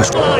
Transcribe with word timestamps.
Moscú. 0.00 0.39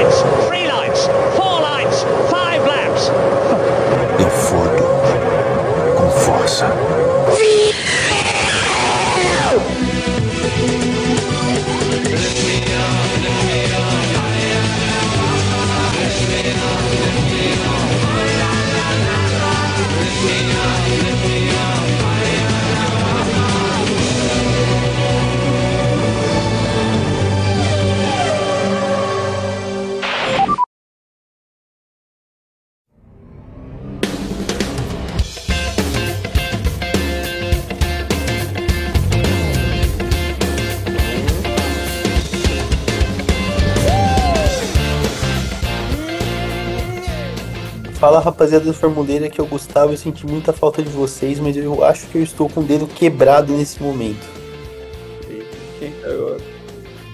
Rapaziada 48.41 48.65
do 48.65 48.73
Formuleira 48.73 49.29
que 49.29 49.39
eu 49.39 49.47
gostava, 49.47 49.93
eu 49.93 49.99
senti 49.99 50.27
muita 50.27 50.51
falta 50.51 50.83
de 50.83 50.89
vocês, 50.89 51.39
mas 51.39 51.55
eu 51.59 51.85
acho 51.85 52.07
que 52.07 52.17
eu 52.17 52.23
estou 52.23 52.49
com 52.49 52.61
o 52.61 52.65
dedo 52.65 52.87
quebrado 52.87 53.53
nesse 53.53 53.83
momento. 53.83 54.27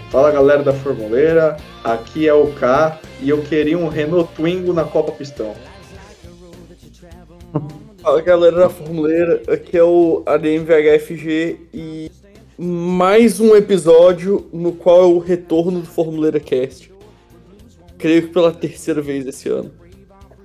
Fala 0.09 0.31
galera 0.31 0.63
da 0.63 0.73
Formuleira, 0.73 1.57
aqui 1.83 2.29
é 2.29 2.33
o 2.33 2.53
K 2.53 3.01
e 3.21 3.29
eu 3.29 3.43
queria 3.43 3.77
um 3.77 3.89
Renault 3.89 4.33
Twingo 4.37 4.73
na 4.73 4.85
Copa 4.85 5.11
Pistão. 5.11 5.53
Fala 8.01 8.23
galera 8.23 8.57
da 8.57 8.69
Formuleira, 8.69 9.43
aqui 9.49 9.77
é 9.77 9.83
o 9.83 10.23
ADMVHFG 10.25 11.57
e 11.75 12.11
mais 12.57 13.41
um 13.41 13.57
episódio 13.57 14.47
no 14.53 14.71
qual 14.71 15.03
é 15.03 15.07
o 15.07 15.19
retorno 15.19 15.81
do 15.81 15.87
Formuleira 15.89 16.39
Cast. 16.39 16.93
Creio 17.99 18.29
que 18.29 18.33
pela 18.33 18.53
terceira 18.53 19.03
vez 19.03 19.27
esse 19.27 19.49
ano. 19.49 19.86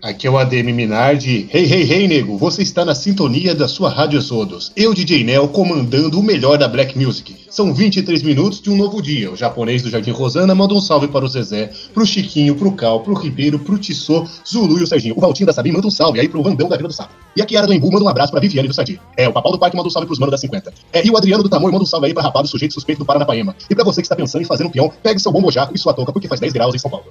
Aqui 0.01 0.25
é 0.25 0.31
o 0.31 0.37
ADM 0.39 0.73
Minardi. 0.73 1.47
Hey, 1.53 1.71
hey, 1.71 1.83
hey, 1.83 2.07
nego, 2.07 2.35
você 2.35 2.63
está 2.63 2.83
na 2.83 2.95
sintonia 2.95 3.53
da 3.53 3.67
sua 3.67 3.87
Rádio 3.87 4.19
Sodos. 4.19 4.71
Eu, 4.75 4.95
DJ 4.95 5.23
Nel, 5.23 5.47
comandando 5.47 6.19
o 6.19 6.23
melhor 6.23 6.57
da 6.57 6.67
Black 6.67 6.97
Music. 6.97 7.35
São 7.51 7.71
23 7.71 8.23
minutos 8.23 8.59
de 8.59 8.71
um 8.71 8.75
novo 8.75 8.99
dia. 8.99 9.31
O 9.31 9.35
japonês 9.35 9.83
do 9.83 9.91
Jardim 9.91 10.09
Rosana 10.09 10.55
manda 10.55 10.73
um 10.73 10.81
salve 10.81 11.07
para 11.07 11.23
o 11.23 11.27
Zezé, 11.27 11.69
pro 11.93 12.03
Chiquinho, 12.03 12.55
pro 12.55 12.71
Cal, 12.71 13.01
pro 13.01 13.13
Ribeiro, 13.13 13.59
pro 13.59 13.77
Tissot, 13.77 14.27
Zulu 14.43 14.79
e 14.79 14.83
o 14.83 14.87
Serginho. 14.87 15.13
O 15.15 15.21
Valtinho 15.21 15.45
da 15.45 15.53
Sabim 15.53 15.71
manda 15.71 15.85
um 15.85 15.91
salve 15.91 16.19
aí 16.19 16.27
pro 16.27 16.41
Vandão 16.41 16.67
da 16.67 16.77
Vila 16.77 16.89
do 16.89 16.95
Sapo. 16.95 17.13
E 17.35 17.41
a 17.41 17.59
Ara 17.59 17.67
do 17.67 17.73
Embu 17.73 17.91
manda 17.91 18.03
um 18.03 18.09
abraço 18.09 18.31
pra 18.31 18.41
Viviane 18.41 18.67
do 18.67 18.73
Sadi. 18.73 18.99
É, 19.15 19.29
o 19.29 19.33
Papal 19.33 19.51
do 19.51 19.59
Parque 19.59 19.77
manda 19.77 19.87
um 19.87 19.91
salve 19.91 20.07
pros 20.07 20.17
manos 20.17 20.31
da 20.31 20.37
50. 20.39 20.73
É, 20.93 21.05
e 21.05 21.11
o 21.11 21.17
Adriano 21.17 21.43
do 21.43 21.49
Tamoio 21.49 21.73
manda 21.73 21.83
um 21.83 21.87
salve 21.87 22.07
aí 22.07 22.13
pra 22.13 22.23
rapado 22.23 22.47
sujeito 22.47 22.73
suspeito 22.73 22.97
do 22.97 23.05
Paranapaema. 23.05 23.55
E 23.69 23.75
pra 23.75 23.83
você 23.83 24.01
que 24.01 24.07
está 24.07 24.15
pensando 24.15 24.41
em 24.41 24.45
fazer 24.45 24.63
um 24.63 24.69
peão, 24.71 24.91
pegue 25.03 25.19
seu 25.19 25.31
bombo 25.31 25.51
jaco 25.51 25.75
e 25.75 25.77
sua 25.77 25.93
touca 25.93 26.11
porque 26.11 26.27
faz 26.27 26.41
10 26.41 26.53
graus 26.53 26.73
em 26.73 26.79
São 26.79 26.89
Paulo. 26.89 27.05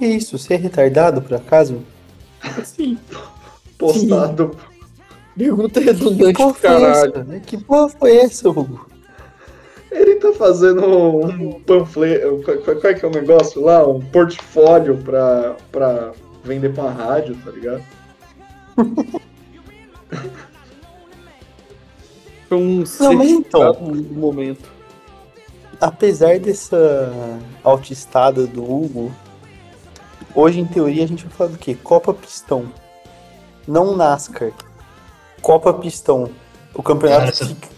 Que 0.00 0.06
isso? 0.06 0.38
Você 0.38 0.54
é 0.54 0.56
retardado 0.56 1.20
por 1.20 1.34
acaso? 1.34 1.82
Sim. 2.64 2.96
Postado. 3.76 4.56
Pergunta 5.36 5.78
Que 5.78 5.86
redundante 5.86 6.32
porra 6.38 6.52
pro 6.54 6.60
foi 6.60 6.70
caralho. 6.70 7.12
essa? 7.18 7.40
Que 7.40 7.56
porra 7.58 7.88
foi 7.90 8.16
essa, 8.16 8.48
Hugo? 8.48 8.86
Ele 9.92 10.14
tá 10.16 10.32
fazendo 10.32 10.86
um 10.86 11.60
panfleto. 11.60 12.42
Qual, 12.64 12.78
é 12.84 12.94
que 12.94 13.04
é 13.04 13.08
o 13.08 13.10
negócio 13.10 13.60
lá? 13.62 13.86
Um 13.86 14.00
portfólio 14.00 14.96
pra, 14.96 15.54
pra 15.70 16.12
vender 16.44 16.72
pra 16.72 16.90
rádio, 16.90 17.36
tá 17.44 17.50
ligado? 17.50 17.82
Foi 22.48 22.58
um 22.58 22.84
Não, 23.00 23.12
mas 23.14 23.30
então- 23.30 23.74
momento. 24.12 24.68
Apesar 25.80 26.38
dessa 26.38 27.10
autoestada 27.62 28.46
do 28.46 28.62
Hugo, 28.62 29.12
hoje 30.34 30.60
em 30.60 30.64
teoria 30.64 31.04
a 31.04 31.06
gente 31.08 31.24
vai 31.24 31.32
falar 31.32 31.50
do 31.50 31.58
quê? 31.58 31.76
Copa 31.82 32.12
Pistão. 32.14 32.64
Não 33.66 33.96
NASCAR. 33.96 34.52
Copa 35.42 35.72
Pistão. 35.74 36.30
O 36.74 36.82
campeonato 36.82 37.20
Cara, 37.20 37.30
essa- 37.30 37.46
fic- 37.46 37.68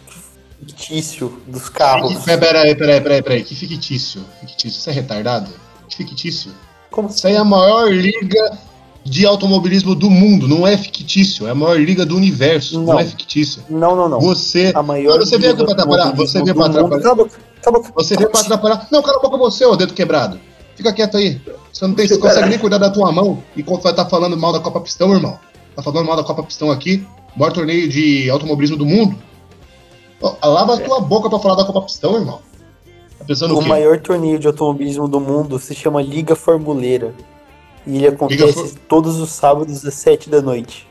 fictício 0.60 1.40
dos 1.46 1.68
carros. 1.68 2.14
Peraí, 2.24 2.38
peraí, 2.40 2.74
peraí, 2.76 3.00
peraí, 3.00 3.22
peraí. 3.22 3.44
Que 3.44 3.54
fictício. 3.54 4.22
Fictício. 4.40 4.80
Você 4.80 4.90
é 4.90 4.92
retardado? 4.92 5.50
Que 5.88 5.96
fictício? 5.96 6.52
Como 6.90 7.08
Isso 7.08 7.26
aí 7.26 7.34
é 7.34 7.38
a 7.38 7.44
maior 7.44 7.90
liga 7.90 8.58
de 9.04 9.26
automobilismo 9.26 9.94
do 9.94 10.08
mundo. 10.10 10.46
Não 10.46 10.66
é 10.66 10.76
fictício. 10.76 11.46
É 11.46 11.50
a 11.50 11.54
maior 11.54 11.78
liga 11.80 12.04
do 12.06 12.16
universo. 12.16 12.78
Não, 12.78 12.92
Não. 12.94 13.00
é 13.00 13.04
fictício. 13.04 13.62
Não, 13.69 13.96
não, 13.96 14.08
não. 14.08 14.20
Você. 14.20 14.72
A 14.74 14.82
maior 14.82 15.19
Você 15.19 15.38
veio 15.38 15.54
aqui 15.54 15.64
pra 15.64 15.72
atrapalhar. 15.72 16.14
Você 16.14 16.42
veio 16.42 16.54
pra 16.54 16.66
atrapalhar. 16.66 17.00
Cala 17.02 17.12
a 17.12 17.16
boca, 17.16 17.38
cala 17.62 17.76
a 17.78 17.80
boca. 17.80 17.92
Você 17.94 18.16
veio 18.16 18.30
pra 18.30 18.40
atrapalhar. 18.40 18.86
Não, 18.90 19.02
cala 19.02 19.19
a 19.19 19.20
boca 19.22 19.36
você, 19.38 19.64
ô 19.64 19.74
dedo 19.74 19.94
quebrado. 19.94 20.38
Fica 20.77 20.93
quieto 20.93 21.16
aí. 21.16 21.41
Você 21.72 21.87
não 21.87 21.94
tem, 21.94 22.06
você 22.06 22.19
consegue 22.19 22.49
nem 22.49 22.59
cuidar 22.59 22.78
da 22.78 22.91
tua 22.91 23.10
mão 23.12 23.43
enquanto 23.56 23.83
vai 23.83 23.93
estar 23.93 24.06
falando 24.06 24.37
mal 24.37 24.53
da 24.53 24.60
Copa 24.60 24.81
Pistão, 24.81 25.12
irmão. 25.15 25.38
Tá 25.77 25.83
falando 25.83 26.06
mal 26.06 26.16
da 26.16 26.25
Copa 26.25 26.43
Pistão 26.43 26.71
aqui. 26.71 27.06
Maior 27.37 27.53
torneio 27.53 27.88
de 27.88 28.28
automobilismo 28.31 28.77
do 28.77 28.84
mundo. 28.87 29.16
Ó, 30.21 30.37
lava 30.49 30.75
a 30.75 30.78
tua 30.81 31.00
boca 31.00 31.28
pra 31.31 31.38
falar 31.38 31.55
da 31.56 31.65
Copa 31.65 31.82
Pistão, 31.82 32.15
irmão. 32.16 32.41
Tá 33.19 33.25
pensando 33.25 33.55
o, 33.55 33.59
O 33.59 33.62
quê? 33.62 33.69
maior 33.69 33.99
torneio 34.00 34.38
de 34.38 34.47
automobilismo 34.47 35.09
do 35.09 35.21
mundo 35.21 35.59
se 35.59 35.75
chama 35.75 36.03
Liga 36.03 36.34
Formuleira. 36.37 37.15
E 37.87 37.97
ele 37.97 38.09
acontece 38.09 38.53
For- 38.53 38.78
todos 38.88 39.19
os 39.19 39.31
sábados 39.31 39.84
às 39.84 39.94
7 39.94 40.28
da 40.31 40.41
noite. 40.43 40.87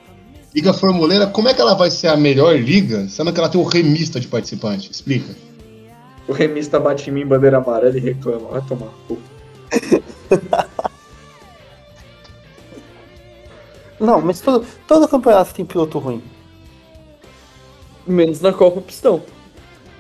Liga 0.53 0.73
Formuleira, 0.73 1.27
como 1.27 1.47
é 1.47 1.53
que 1.53 1.61
ela 1.61 1.73
vai 1.75 1.89
ser 1.89 2.07
a 2.09 2.17
melhor 2.17 2.55
liga, 2.59 3.07
sendo 3.07 3.31
que 3.31 3.39
ela 3.39 3.47
tem 3.47 3.61
um 3.61 3.63
remista 3.63 4.19
de 4.19 4.27
participante? 4.27 4.91
Explica. 4.91 5.33
O 6.27 6.33
remista 6.33 6.77
bate 6.79 7.09
em 7.09 7.13
mim, 7.13 7.25
bandeira 7.25 7.57
amarela 7.57 7.95
e 7.97 8.01
reclama. 8.01 8.49
Vai 8.49 8.61
tomar. 8.61 8.89
cu. 9.07 9.17
Não, 13.99 14.19
mas 14.19 14.41
todo, 14.41 14.65
todo 14.87 15.07
campeonato 15.07 15.53
tem 15.53 15.63
piloto 15.65 15.99
ruim. 15.99 16.23
Menos 18.07 18.41
na 18.41 18.51
Copa 18.51 18.81
Pistão. 18.81 19.21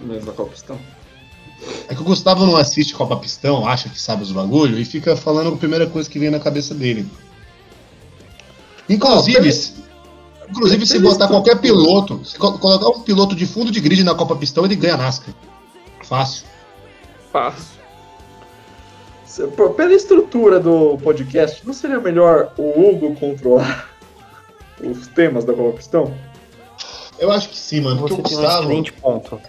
Menos 0.01 0.25
na 0.25 0.31
Copa 0.31 0.51
Pistão. 0.51 0.79
É 1.87 1.93
que 1.93 2.01
o 2.01 2.05
Gustavo 2.05 2.43
não 2.45 2.57
assiste 2.57 2.95
Copa 2.95 3.15
Pistão, 3.17 3.67
acha 3.67 3.87
que 3.89 4.01
sabe 4.01 4.23
os 4.23 4.31
bagulho 4.31 4.79
e 4.79 4.85
fica 4.85 5.15
falando 5.15 5.53
a 5.53 5.57
primeira 5.57 5.85
coisa 5.85 6.09
que 6.09 6.17
vem 6.17 6.31
na 6.31 6.39
cabeça 6.39 6.73
dele. 6.73 7.07
Inclusive, 8.89 9.51
se- 9.51 9.75
inclusive 10.49 10.87
se 10.87 10.97
botar 10.97 11.27
qualquer 11.27 11.61
piloto, 11.61 12.25
se 12.25 12.35
co- 12.39 12.57
colocar 12.57 12.87
um 12.89 13.01
piloto 13.03 13.35
de 13.35 13.45
fundo 13.45 13.71
de 13.71 13.79
grid 13.79 14.03
na 14.03 14.15
Copa 14.15 14.35
Pistão, 14.35 14.65
ele 14.65 14.75
ganha 14.75 14.97
NASCAR. 14.97 15.35
Fácil. 16.03 16.45
Fácil. 17.31 17.79
Pela 19.75 19.93
estrutura 19.93 20.59
do 20.59 20.97
podcast, 20.97 21.65
não 21.65 21.73
seria 21.73 21.99
melhor 21.99 22.53
o 22.57 22.89
Hugo 22.89 23.15
controlar 23.15 23.89
os 24.83 25.07
temas 25.07 25.45
da 25.45 25.53
Copa 25.53 25.77
Pistão? 25.77 26.13
Eu 27.17 27.31
acho 27.31 27.49
que 27.49 27.57
sim, 27.57 27.81
mano. 27.81 27.99
Porque 27.99 28.13
o 28.13 28.17
um 28.17 28.21
Gustavo, 28.21 28.63
excelente 28.63 28.93
ponto. 28.93 29.41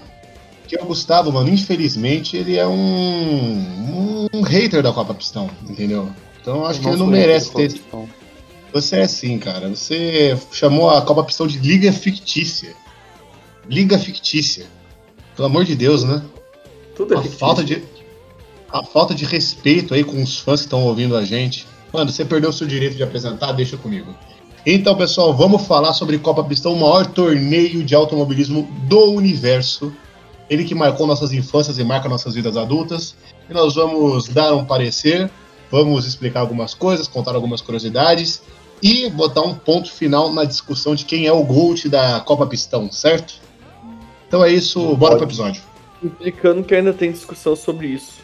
porque 0.61 0.77
o 0.77 0.85
Gustavo, 0.85 1.33
mano, 1.33 1.49
infelizmente, 1.49 2.37
ele 2.37 2.57
é 2.57 2.67
um, 2.67 4.29
um 4.33 4.43
hater 4.43 4.83
da 4.83 4.93
Copa 4.93 5.15
Pistão, 5.15 5.51
entendeu? 5.69 6.11
Então 6.41 6.59
eu 6.59 6.67
acho 6.67 6.81
que 6.81 6.89
ele 6.89 6.97
não 6.97 7.07
eu 7.07 7.13
merece 7.13 7.53
ter. 7.53 7.81
Você 8.73 8.97
é 8.97 9.03
assim, 9.03 9.39
cara. 9.39 9.69
Você 9.69 10.37
chamou 10.51 10.91
a 10.91 11.03
Copa 11.03 11.25
Pistão 11.25 11.47
de 11.47 11.59
Liga 11.59 11.93
Fictícia. 11.93 12.75
Liga 13.69 13.99
Fictícia. 13.99 14.67
Pelo 15.37 15.47
amor 15.47 15.65
de 15.65 15.75
Deus, 15.75 16.05
né? 16.05 16.23
Tudo 16.95 17.15
é 17.15 17.17
A 17.17 17.21
fictício. 17.21 17.39
falta 17.39 17.65
de. 17.65 17.83
A 18.73 18.83
falta 18.83 19.15
de 19.15 19.27
respeito 19.27 19.93
aí 19.93 20.03
com 20.03 20.23
os 20.23 20.39
fãs 20.39 20.61
que 20.61 20.67
estão 20.67 20.83
ouvindo 20.85 21.15
a 21.15 21.25
gente. 21.25 21.67
Mano, 21.93 22.11
você 22.11 22.25
perdeu 22.25 22.49
o 22.49 22.53
seu 22.53 22.67
direito 22.67 22.97
de 22.97 23.03
apresentar, 23.03 23.53
deixa 23.53 23.77
comigo. 23.77 24.15
Então, 24.65 24.97
pessoal, 24.97 25.35
vamos 25.35 25.67
falar 25.67 25.93
sobre 25.93 26.19
Copa 26.19 26.43
Pistão, 26.43 26.73
o 26.73 26.81
maior 26.81 27.05
torneio 27.05 27.85
de 27.85 27.95
automobilismo 27.95 28.67
do 28.89 29.11
universo. 29.11 29.93
Ele 30.49 30.65
que 30.65 30.75
marcou 30.75 31.07
nossas 31.07 31.33
infâncias 31.33 31.79
e 31.79 31.85
marca 31.85 32.09
nossas 32.09 32.35
vidas 32.35 32.57
adultas. 32.57 33.15
E 33.51 33.53
nós 33.53 33.75
vamos 33.75 34.29
dar 34.29 34.55
um 34.55 34.65
parecer, 34.65 35.31
vamos 35.71 36.07
explicar 36.07 36.41
algumas 36.41 36.73
coisas, 36.73 37.07
contar 37.07 37.35
algumas 37.35 37.61
curiosidades 37.61 38.41
e 38.83 39.11
botar 39.11 39.43
um 39.43 39.55
ponto 39.55 39.93
final 39.93 40.33
na 40.33 40.45
discussão 40.45 40.95
de 40.95 41.05
quem 41.05 41.27
é 41.27 41.33
o 41.33 41.45
GOAT 41.45 41.91
da 41.91 42.21
Copa 42.21 42.47
Pistão, 42.47 42.91
certo? 42.91 43.35
Então 44.27 44.43
é 44.43 44.51
isso, 44.51 44.97
bora 44.97 45.17
pro 45.17 45.27
episódio. 45.27 45.63
Implicando 46.03 46.65
que 46.65 46.75
ainda 46.75 46.93
tem 46.93 47.13
discussão 47.13 47.55
sobre 47.55 47.89
isso. 47.89 48.22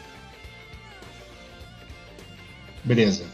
Beleza. 2.83 3.25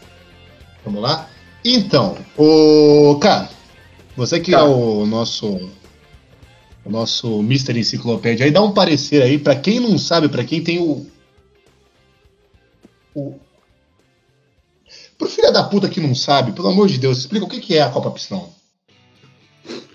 Vamos 0.84 1.02
lá? 1.02 1.28
Então, 1.64 2.16
o. 2.36 3.18
Cara, 3.20 3.50
você 4.16 4.40
que 4.40 4.54
é 4.54 4.62
o 4.62 5.04
nosso. 5.04 5.70
O 6.84 6.90
nosso 6.90 7.40
Mr. 7.40 7.76
Enciclopédia 7.76 8.46
aí, 8.46 8.52
dá 8.52 8.62
um 8.62 8.72
parecer 8.72 9.20
aí, 9.20 9.38
pra 9.38 9.56
quem 9.56 9.80
não 9.80 9.98
sabe, 9.98 10.28
pra 10.28 10.44
quem 10.44 10.62
tem 10.62 10.78
o. 10.78 11.04
O... 13.12 13.34
Pro 15.18 15.28
filho 15.28 15.52
da 15.52 15.64
puta 15.64 15.88
que 15.88 16.00
não 16.00 16.14
sabe, 16.14 16.52
pelo 16.52 16.68
amor 16.68 16.86
de 16.86 16.98
Deus, 16.98 17.18
explica 17.18 17.44
o 17.46 17.48
que 17.48 17.60
que 17.60 17.76
é 17.76 17.82
a 17.82 17.90
Copa 17.90 18.10
Pistão. 18.10 18.50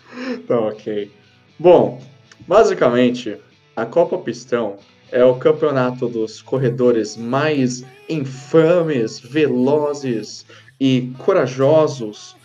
Tá, 0.48 0.60
ok. 0.60 1.12
Bom, 1.60 2.02
basicamente, 2.48 3.38
a 3.76 3.86
Copa 3.86 4.18
Pistão 4.18 4.78
é 5.12 5.24
o 5.26 5.36
campeonato 5.36 6.08
dos 6.08 6.42
corredores 6.42 7.18
mais 7.18 7.84
infames, 8.08 9.20
velozes 9.20 10.46
e 10.80 11.12
corajosos 11.20 12.36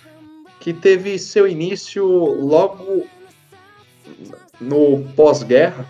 que 0.60 0.72
teve 0.72 1.18
seu 1.18 1.46
início 1.46 2.04
logo 2.04 3.06
no 4.60 5.04
pós-guerra. 5.14 5.86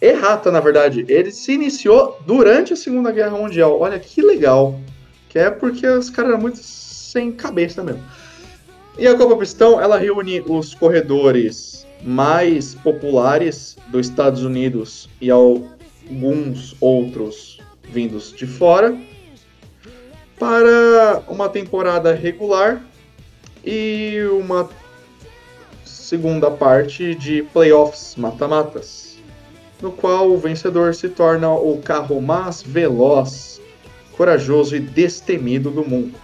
Errata, 0.00 0.50
na 0.50 0.58
verdade. 0.58 1.04
Ele 1.08 1.30
se 1.30 1.52
iniciou 1.52 2.18
durante 2.26 2.72
a 2.72 2.76
Segunda 2.76 3.12
Guerra 3.12 3.38
Mundial. 3.38 3.78
Olha 3.78 4.00
que 4.00 4.20
legal. 4.20 4.80
Que 5.28 5.38
é 5.38 5.50
porque 5.50 5.86
os 5.86 6.10
caras 6.10 6.32
eram 6.32 6.40
muito 6.40 6.58
sem 6.58 7.30
cabeça 7.30 7.84
mesmo. 7.84 8.02
E 8.98 9.06
a 9.06 9.16
Copa 9.16 9.36
Pistão, 9.36 9.80
ela 9.80 9.96
reúne 9.96 10.40
os 10.40 10.74
corredores 10.74 11.86
mais 12.02 12.74
populares 12.74 13.76
dos 13.88 14.08
Estados 14.08 14.42
Unidos 14.42 15.08
e 15.20 15.30
alguns 15.30 16.74
outros 16.80 17.60
vindos 17.84 18.32
de 18.32 18.46
fora 18.46 18.98
para 20.38 21.22
uma 21.28 21.48
temporada 21.48 22.12
regular 22.12 22.82
e 23.64 24.18
uma 24.32 24.68
segunda 25.84 26.50
parte 26.50 27.14
de 27.14 27.42
playoffs 27.42 28.16
mata-matas, 28.16 29.16
no 29.80 29.92
qual 29.92 30.30
o 30.30 30.36
vencedor 30.36 30.94
se 30.94 31.08
torna 31.08 31.48
o 31.50 31.80
carro 31.80 32.20
mais 32.20 32.60
veloz, 32.60 33.60
corajoso 34.16 34.74
e 34.74 34.80
destemido 34.80 35.70
do 35.70 35.84
mundo. 35.84 36.14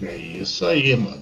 É 0.00 0.16
isso 0.16 0.64
aí, 0.66 0.96
mano. 0.96 1.21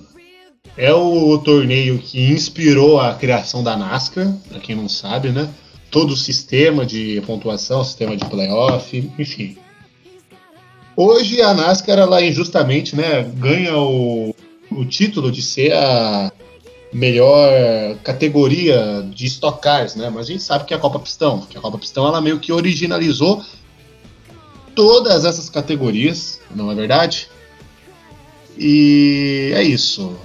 É 0.77 0.93
o 0.93 1.37
torneio 1.39 1.99
que 1.99 2.31
inspirou 2.31 3.01
a 3.01 3.15
criação 3.15 3.63
da 3.63 3.77
NASCAR, 3.77 4.33
pra 4.49 4.61
quem 4.61 4.75
não 4.75 4.89
sabe, 4.89 5.31
né? 5.31 5.49
Todo 5.91 6.13
o 6.13 6.17
sistema 6.17 6.87
de 6.87 7.21
pontuação, 7.27 7.85
sistema 7.85 8.17
de 8.17 8.25
playoff, 8.25 9.11
enfim. 9.19 9.57
Hoje 10.97 11.43
a 11.43 11.53
NASCAR, 11.53 11.99
ela 11.99 12.23
injustamente, 12.23 12.95
né, 12.95 13.23
ganha 13.37 13.77
o, 13.77 14.35
o 14.71 14.85
título 14.85 15.31
de 15.31 15.43
ser 15.43 15.73
a 15.73 16.33
melhor 16.93 17.97
categoria 18.03 19.07
de 19.15 19.27
Stock 19.27 19.63
Cars, 19.63 19.95
né? 19.95 20.11
Mas 20.11 20.27
a 20.27 20.33
gente 20.33 20.43
sabe 20.43 20.65
que 20.65 20.75
é 20.75 20.77
a 20.77 20.81
Copa 20.81 20.99
Pistão, 20.99 21.41
que 21.41 21.57
a 21.57 21.61
Copa 21.61 21.79
Pistão 21.79 22.07
ela 22.07 22.21
meio 22.21 22.41
que 22.41 22.53
originalizou 22.53 23.45
todas 24.75 25.25
essas 25.25 25.49
categorias, 25.49 26.41
não 26.55 26.71
é 26.71 26.75
verdade? 26.75 27.29
E 28.59 29.53
é 29.55 29.63
isso. 29.63 30.17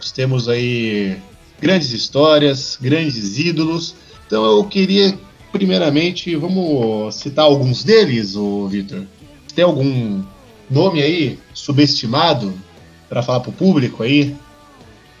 Nós 0.00 0.10
temos 0.12 0.48
aí 0.48 1.18
grandes 1.60 1.92
histórias, 1.92 2.78
grandes 2.80 3.38
ídolos. 3.38 3.94
Então 4.26 4.42
eu 4.42 4.64
queria, 4.64 5.16
primeiramente, 5.52 6.34
vamos 6.36 7.14
citar 7.16 7.44
alguns 7.44 7.84
deles, 7.84 8.34
o 8.34 8.66
Vitor. 8.66 9.02
Tem 9.54 9.62
algum 9.62 10.22
nome 10.70 11.02
aí 11.02 11.38
subestimado 11.52 12.54
para 13.10 13.22
falar 13.22 13.40
pro 13.40 13.52
público 13.52 14.02
aí 14.02 14.34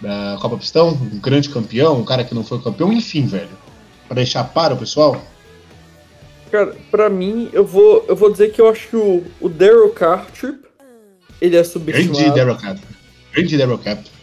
da 0.00 0.38
Copa 0.40 0.56
Pistão? 0.56 0.88
Um 0.88 1.20
grande 1.20 1.50
campeão, 1.50 2.00
um 2.00 2.04
cara 2.04 2.24
que 2.24 2.34
não 2.34 2.42
foi 2.42 2.58
campeão, 2.62 2.90
enfim, 2.90 3.26
velho. 3.26 3.50
Para 4.08 4.14
deixar 4.14 4.44
para 4.44 4.72
o 4.72 4.78
pessoal? 4.78 5.22
Cara, 6.50 6.74
pra 6.90 7.10
mim, 7.10 7.50
eu 7.52 7.66
vou, 7.66 8.02
eu 8.08 8.16
vou 8.16 8.32
dizer 8.32 8.50
que 8.50 8.62
eu 8.62 8.68
acho 8.70 8.88
que 8.88 8.96
o, 8.96 9.24
o 9.42 9.48
Daryl 9.50 9.90
Cartrip, 9.90 10.58
ele 11.38 11.54
é 11.54 11.62
subestimado. 11.62 12.18
Grande 12.18 12.34
Daryl 12.34 12.56
Cap. 12.56 12.80
Grande 13.34 13.58
Daryl 13.58 13.78
Cap. 13.78 14.19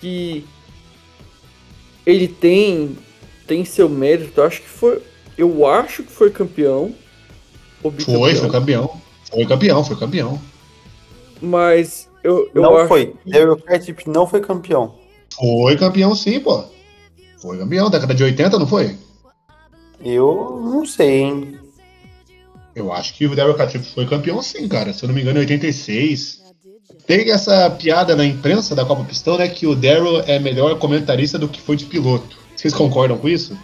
Que 0.00 0.44
ele 2.06 2.28
tem 2.28 2.96
tem 3.46 3.64
seu 3.64 3.88
mérito. 3.88 4.40
Eu 4.40 4.44
acho 4.46 4.60
que 4.62 4.68
foi, 4.68 5.02
eu 5.36 5.66
acho 5.66 6.02
que 6.02 6.12
foi 6.12 6.30
campeão. 6.30 6.94
Foi, 7.82 8.34
foi 8.34 8.50
campeão. 8.50 9.00
Foi 9.30 9.46
campeão, 9.46 9.84
foi 9.84 9.96
campeão. 9.96 10.40
Mas 11.40 12.08
eu, 12.22 12.50
eu 12.54 12.62
não 12.62 12.76
acho 12.76 12.88
foi. 12.88 13.14
que- 13.24 13.56
Cartip 13.66 14.06
não 14.08 14.26
foi 14.26 14.40
campeão. 14.40 14.94
Foi 15.34 15.76
campeão 15.76 16.14
sim, 16.14 16.40
pô. 16.40 16.64
Foi 17.40 17.58
campeão, 17.58 17.88
década 17.88 18.14
de 18.14 18.22
80, 18.22 18.58
não 18.58 18.66
foi? 18.66 18.96
Eu 20.04 20.60
não 20.62 20.84
sei, 20.84 21.22
hein? 21.22 21.58
Eu 22.74 22.92
acho 22.92 23.14
que 23.14 23.26
o 23.26 23.34
Daryl 23.34 23.54
Catripo 23.54 23.84
foi 23.86 24.06
campeão 24.06 24.42
sim, 24.42 24.68
cara. 24.68 24.92
Se 24.92 25.04
eu 25.04 25.08
não 25.08 25.14
me 25.14 25.22
engano, 25.22 25.38
em 25.38 25.42
86. 25.42 26.39
Tem 27.10 27.28
essa 27.28 27.68
piada 27.68 28.14
na 28.14 28.24
imprensa 28.24 28.72
da 28.72 28.84
Copa 28.84 29.02
Pistão, 29.02 29.36
né? 29.36 29.48
Que 29.48 29.66
o 29.66 29.74
Daryl 29.74 30.20
é 30.28 30.38
melhor 30.38 30.78
comentarista 30.78 31.36
do 31.36 31.48
que 31.48 31.60
foi 31.60 31.74
de 31.74 31.86
piloto. 31.86 32.38
Vocês 32.54 32.72
concordam 32.72 33.18
com 33.18 33.28
isso? 33.28 33.58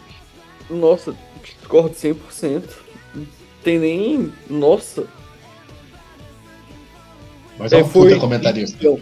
Nossa, 0.68 1.14
discordo 1.44 1.94
100%. 1.94 2.64
Não 3.14 3.24
tem 3.62 3.78
nem. 3.78 4.32
Nossa. 4.50 5.06
Mas 7.56 7.72
é 7.72 7.76
um 7.76 7.88
puta 7.88 8.18
comentarista. 8.18 8.76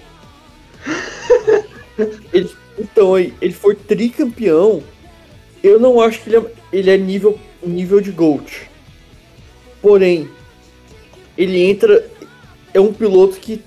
Então, 1.97 2.11
ele, 2.31 2.51
então, 2.79 3.15
aí, 3.15 3.33
ele 3.41 3.55
foi 3.55 3.75
tricampeão. 3.75 4.83
Eu 5.63 5.81
não 5.81 6.03
acho 6.03 6.21
que 6.21 6.29
ele 6.29 6.37
é, 6.37 6.53
ele 6.71 6.91
é 6.91 6.99
nível, 6.99 7.39
nível 7.65 7.99
de 7.99 8.11
GOAT. 8.11 8.69
Porém, 9.81 10.29
ele 11.39 11.63
entra. 11.63 12.07
É 12.75 12.81
um 12.81 12.93
piloto 12.93 13.37
que 13.37 13.63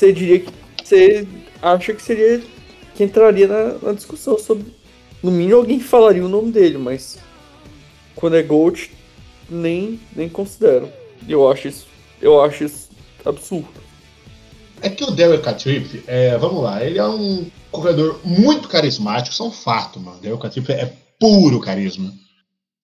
você 0.00 0.12
diria 0.12 0.40
que. 0.40 0.52
Você 0.82 1.28
acha 1.60 1.92
que 1.92 2.02
seria. 2.02 2.42
que 2.94 3.04
entraria 3.04 3.46
na, 3.46 3.74
na 3.82 3.92
discussão 3.92 4.38
sobre. 4.38 4.64
No 5.22 5.30
mínimo 5.30 5.56
alguém 5.56 5.78
falaria 5.78 6.24
o 6.24 6.28
nome 6.28 6.50
dele, 6.50 6.78
mas. 6.78 7.18
Quando 8.16 8.36
é 8.36 8.42
GOAT, 8.42 8.90
nem, 9.48 10.00
nem 10.16 10.28
considero. 10.28 10.90
Eu 11.28 11.50
acho 11.50 11.68
isso. 11.68 11.86
Eu 12.20 12.42
acho 12.42 12.64
isso 12.64 12.88
absurdo. 13.24 13.68
É 14.82 14.88
que 14.88 15.04
o 15.04 15.10
Daryl 15.10 15.40
Catrip, 15.42 16.02
é, 16.06 16.38
vamos 16.38 16.62
lá, 16.62 16.82
ele 16.82 16.98
é 16.98 17.06
um 17.06 17.46
corredor 17.70 18.18
muito 18.24 18.66
carismático, 18.66 19.34
isso 19.34 19.42
é 19.42 19.46
um 19.46 19.52
fato, 19.52 20.00
mano. 20.00 20.16
O 20.16 20.20
Daryl 20.20 20.38
Catrip 20.38 20.70
é 20.72 20.90
puro 21.18 21.60
carisma. 21.60 22.12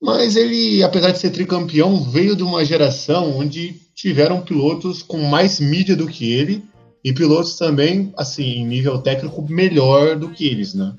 Mas 0.01 0.37
ele, 0.37 0.83
apesar 0.83 1.11
de 1.11 1.19
ser 1.19 1.31
tricampeão, 1.31 2.03
veio 2.03 2.37
de 2.37 2.43
uma 2.43 2.65
geração 2.65 3.39
onde 3.39 3.81
tiveram 3.95 4.43
pilotos 4.43 5.03
com 5.03 5.19
mais 5.19 5.59
mídia 5.59 5.97
do 5.97 6.07
que 6.07 6.31
ele 6.31 6.63
e 7.07 7.13
pilotos 7.13 7.55
também, 7.57 8.13
assim, 8.17 8.43
em 8.43 8.67
nível 8.67 8.99
técnico 8.99 9.41
melhor 9.49 10.17
do 10.17 10.29
que 10.31 10.45
eles, 10.45 10.75
né? 10.75 10.93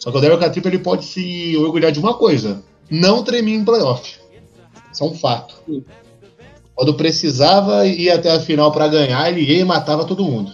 Só 0.00 0.10
que 0.10 0.18
o 0.18 0.20
Daryl 0.20 0.36
Catrip 0.36 0.66
ele 0.66 0.80
pode 0.80 1.04
se 1.04 1.56
orgulhar 1.56 1.92
de 1.92 2.00
uma 2.00 2.14
coisa: 2.14 2.60
não 2.90 3.22
tremer 3.22 3.54
em 3.54 3.64
playoff. 3.64 4.18
Isso 4.92 5.04
é 5.04 5.06
um 5.06 5.14
fato. 5.14 5.54
Quando 6.74 6.94
precisava 6.94 7.86
ir 7.86 8.10
até 8.10 8.32
a 8.32 8.40
final 8.40 8.72
para 8.72 8.88
ganhar, 8.88 9.30
ele 9.30 9.42
ia 9.42 9.60
e 9.60 9.64
matava 9.64 10.04
todo 10.04 10.24
mundo. 10.24 10.52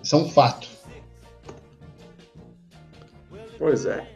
Isso 0.00 0.14
é 0.14 0.18
um 0.18 0.28
fato. 0.28 0.68
Pois 3.58 3.84
é. 3.84 4.06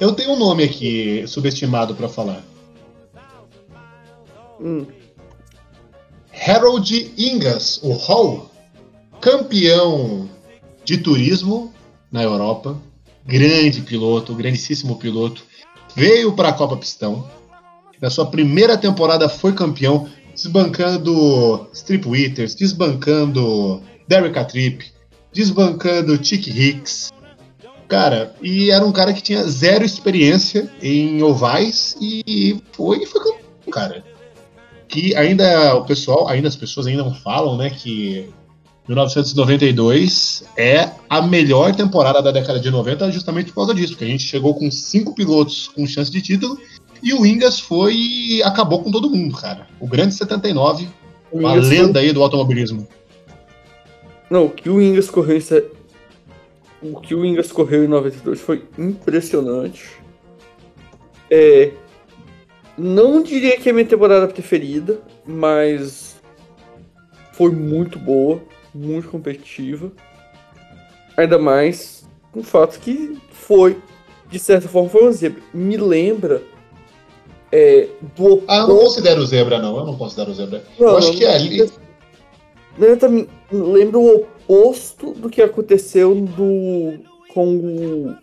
Eu 0.00 0.14
tenho 0.14 0.30
um 0.30 0.38
nome 0.38 0.64
aqui 0.64 1.26
subestimado 1.26 1.94
para 1.94 2.08
falar. 2.08 2.42
Hum, 4.58 4.86
Harold 6.44 7.14
Ingas, 7.16 7.78
o 7.84 7.92
Hall, 7.92 8.50
campeão 9.20 10.28
de 10.84 10.98
turismo 10.98 11.72
na 12.10 12.20
Europa, 12.24 12.76
grande 13.24 13.80
piloto, 13.82 14.34
grandíssimo 14.34 14.96
piloto, 14.96 15.44
veio 15.94 16.32
para 16.32 16.48
a 16.48 16.52
Copa 16.52 16.76
Pistão. 16.76 17.30
Na 18.00 18.10
sua 18.10 18.26
primeira 18.26 18.76
temporada 18.76 19.28
foi 19.28 19.52
campeão, 19.52 20.08
desbancando 20.34 21.68
Strip 21.72 22.08
Witters, 22.08 22.56
desbancando 22.56 23.80
Derek 24.08 24.34
Catrip, 24.34 24.90
desbancando 25.32 26.18
Chick 26.24 26.50
Hicks. 26.50 27.12
Cara, 27.86 28.34
e 28.42 28.72
era 28.72 28.84
um 28.84 28.90
cara 28.90 29.12
que 29.12 29.22
tinha 29.22 29.44
zero 29.44 29.84
experiência 29.84 30.68
em 30.82 31.22
ovais 31.22 31.96
e 32.00 32.60
foi, 32.72 33.06
foi 33.06 33.20
campeão, 33.20 33.70
cara 33.70 34.11
que 34.92 35.16
ainda 35.16 35.74
o 35.74 35.84
pessoal, 35.86 36.28
ainda 36.28 36.46
as 36.46 36.54
pessoas 36.54 36.86
ainda 36.86 37.02
não 37.02 37.14
falam, 37.14 37.56
né, 37.56 37.70
que 37.70 38.28
1992 38.86 40.44
é 40.54 40.90
a 41.08 41.22
melhor 41.22 41.74
temporada 41.74 42.20
da 42.20 42.30
década 42.30 42.60
de 42.60 42.70
90 42.70 43.10
justamente 43.10 43.48
por 43.48 43.54
causa 43.54 43.74
disso, 43.74 43.94
porque 43.94 44.04
a 44.04 44.08
gente 44.08 44.24
chegou 44.24 44.54
com 44.54 44.70
cinco 44.70 45.14
pilotos 45.14 45.68
com 45.68 45.86
chance 45.86 46.10
de 46.10 46.20
título 46.20 46.58
e 47.02 47.14
o 47.14 47.24
Ingas 47.24 47.58
foi 47.58 48.42
acabou 48.44 48.82
com 48.82 48.90
todo 48.90 49.08
mundo, 49.08 49.34
cara. 49.34 49.66
O 49.80 49.86
grande 49.86 50.14
79, 50.14 50.86
o 51.30 51.38
uma 51.38 51.54
lenda 51.54 52.00
aí 52.00 52.12
do 52.12 52.22
automobilismo. 52.22 52.86
Não, 54.28 54.44
o 54.44 54.50
que 54.50 54.68
o 54.68 54.80
Ingas 54.80 55.08
correu 55.08 55.38
em 55.38 55.42
O 56.82 57.00
que 57.00 57.14
o 57.14 57.24
Ingas 57.24 57.50
correu 57.50 57.82
em 57.82 57.88
92 57.88 58.40
foi 58.42 58.64
impressionante. 58.76 59.88
É, 61.30 61.72
não 62.76 63.22
diria 63.22 63.58
que 63.58 63.68
é 63.68 63.72
minha 63.72 63.84
temporada 63.84 64.26
preferida, 64.28 65.00
mas 65.26 66.16
foi 67.32 67.50
muito 67.50 67.98
boa, 67.98 68.40
muito 68.74 69.08
competitiva. 69.08 69.92
Ainda 71.16 71.38
mais 71.38 72.08
com 72.30 72.40
o 72.40 72.44
fato 72.44 72.80
que 72.80 73.18
foi, 73.30 73.78
de 74.30 74.38
certa 74.38 74.68
forma, 74.68 74.88
foi 74.88 75.02
uma 75.02 75.12
zebra. 75.12 75.42
Me 75.52 75.76
lembra 75.76 76.42
é, 77.50 77.88
do 78.16 78.42
Ah, 78.48 78.60
eu 78.60 78.68
não 78.68 78.78
considero 78.78 79.26
zebra, 79.26 79.58
não. 79.60 79.76
Eu 79.76 79.84
não 79.84 79.96
considero 79.96 80.32
zebra. 80.32 80.64
Não, 80.78 80.88
eu 80.88 80.96
acho 80.96 81.12
que 81.12 81.24
é 81.24 81.34
ali. 81.34 81.70
Lembra, 82.78 83.08
me 83.10 83.28
lembra 83.50 83.98
o 83.98 84.16
oposto 84.16 85.12
do 85.12 85.28
que 85.28 85.42
aconteceu 85.42 86.14
do, 86.14 86.98
com 87.28 87.54
o, 87.54 88.16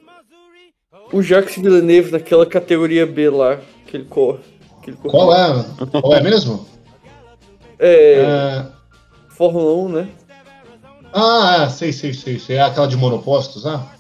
o 1.13 1.21
Jacques 1.21 1.55
Villeneuve 1.55 2.11
naquela 2.11 2.47
categoria 2.47 3.05
B 3.05 3.29
lá 3.29 3.59
que 3.89 3.97
ele 3.97 4.05
corre. 4.05 4.39
Que 4.81 4.91
ele 4.91 4.97
corre. 4.97 5.09
Qual 5.09 5.35
é? 5.35 5.65
Qual 6.01 6.13
é 6.13 6.21
mesmo? 6.21 6.65
É, 7.79 8.21
É, 8.21 8.65
Fórmula 9.29 9.73
1, 9.73 9.89
né? 9.89 10.09
Ah, 11.11 11.63
é, 11.63 11.69
sei, 11.69 11.91
sei, 11.91 12.13
sei, 12.13 12.37
sei. 12.37 12.57
É 12.57 12.61
aquela 12.61 12.87
de 12.87 12.95
monopostos, 12.95 13.65
ah? 13.65 13.91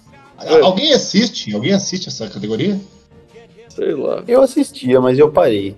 É. 0.41 0.61
Alguém 0.61 0.93
assiste? 0.93 1.53
Alguém 1.53 1.73
assiste 1.73 2.07
essa 2.07 2.29
categoria? 2.29 2.79
Sei 3.67 3.93
lá. 3.95 4.23
Eu 4.27 4.41
assistia, 4.41 5.01
mas 5.01 5.17
eu 5.17 5.31
parei. 5.31 5.75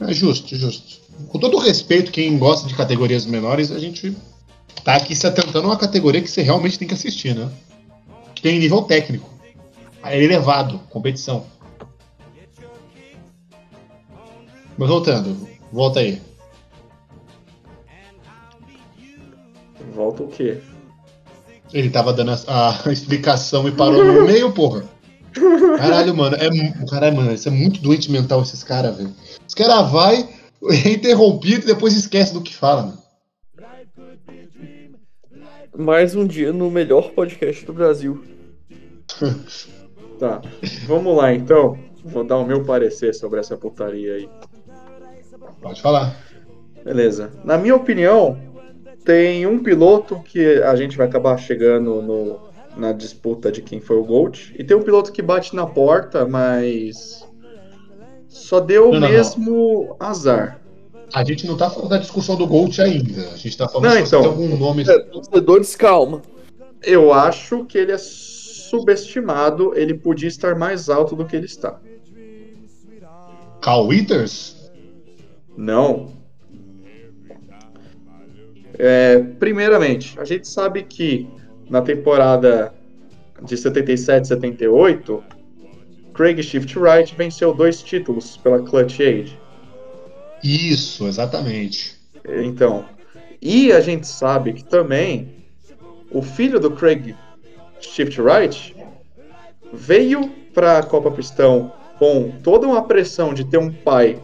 É 0.00 0.12
justo, 0.12 0.54
justo. 0.54 1.00
Com 1.28 1.38
todo 1.38 1.56
o 1.56 1.60
respeito, 1.60 2.12
quem 2.12 2.36
gosta 2.38 2.68
de 2.68 2.74
categorias 2.74 3.24
menores, 3.24 3.72
a 3.72 3.78
gente 3.78 4.14
tá 4.84 4.96
aqui 4.96 5.16
se 5.16 5.26
atentando 5.26 5.66
a 5.66 5.70
uma 5.70 5.78
categoria 5.78 6.20
que 6.20 6.30
você 6.30 6.42
realmente 6.42 6.78
tem 6.78 6.86
que 6.86 6.94
assistir, 6.94 7.34
né? 7.34 7.48
Que 8.34 8.42
tem 8.42 8.58
nível 8.58 8.82
técnico. 8.82 9.30
É 10.04 10.22
elevado, 10.22 10.78
competição. 10.90 11.46
Mas 14.78 14.88
voltando, 14.88 15.48
volta 15.72 16.00
aí. 16.00 16.20
Volta 19.94 20.22
o 20.22 20.28
quê? 20.28 20.58
Ele 21.72 21.88
tava 21.88 22.12
dando 22.12 22.32
a, 22.46 22.82
a 22.86 22.92
explicação 22.92 23.66
e 23.66 23.72
parou 23.72 24.04
no 24.04 24.24
meio, 24.26 24.52
porra. 24.52 24.84
Caralho, 25.78 26.16
mano, 26.16 26.36
é, 26.36 26.48
caralho, 26.88 27.16
mano, 27.16 27.32
isso 27.32 27.48
é 27.48 27.50
muito 27.50 27.80
doente 27.80 28.10
mental 28.10 28.40
esses 28.42 28.62
caras, 28.62 28.96
velho. 28.96 29.12
Os 29.46 29.54
caras 29.54 29.90
vai, 29.90 30.28
é 30.84 30.90
interrompido 30.90 31.64
e 31.64 31.66
depois 31.66 31.94
esquece 31.94 32.32
do 32.32 32.42
que 32.42 32.54
fala, 32.54 32.82
mano. 32.82 33.06
Mais 35.78 36.14
um 36.14 36.26
dia 36.26 36.54
no 36.54 36.70
melhor 36.70 37.10
podcast 37.10 37.64
do 37.66 37.72
Brasil. 37.74 38.24
Tá, 40.18 40.40
vamos 40.86 41.14
lá 41.14 41.34
então. 41.34 41.78
Vou 42.02 42.24
dar 42.24 42.38
o 42.38 42.46
meu 42.46 42.64
parecer 42.64 43.14
sobre 43.14 43.40
essa 43.40 43.56
putaria 43.58 44.14
aí. 44.14 44.28
Pode 45.66 45.82
falar. 45.82 46.16
Beleza. 46.84 47.32
Na 47.44 47.58
minha 47.58 47.74
opinião, 47.74 48.38
tem 49.04 49.46
um 49.46 49.62
piloto 49.62 50.20
que 50.24 50.62
a 50.62 50.76
gente 50.76 50.96
vai 50.96 51.06
acabar 51.06 51.36
chegando 51.38 52.00
no, 52.02 52.38
na 52.76 52.92
disputa 52.92 53.50
de 53.50 53.62
quem 53.62 53.80
foi 53.80 53.96
o 53.96 54.04
Gold. 54.04 54.54
E 54.58 54.62
tem 54.62 54.76
um 54.76 54.82
piloto 54.82 55.10
que 55.10 55.22
bate 55.22 55.56
na 55.56 55.66
porta, 55.66 56.26
mas 56.26 57.24
só 58.28 58.60
deu 58.60 58.92
Não, 58.92 59.00
não, 59.00 59.08
mesmo 59.08 59.96
azar. 59.98 60.60
A 61.12 61.24
gente 61.24 61.46
não 61.46 61.56
tá 61.56 61.70
falando 61.70 61.90
da 61.90 61.98
discussão 61.98 62.36
do 62.36 62.46
Gold 62.46 62.80
ainda. 62.80 63.28
A 63.32 63.36
gente 63.36 63.56
tá 63.56 63.68
falando 63.68 63.90
Não, 63.90 63.98
então. 63.98 64.20
tem 64.20 64.30
algum 64.30 64.56
nome. 64.56 64.82
É, 64.82 64.98
torcedores, 64.98 65.74
calma. 65.74 66.22
Eu 66.82 67.12
acho 67.12 67.64
que 67.64 67.78
ele 67.78 67.92
é 67.92 67.98
subestimado. 67.98 69.72
Ele 69.74 69.94
podia 69.94 70.28
estar 70.28 70.56
mais 70.56 70.88
alto 70.88 71.16
do 71.16 71.24
que 71.24 71.34
ele 71.34 71.46
está. 71.46 71.80
Cal 73.62 73.86
Withers? 73.86 74.55
Não. 75.56 76.12
É, 78.78 79.18
primeiramente, 79.38 80.18
a 80.20 80.24
gente 80.24 80.46
sabe 80.46 80.82
que 80.82 81.28
na 81.70 81.80
temporada 81.80 82.74
de 83.42 83.56
77 83.56 84.28
78, 84.28 85.24
Craig 86.14 86.42
Shift 86.42 86.78
Wright 86.78 87.14
venceu 87.14 87.54
dois 87.54 87.82
títulos 87.82 88.36
pela 88.36 88.62
Clutch 88.62 89.00
Age. 89.00 89.38
Isso, 90.42 91.06
exatamente. 91.06 91.96
Então, 92.24 92.84
e 93.40 93.72
a 93.72 93.80
gente 93.80 94.06
sabe 94.06 94.52
que 94.52 94.64
também 94.64 95.44
o 96.10 96.22
filho 96.22 96.58
do 96.58 96.70
Craig 96.70 97.14
Shift 97.80 98.20
Wright 98.20 98.74
veio 99.72 100.28
para 100.54 100.78
a 100.78 100.82
Copa 100.82 101.10
Pistão 101.10 101.72
com 101.98 102.30
toda 102.42 102.66
uma 102.66 102.82
pressão 102.86 103.34
de 103.34 103.44
ter 103.44 103.58
um 103.58 103.72
pai 103.72 104.18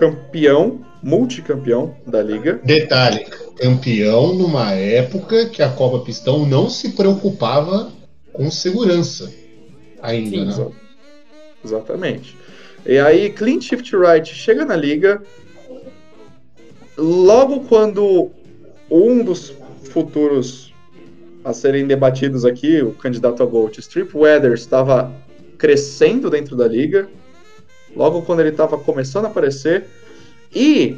campeão, 0.00 0.80
multicampeão 1.02 1.94
da 2.06 2.22
liga. 2.22 2.58
Detalhe, 2.64 3.26
campeão 3.58 4.32
numa 4.34 4.72
época 4.72 5.44
que 5.50 5.62
a 5.62 5.68
Copa 5.68 6.02
Pistão 6.02 6.46
não 6.46 6.70
se 6.70 6.92
preocupava 6.96 7.92
com 8.32 8.50
segurança 8.50 9.30
ainda, 10.00 10.30
Sim, 10.30 10.44
né? 10.46 10.50
exa- 10.50 10.70
Exatamente. 11.62 12.34
E 12.86 12.98
aí, 12.98 13.28
Clint 13.28 13.62
Shift 13.64 13.94
Right 13.94 14.26
chega 14.34 14.64
na 14.64 14.74
liga. 14.74 15.22
Logo 16.96 17.60
quando 17.60 18.30
um 18.90 19.22
dos 19.22 19.52
futuros 19.90 20.72
a 21.44 21.52
serem 21.52 21.86
debatidos 21.86 22.46
aqui, 22.46 22.80
o 22.82 22.92
candidato 22.92 23.42
a 23.42 23.46
Gold, 23.46 23.78
Strip 23.80 24.16
Weather, 24.16 24.52
estava 24.54 25.12
crescendo 25.58 26.30
dentro 26.30 26.56
da 26.56 26.66
liga. 26.66 27.08
Logo 27.94 28.22
quando 28.22 28.40
ele 28.40 28.50
estava 28.50 28.78
começando 28.78 29.24
a 29.26 29.28
aparecer. 29.28 29.86
E 30.54 30.96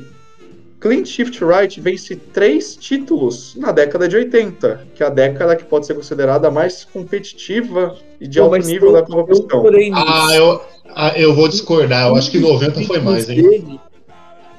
Clint 0.81 1.07
Shift 1.07 1.45
Right 1.45 1.81
vence 1.81 2.17
três 2.17 2.75
títulos 2.75 3.55
na 3.57 3.71
década 3.71 4.09
de 4.09 4.17
80, 4.17 4.89
que 4.95 5.03
é 5.03 5.07
a 5.07 5.11
década 5.11 5.55
que 5.55 5.65
pode 5.65 5.87
ser 5.87 5.95
considerada 5.95 6.49
a 6.49 6.51
mais 6.51 6.85
competitiva 6.85 7.97
e 8.21 8.27
de 8.27 8.39
Pô, 8.39 8.47
alto 8.47 8.67
nível 8.67 8.93
tem- 8.93 9.17
da 9.17 9.23
nisso. 9.27 9.47
Ah, 9.95 10.35
eu, 10.35 10.61
ah, 10.95 11.13
eu 11.17 11.35
vou 11.35 11.49
discordar. 11.49 12.09
Eu 12.09 12.17
acho 12.17 12.31
que 12.31 12.39
90 12.39 12.83
foi 12.83 12.99
mais, 12.99 13.29
hein? 13.29 13.43
Dele 13.43 13.81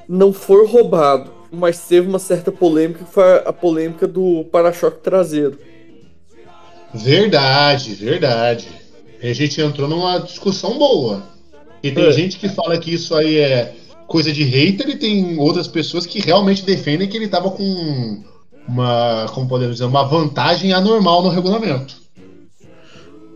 Não 0.08 0.32
foi 0.32 0.66
roubado, 0.66 1.30
mas 1.50 1.78
teve 1.80 2.08
uma 2.08 2.18
certa 2.18 2.50
polêmica, 2.50 3.04
que 3.04 3.12
foi 3.12 3.42
a 3.44 3.52
polêmica 3.52 4.06
do 4.06 4.44
para-choque 4.50 5.00
traseiro. 5.00 5.58
Verdade, 6.94 7.94
verdade. 7.94 8.68
A 9.22 9.32
gente 9.32 9.60
entrou 9.60 9.88
numa 9.88 10.18
discussão 10.18 10.78
boa. 10.78 11.33
E 11.84 11.92
tem 11.92 12.06
É. 12.06 12.12
gente 12.12 12.38
que 12.38 12.48
fala 12.48 12.78
que 12.78 12.94
isso 12.94 13.14
aí 13.14 13.36
é 13.38 13.74
coisa 14.06 14.32
de 14.32 14.42
hater 14.42 14.88
e 14.88 14.96
tem 14.96 15.38
outras 15.38 15.68
pessoas 15.68 16.06
que 16.06 16.18
realmente 16.18 16.64
defendem 16.64 17.06
que 17.08 17.16
ele 17.16 17.28
tava 17.28 17.50
com 17.50 18.22
uma, 18.66 19.26
como 19.34 19.46
podemos 19.46 19.74
dizer, 19.74 19.84
uma 19.84 20.04
vantagem 20.04 20.72
anormal 20.72 21.22
no 21.22 21.28
regulamento. 21.28 22.02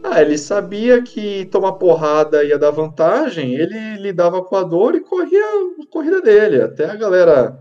Ah, 0.03 0.23
ele 0.23 0.39
sabia 0.39 1.03
que 1.03 1.45
tomar 1.47 1.73
porrada 1.73 2.43
ia 2.43 2.59
dar 2.59 2.71
vantagem, 2.71 3.55
ele 3.55 3.97
lidava 3.99 4.43
com 4.43 4.57
a 4.57 4.63
dor 4.63 4.95
e 4.95 5.01
corria 5.01 5.45
a 5.45 5.87
corrida 5.93 6.23
dele. 6.23 6.63
Até 6.63 6.87
a 6.87 6.95
galera 6.95 7.61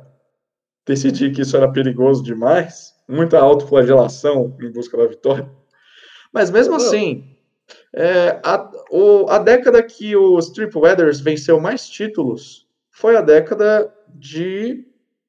decidir 0.87 1.33
que 1.33 1.41
isso 1.41 1.57
era 1.57 1.69
perigoso 1.69 2.23
demais, 2.23 2.93
muita 3.09 3.39
autoflagelação 3.39 4.55
em 4.61 4.71
busca 4.71 4.95
da 4.95 5.07
vitória. 5.07 5.49
Mas 6.31 6.49
mesmo 6.49 6.77
Não. 6.77 6.85
assim, 6.85 7.25
é, 7.93 8.39
a, 8.43 8.69
o- 8.91 9.25
a 9.29 9.39
década 9.39 9.81
que 9.83 10.15
o 10.15 10.39
Weathers 10.75 11.19
venceu 11.19 11.59
mais 11.59 11.87
títulos 11.89 12.67
foi 12.91 13.15
a 13.15 13.21
década 13.21 13.93
de 14.09 14.85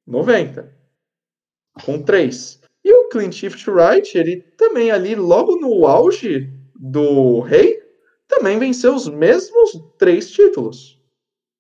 90, 0.07 0.73
com 1.85 2.01
três. 2.03 2.61
E 2.85 2.93
o 2.93 3.09
Clint 3.09 3.35
Shift 3.35 3.69
Wright, 3.71 4.17
ele 4.17 4.37
também 4.57 4.91
ali, 4.91 5.15
logo 5.15 5.57
no 5.57 5.87
auge 5.87 6.51
do 6.75 7.41
rei, 7.41 7.83
também 8.27 8.59
venceu 8.59 8.95
os 8.95 9.09
mesmos 9.09 9.73
três 9.99 10.31
títulos. 10.31 10.99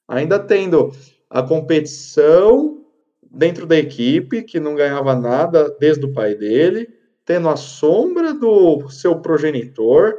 Ainda 0.08 0.38
tendo 0.38 0.92
a 1.28 1.42
competição 1.42 2.84
dentro 3.30 3.66
da 3.66 3.76
equipe, 3.76 4.42
que 4.42 4.58
não 4.58 4.74
ganhava 4.74 5.14
nada 5.14 5.68
desde 5.78 6.06
o 6.06 6.12
pai 6.12 6.34
dele, 6.34 6.88
tendo 7.24 7.48
a 7.48 7.56
sombra 7.56 8.32
do 8.32 8.88
seu 8.88 9.20
progenitor, 9.20 10.14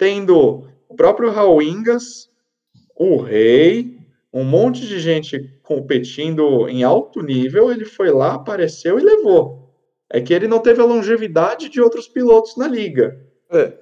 tendo 0.00 0.64
o 0.88 0.94
próprio 0.96 1.30
Raul 1.30 1.60
Ingas, 1.60 2.30
o 2.96 3.18
rei, 3.18 3.98
um 4.32 4.42
monte 4.44 4.86
de 4.86 4.98
gente 4.98 5.38
competindo 5.62 6.66
em 6.70 6.82
alto 6.82 7.22
nível, 7.22 7.70
ele 7.70 7.84
foi 7.84 8.10
lá, 8.10 8.32
apareceu 8.32 8.98
e 8.98 9.02
levou. 9.02 9.68
É 10.10 10.18
que 10.18 10.32
ele 10.32 10.48
não 10.48 10.58
teve 10.58 10.80
a 10.80 10.86
longevidade 10.86 11.68
de 11.68 11.82
outros 11.82 12.08
pilotos 12.08 12.56
na 12.56 12.66
liga. 12.66 13.20
É. 13.52 13.74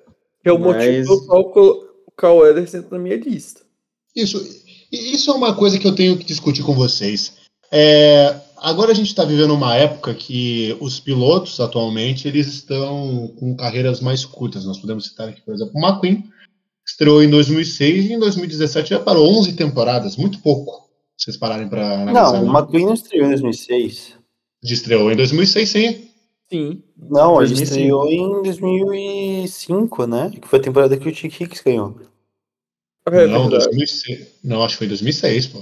Que 0.43 0.49
é 0.49 0.53
o 0.53 0.59
Mas- 0.59 0.75
motivo 0.75 1.27
pelo 1.29 1.51
qual 1.53 1.67
o 2.09 2.11
Carl 2.17 2.47
entra 2.49 2.85
na 2.91 2.99
minha 2.99 3.17
lista. 3.17 3.61
Isso, 4.15 4.45
isso 4.91 5.31
é 5.31 5.35
uma 5.35 5.55
coisa 5.55 5.79
que 5.79 5.87
eu 5.87 5.95
tenho 5.95 6.19
que 6.19 6.25
discutir 6.25 6.65
com 6.65 6.75
vocês. 6.75 7.37
É, 7.71 8.35
agora 8.61 8.93
a 8.93 8.95
gente 8.95 9.09
está 9.09 9.25
vivendo 9.25 9.55
uma 9.55 9.75
época 9.75 10.15
que 10.15 10.77
os 10.81 11.01
pilotos 11.01 11.59
atualmente 11.61 12.29
eles 12.29 12.47
estão 12.47 13.33
com 13.39 13.57
carreiras 13.57 14.01
mais 14.01 14.25
curtas. 14.25 14.65
Nós 14.65 14.79
podemos 14.79 15.07
citar 15.07 15.29
aqui, 15.29 15.41
por 15.43 15.55
exemplo, 15.55 15.73
o 15.75 15.87
McQueen, 15.87 16.25
estreou 16.87 17.23
em 17.23 17.31
2006 17.31 18.07
e 18.07 18.13
em 18.13 18.19
2017 18.19 18.91
já 18.91 19.01
parou 19.01 19.29
11 19.39 19.53
temporadas, 19.55 20.17
muito 20.17 20.41
pouco. 20.41 20.89
Se 21.17 21.25
vocês 21.25 21.37
pararem 21.37 21.69
para 21.69 22.03
analisar. 22.03 22.43
Não, 22.43 22.53
o 22.53 22.59
McQueen 22.59 22.87
não 22.87 22.95
estreou 22.95 23.27
em 23.27 23.31
2006. 23.31 24.15
De 24.63 24.75
estreou 24.75 25.11
em 25.11 25.17
2006, 25.17 25.69
sim. 25.69 26.09
Sim. 26.51 26.83
Não, 26.97 27.43
ele 27.43 27.55
2005. 27.55 27.63
estreou 27.63 28.11
em 28.11 28.43
2005, 28.43 30.07
né? 30.07 30.31
Que 30.41 30.49
foi 30.49 30.59
a 30.59 30.63
temporada 30.63 30.97
que 30.97 31.09
o 31.09 31.15
Chick 31.15 31.45
Hicks 31.45 31.61
ganhou. 31.61 32.01
É 33.07 33.27
não, 33.27 33.49
verdade. 33.49 33.65
2006. 33.65 34.27
Não, 34.45 34.63
acho 34.63 34.75
que 34.75 34.79
foi 34.79 34.87
2006, 34.89 35.47
pô. 35.49 35.61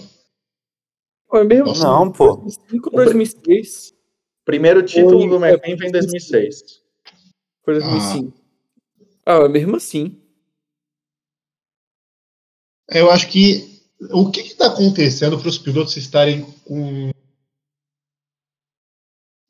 Foi 1.37 1.45
mesmo? 1.45 1.67
Nossa. 1.67 1.83
Não, 1.87 2.11
pô. 2.11 2.37
2005, 2.37 2.91
2006. 2.91 3.95
Primeiro 4.43 4.83
título 4.83 5.21
Foi- 5.21 5.29
do 5.29 5.37
McQueen 5.45 5.77
vem 5.77 5.89
em 5.89 5.93
2006. 5.93 6.83
Foi 7.63 7.75
2005. 7.75 8.41
Ah, 9.27 9.41
mas 9.41 9.51
mesmo 9.53 9.77
assim. 9.77 10.19
Eu 12.89 13.11
acho 13.11 13.29
que 13.29 13.83
o 14.13 14.31
que 14.31 14.41
está 14.41 14.69
acontecendo 14.69 15.39
para 15.39 15.49
os 15.49 15.59
pilotos 15.59 15.95
estarem 15.99 16.51
com 16.65 17.11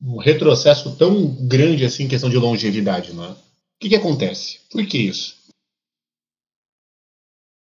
um 0.02 0.16
retrocesso 0.18 0.96
tão 0.96 1.46
grande 1.46 1.84
assim 1.84 2.04
em 2.04 2.08
questão 2.08 2.28
de 2.30 2.36
longevidade, 2.36 3.12
não 3.12 3.26
é? 3.26 3.30
O 3.30 3.36
que, 3.78 3.90
que 3.90 3.96
acontece? 3.96 4.60
Por 4.70 4.84
que 4.86 4.98
isso? 4.98 5.36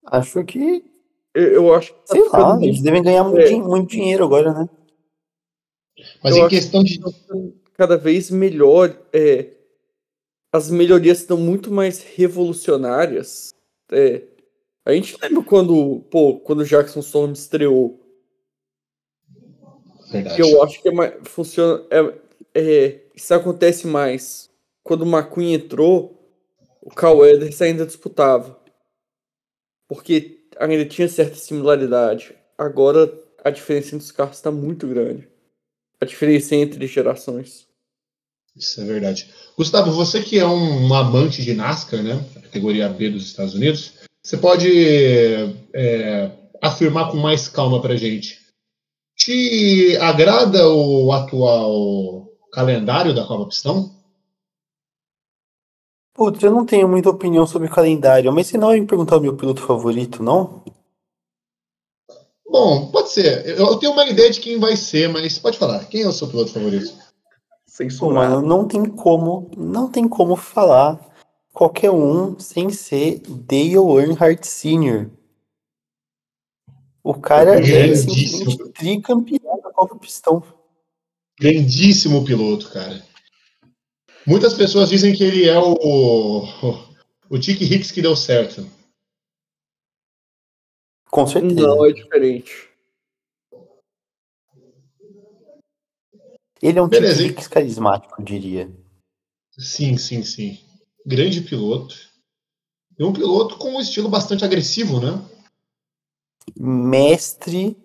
Acho 0.05 0.43
que, 0.43 0.83
Eu, 1.37 1.53
eu 1.53 1.73
acho 1.75 1.93
que 1.93 1.99
tá 1.99 2.13
sei 2.15 2.29
lá, 2.29 2.59
eles 2.63 2.81
devem 2.81 3.03
ganhar 3.03 3.23
muito, 3.23 3.39
É. 3.41 3.55
muito 3.55 3.89
dinheiro 3.91 4.23
agora, 4.23 4.53
né? 4.53 4.69
Mas 6.23 6.35
Eu 6.35 6.45
em 6.45 6.49
questão 6.49 6.83
de. 6.83 6.99
tá 6.99 7.09
cada 7.75 7.95
vez 7.95 8.31
melhor. 8.31 8.99
É, 9.13 9.51
as 10.51 10.71
melhorias 10.71 11.19
estão 11.19 11.37
muito 11.37 11.69
mais 11.71 12.01
revolucionárias. 12.01 13.53
É, 13.91 14.23
a 14.83 14.93
gente 14.93 15.15
lembra 15.21 15.43
quando, 15.43 15.99
pô, 16.09 16.39
quando 16.39 16.61
o 16.61 16.65
Jackson 16.65 17.01
Storm 17.01 17.33
estreou. 17.33 17.99
Verdade. 20.11 20.35
que 20.37 20.41
eu 20.41 20.63
acho 20.63 20.81
que 20.81 20.87
é 20.87 20.91
mais, 20.91 21.13
funciona. 21.25 21.85
É, 21.91 22.19
é, 22.55 23.01
isso 23.13 23.33
acontece 23.33 23.85
mais. 23.85 24.49
Quando 24.83 25.01
o 25.03 25.07
McQueen 25.07 25.53
entrou, 25.53 26.17
o 26.81 26.89
Cal 26.89 27.25
Edwards 27.25 27.61
ainda 27.61 27.85
disputava. 27.85 28.57
Porque 29.87 30.36
ainda 30.59 30.85
tinha 30.85 31.07
certa 31.07 31.35
similaridade. 31.35 32.33
Agora 32.57 33.11
a 33.43 33.49
diferença 33.49 33.95
entre 33.95 34.05
os 34.05 34.11
carros 34.11 34.37
está 34.37 34.51
muito 34.51 34.87
grande. 34.87 35.27
A 35.99 36.05
diferença 36.05 36.55
entre 36.55 36.85
gerações. 36.87 37.67
Isso 38.55 38.81
é 38.81 38.85
verdade. 38.85 39.31
Gustavo, 39.55 39.91
você 39.91 40.21
que 40.21 40.39
é 40.39 40.45
um 40.45 40.93
amante 40.93 41.43
de 41.43 41.53
NASCAR, 41.53 42.01
né? 42.01 42.23
Categoria 42.35 42.89
B 42.89 43.09
dos 43.09 43.25
Estados 43.25 43.53
Unidos, 43.53 43.93
você 44.23 44.37
pode 44.37 44.67
é, 45.73 46.31
afirmar 46.61 47.11
com 47.11 47.17
mais 47.17 47.47
calma 47.47 47.81
pra 47.81 47.95
gente. 47.95 48.39
Te 49.15 49.97
agrada 49.97 50.67
o 50.67 51.11
atual 51.11 52.27
calendário 52.51 53.13
da 53.13 53.23
Copa 53.25 53.49
Pistão? 53.49 53.96
Putz, 56.17 56.41
eu 56.41 56.49
não 56.49 56.65
tenho 56.65 56.89
muita 56.89 57.11
opinião 57.11 57.45
sobre 57.45 57.67
o 57.67 57.71
calendário, 57.71 58.33
mas 58.33 58.47
você 58.47 58.57
não 58.57 58.69
vai 58.69 58.79
me 58.79 58.87
perguntar 58.87 59.17
o 59.17 59.21
meu 59.21 59.37
piloto 59.37 59.61
favorito, 59.61 60.23
não? 60.23 60.63
Bom, 62.49 62.89
pode 62.89 63.11
ser. 63.11 63.47
Eu 63.47 63.77
tenho 63.77 63.91
uma 63.91 64.07
ideia 64.07 64.31
de 64.31 64.39
quem 64.39 64.59
vai 64.59 64.75
ser, 64.75 65.07
mas 65.09 65.37
pode 65.37 65.59
falar. 65.59 65.85
Quem 65.85 66.01
é 66.01 66.07
o 66.07 66.11
seu 66.11 66.27
piloto 66.27 66.51
favorito? 66.51 66.91
Pô, 66.91 67.03
Censurado. 67.67 68.15
mano, 68.15 68.47
não 68.47 68.67
tem 68.67 68.83
como, 68.83 69.51
não 69.55 69.91
tem 69.91 70.07
como 70.07 70.35
falar 70.35 70.99
qualquer 71.53 71.91
um 71.91 72.39
sem 72.39 72.71
ser 72.71 73.21
Dale 73.27 73.75
Earnhardt 73.75 74.47
Sr. 74.47 75.11
O 77.03 77.13
cara 77.13 77.59
é 77.59 77.95
simplesmente 77.95 78.57
tricampeão 78.69 79.61
da 79.61 79.71
Copa 79.71 79.95
Pistão. 79.97 80.41
Grandíssimo 81.39 82.25
piloto, 82.25 82.71
cara. 82.71 83.05
Muitas 84.27 84.53
pessoas 84.53 84.89
dizem 84.89 85.15
que 85.15 85.23
ele 85.23 85.47
é 85.47 85.57
o, 85.57 86.43
o 87.29 87.37
Dick 87.37 87.63
Hicks 87.63 87.91
que 87.91 88.01
deu 88.01 88.13
certo. 88.13 88.69
Com 91.09 91.25
certeza. 91.25 91.61
Não, 91.61 91.85
é 91.85 91.93
diferente. 91.93 92.69
Ele 96.61 96.77
é 96.77 96.81
um 96.81 96.89
Beleza, 96.89 97.23
hein? 97.23 97.29
Chick 97.29 97.49
carismático, 97.49 98.19
eu 98.19 98.25
diria. 98.25 98.69
Sim, 99.57 99.97
sim, 99.97 100.23
sim. 100.23 100.59
Grande 101.05 101.41
piloto. 101.41 101.95
E 102.99 103.03
um 103.05 103.13
piloto 103.13 103.57
com 103.57 103.75
um 103.75 103.79
estilo 103.79 104.09
bastante 104.09 104.43
agressivo, 104.43 104.99
né? 104.99 105.23
Mestre 106.59 107.77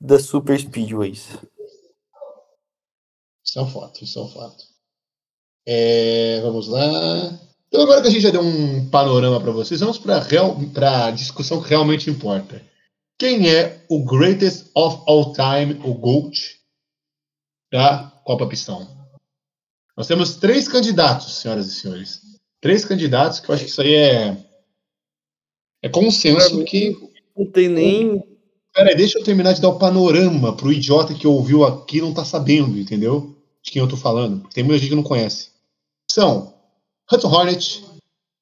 das 0.00 0.22
Super 0.22 0.60
Speedways. 0.60 1.30
Isso 3.44 3.58
é 3.58 3.62
um 3.62 3.70
fato, 3.70 4.04
isso 4.04 4.18
é 4.18 4.22
um 4.22 4.28
fato. 4.28 4.69
É, 5.72 6.40
vamos 6.40 6.66
lá. 6.66 7.38
Então 7.68 7.82
agora 7.82 8.02
que 8.02 8.08
a 8.08 8.10
gente 8.10 8.22
já 8.22 8.30
deu 8.30 8.40
um 8.40 8.90
panorama 8.90 9.40
para 9.40 9.52
vocês, 9.52 9.78
vamos 9.78 9.98
para 9.98 11.06
a 11.06 11.10
discussão 11.12 11.62
que 11.62 11.68
realmente 11.68 12.10
importa. 12.10 12.60
Quem 13.16 13.48
é 13.48 13.84
o 13.88 14.04
greatest 14.04 14.66
of 14.74 15.04
all 15.06 15.32
time, 15.32 15.80
o 15.84 15.94
GOAT 15.94 16.58
da 17.72 18.20
Copa 18.24 18.48
Pistão? 18.48 18.84
Nós 19.96 20.08
temos 20.08 20.34
três 20.34 20.66
candidatos, 20.66 21.34
senhoras 21.34 21.68
e 21.68 21.74
senhores. 21.76 22.20
Três 22.60 22.84
candidatos 22.84 23.38
que 23.38 23.48
eu 23.48 23.54
acho 23.54 23.64
que 23.64 23.70
isso 23.70 23.80
aí 23.80 23.94
é 23.94 24.36
é 25.84 25.88
consenso 25.88 26.56
mim, 26.56 26.64
que 26.64 26.98
Não 27.38 27.46
tem 27.46 27.68
nem. 27.68 28.20
Peraí, 28.74 28.96
deixa 28.96 29.20
eu 29.20 29.22
terminar 29.24 29.52
de 29.52 29.60
dar 29.60 29.68
o 29.68 29.78
panorama 29.78 30.52
pro 30.56 30.72
idiota 30.72 31.14
que 31.14 31.28
ouviu 31.28 31.62
aqui 31.62 31.98
e 31.98 32.00
não 32.00 32.12
tá 32.12 32.24
sabendo, 32.24 32.76
entendeu? 32.76 33.36
De 33.62 33.70
quem 33.70 33.80
eu 33.80 33.88
tô 33.88 33.96
falando. 33.96 34.40
Porque 34.40 34.56
tem 34.56 34.64
muita 34.64 34.80
gente 34.80 34.90
que 34.90 34.96
não 34.96 35.04
conhece. 35.04 35.49
São 36.12 36.52
Hudson 37.10 37.28
Hornet, 37.28 37.84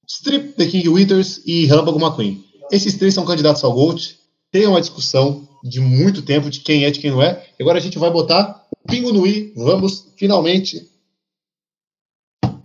Strip 0.09 0.55
The 0.55 0.67
King 0.67 0.89
Withers 0.89 1.43
e 1.45 1.67
Relâmpago 1.67 2.01
McQueen. 2.01 2.43
Esses 2.73 2.97
três 2.97 3.13
são 3.13 3.27
candidatos 3.27 3.63
ao 3.63 3.75
GOAT. 3.75 4.19
Tem 4.51 4.67
uma 4.67 4.81
discussão 4.81 5.47
de 5.63 5.79
muito 5.79 6.23
tempo 6.23 6.49
de 6.49 6.61
quem 6.61 6.87
é, 6.87 6.91
de 6.91 6.99
quem 6.99 7.11
não 7.11 7.23
é. 7.23 7.47
Agora 7.61 7.77
a 7.77 7.81
gente 7.81 7.99
vai 7.99 8.11
botar 8.11 8.67
o 8.71 8.89
pingo 8.89 9.13
no 9.13 9.27
i. 9.27 9.53
Vamos 9.55 10.07
finalmente 10.17 10.91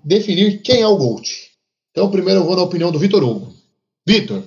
definir 0.05 0.61
quem 0.61 0.81
é 0.81 0.87
o 0.87 0.95
GOAT. 0.95 1.51
Então, 1.91 2.09
primeiro 2.09 2.39
eu 2.39 2.45
vou 2.45 2.55
na 2.55 2.63
opinião 2.63 2.89
do 2.89 2.99
Vitor 2.99 3.21
Hugo. 3.23 3.53
Vitor, 4.07 4.41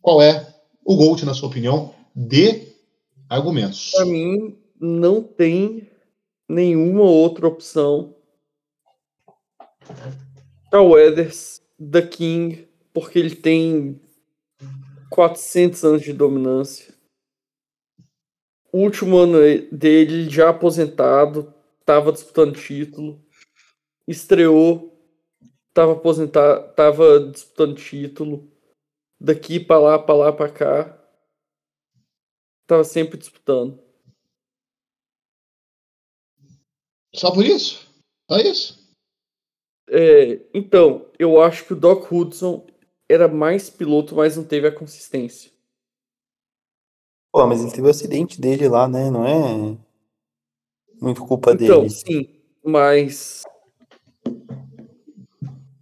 qual 0.00 0.22
é 0.22 0.54
o 0.84 0.94
GOAT, 0.94 1.24
na 1.24 1.34
sua 1.34 1.48
opinião? 1.48 1.92
Dê 2.14 2.68
argumentos. 3.28 3.90
Pra 3.90 4.04
mim, 4.04 4.56
não 4.80 5.24
tem 5.24 5.90
nenhuma 6.48 7.02
outra 7.02 7.48
opção. 7.48 8.14
O 10.72 10.90
Weathers, 10.92 11.62
The 11.78 12.02
King, 12.06 12.68
porque 12.92 13.18
ele 13.18 13.36
tem 13.36 14.00
400 15.10 15.84
anos 15.84 16.02
de 16.02 16.12
dominância. 16.12 16.94
O 18.72 18.78
último 18.78 19.18
ano 19.18 19.38
dele, 19.70 20.30
já 20.30 20.48
aposentado, 20.48 21.52
estava 21.80 22.10
disputando 22.10 22.56
título. 22.56 23.22
Estreou, 24.08 24.98
estava 25.68 25.92
aposentado, 25.92 26.70
estava 26.70 27.20
disputando 27.30 27.76
título. 27.76 28.50
Daqui 29.20 29.60
para 29.60 29.78
lá, 29.78 29.98
para 29.98 30.14
lá, 30.14 30.32
para 30.32 30.50
cá. 30.50 30.98
Tava 32.66 32.82
sempre 32.82 33.18
disputando. 33.18 33.78
Só 37.14 37.30
por 37.30 37.44
isso? 37.44 37.86
Só 38.30 38.38
isso? 38.38 38.81
É, 39.94 40.40
então, 40.54 41.04
eu 41.18 41.40
acho 41.42 41.66
que 41.66 41.74
o 41.74 41.76
Doc 41.76 42.10
Hudson 42.10 42.66
era 43.06 43.28
mais 43.28 43.68
piloto, 43.68 44.16
mas 44.16 44.38
não 44.38 44.44
teve 44.44 44.66
a 44.66 44.72
consistência. 44.72 45.50
Pô, 47.30 47.46
mas 47.46 47.60
ele 47.62 47.70
teve 47.70 47.86
o 47.86 47.90
acidente 47.90 48.40
dele 48.40 48.68
lá, 48.68 48.88
né? 48.88 49.10
Não 49.10 49.26
é 49.26 49.76
muito 51.00 51.26
culpa 51.26 51.52
Então, 51.52 51.82
dele. 51.82 51.90
sim, 51.90 52.28
mas 52.64 53.42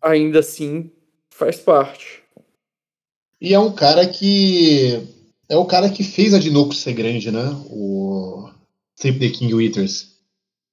ainda 0.03 0.41
assim 0.41 0.91
faz 1.31 1.59
parte. 1.59 2.23
E 3.41 3.55
é 3.55 3.59
um 3.59 3.73
cara 3.73 4.09
que. 4.09 5.07
É 5.49 5.57
o 5.57 5.67
cara 5.67 5.91
que 5.91 6.03
fez 6.05 6.35
a 6.35 6.39
Dinoco 6.39 6.75
ser 6.75 6.93
grande, 6.95 7.31
né? 7.31 7.45
O 7.71 8.49
Sleep 8.99 9.19
the 9.19 9.29
King 9.31 9.55
Withers. 9.55 10.17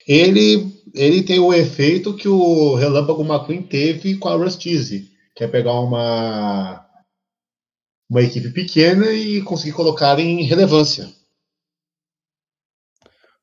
Ele, 0.07 0.71
ele 0.93 1.23
tem 1.23 1.39
o 1.39 1.53
efeito 1.53 2.15
que 2.15 2.27
o 2.27 2.75
Relâmpago 2.75 3.23
McQueen 3.23 3.63
teve 3.63 4.17
com 4.17 4.29
a 4.29 4.35
Rustize, 4.35 5.11
que 5.35 5.43
é 5.43 5.47
pegar 5.47 5.79
uma 5.79 6.85
uma 8.09 8.21
equipe 8.21 8.49
pequena 8.51 9.11
e 9.11 9.41
conseguir 9.41 9.73
colocar 9.73 10.17
em 10.17 10.43
relevância. 10.43 11.09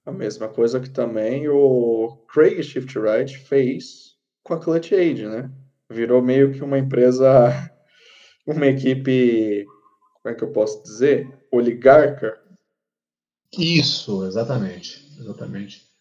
A 0.07 0.12
mesma 0.12 0.48
coisa 0.48 0.80
que 0.80 0.88
também 0.88 1.48
o 1.48 2.24
Craig 2.33 2.62
Shiftwright 2.62 3.38
fez 3.38 4.14
com 4.42 4.54
a 4.54 4.61
Clutch 4.61 4.92
Aid, 4.92 5.26
né? 5.26 5.50
Virou 5.90 6.22
meio 6.22 6.52
que 6.52 6.62
uma 6.62 6.78
empresa 6.78 7.50
uma 8.46 8.66
equipe, 8.66 9.66
como 10.22 10.35
é 10.35 10.37
que 10.37 10.44
eu 10.44 10.52
posso 10.52 10.83
dizer? 10.83 11.28
Oligarca. 11.52 12.38
Isso, 13.57 14.26
exatamente. 14.26 15.04
Exatamente. 15.18 15.93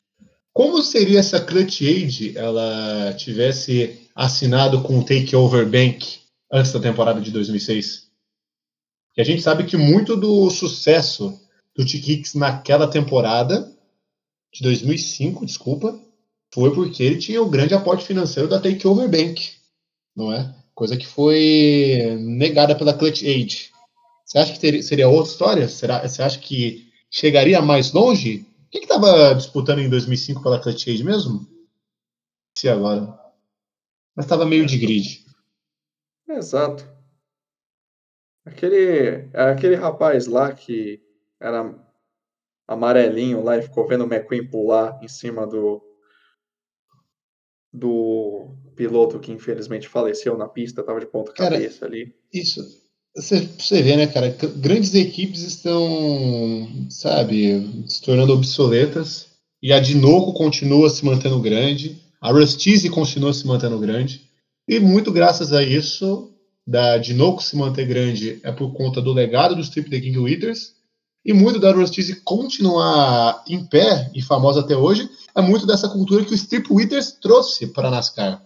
Como 0.54 0.84
seria 0.84 1.24
se 1.24 1.36
a 1.36 1.44
Clutch 1.44 1.82
Age 1.82 2.38
ela 2.38 3.12
tivesse 3.16 4.08
assinado 4.16 4.84
com 4.84 5.00
o 5.00 5.04
Takeover 5.04 5.68
Bank 5.68 6.20
antes 6.52 6.72
da 6.72 6.80
temporada 6.80 7.20
de 7.20 7.32
2006? 7.32 8.08
E 9.18 9.22
a 9.22 9.24
gente 9.26 9.42
sabe 9.42 9.64
que 9.64 9.76
muito 9.76 10.16
do 10.16 10.50
sucesso 10.52 11.40
do 11.76 11.84
T-Kicks 11.84 12.36
naquela 12.36 12.88
temporada 12.88 13.68
de 14.54 14.62
2005, 14.62 15.44
desculpa, 15.44 16.00
foi 16.54 16.72
porque 16.72 17.02
ele 17.02 17.18
tinha 17.18 17.42
o 17.42 17.50
grande 17.50 17.74
aporte 17.74 18.06
financeiro 18.06 18.48
da 18.48 18.60
Takeover 18.60 19.10
Bank, 19.10 19.54
não 20.16 20.32
é? 20.32 20.54
Coisa 20.76 20.96
que 20.96 21.08
foi 21.08 22.16
negada 22.20 22.76
pela 22.76 22.94
Clutch 22.94 23.24
Age. 23.24 23.72
Você 24.24 24.38
acha 24.38 24.54
que 24.54 24.60
teria, 24.60 24.84
seria 24.84 25.10
outra 25.10 25.32
história? 25.32 25.68
Será, 25.68 26.08
você 26.08 26.22
acha 26.22 26.38
que 26.38 26.88
chegaria 27.10 27.60
mais 27.60 27.92
longe? 27.92 28.46
Quem 28.74 28.82
que 28.82 28.92
estava 28.92 29.36
disputando 29.36 29.82
em 29.82 29.90
2005 29.90 30.42
pela 30.42 30.60
Clutch 30.60 30.88
Age 30.88 31.04
mesmo? 31.04 31.48
Se 32.58 32.68
agora. 32.68 33.06
Mas 34.16 34.26
estava 34.26 34.48
meio 34.48 34.66
de 34.66 34.80
grid. 34.80 35.24
Exato. 36.28 36.84
Aquele, 38.44 39.30
aquele 39.32 39.76
rapaz 39.76 40.26
lá 40.26 40.52
que 40.52 41.00
era 41.40 41.72
amarelinho 42.68 43.44
lá 43.44 43.60
e 43.60 43.62
ficou 43.62 43.88
vendo 43.88 44.06
o 44.06 44.12
McQueen 44.12 44.50
pular 44.50 45.00
em 45.04 45.08
cima 45.08 45.46
do 45.46 45.80
do 47.72 48.56
piloto 48.76 49.20
que 49.20 49.32
infelizmente 49.32 49.88
faleceu 49.88 50.36
na 50.36 50.48
pista, 50.48 50.84
tava 50.84 51.00
de 51.00 51.06
ponta 51.06 51.32
Cara, 51.34 51.52
cabeça 51.52 51.86
ali. 51.86 52.16
Isso. 52.34 52.83
Você, 53.16 53.48
você 53.60 53.82
vê, 53.82 53.96
né, 53.96 54.08
cara? 54.08 54.30
Grandes 54.56 54.94
equipes 54.96 55.42
estão, 55.42 56.88
sabe, 56.90 57.86
se 57.88 58.02
tornando 58.02 58.34
obsoletas. 58.34 59.28
E 59.62 59.72
a 59.72 59.80
Dinoco 59.80 60.34
continua 60.34 60.90
se 60.90 61.06
mantendo 61.06 61.40
grande. 61.40 62.02
A 62.20 62.32
Rustize 62.32 62.90
continua 62.90 63.34
se 63.34 63.46
mantendo 63.46 63.80
grande. 63.80 64.30
E 64.68 64.80
muito 64.80 65.12
graças 65.12 65.54
a 65.54 65.62
isso, 65.62 66.34
da 66.66 66.98
Dinoco 66.98 67.44
se 67.44 67.56
manter 67.56 67.86
grande 67.86 68.40
é 68.44 68.52
por 68.52 68.74
conta 68.74 69.02
do 69.02 69.14
legado 69.14 69.56
dos 69.56 69.70
Trip 69.70 69.90
The 69.90 70.00
King 70.00 70.18
Withers. 70.18 70.74
E 71.26 71.32
muito 71.34 71.60
da 71.60 71.72
Rustize 71.72 72.22
continuar 72.22 73.44
em 73.48 73.64
pé 73.66 74.12
e 74.14 74.22
famosa 74.22 74.62
até 74.62 74.76
hoje 74.76 75.10
é 75.36 75.42
muito 75.42 75.66
dessa 75.66 75.88
cultura 75.88 76.26
que 76.26 76.34
o 76.34 76.36
Strip 76.36 76.72
Withers 76.72 77.14
trouxe 77.14 77.68
para 77.68 77.88
a 77.88 77.92
NASCAR, 77.92 78.44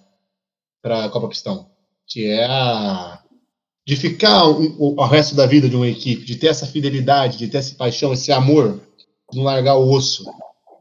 para 0.82 1.06
a 1.06 1.10
Copa 1.10 1.30
Pistão, 1.30 1.70
que 2.06 2.26
é 2.26 2.46
a 2.46 3.20
de 3.88 3.96
ficar 3.96 4.44
o, 4.46 4.64
o, 4.78 4.96
o 5.02 5.06
resto 5.08 5.34
da 5.34 5.46
vida 5.46 5.70
de 5.70 5.76
uma 5.78 5.88
equipe, 5.88 6.26
de 6.26 6.36
ter 6.36 6.48
essa 6.48 6.68
fidelidade, 6.68 7.38
de 7.38 7.48
ter 7.48 7.60
essa 7.60 7.74
paixão, 7.74 8.12
esse 8.12 8.34
amor, 8.34 8.82
não 9.34 9.44
largar 9.44 9.78
o 9.78 9.90
osso. 9.90 10.26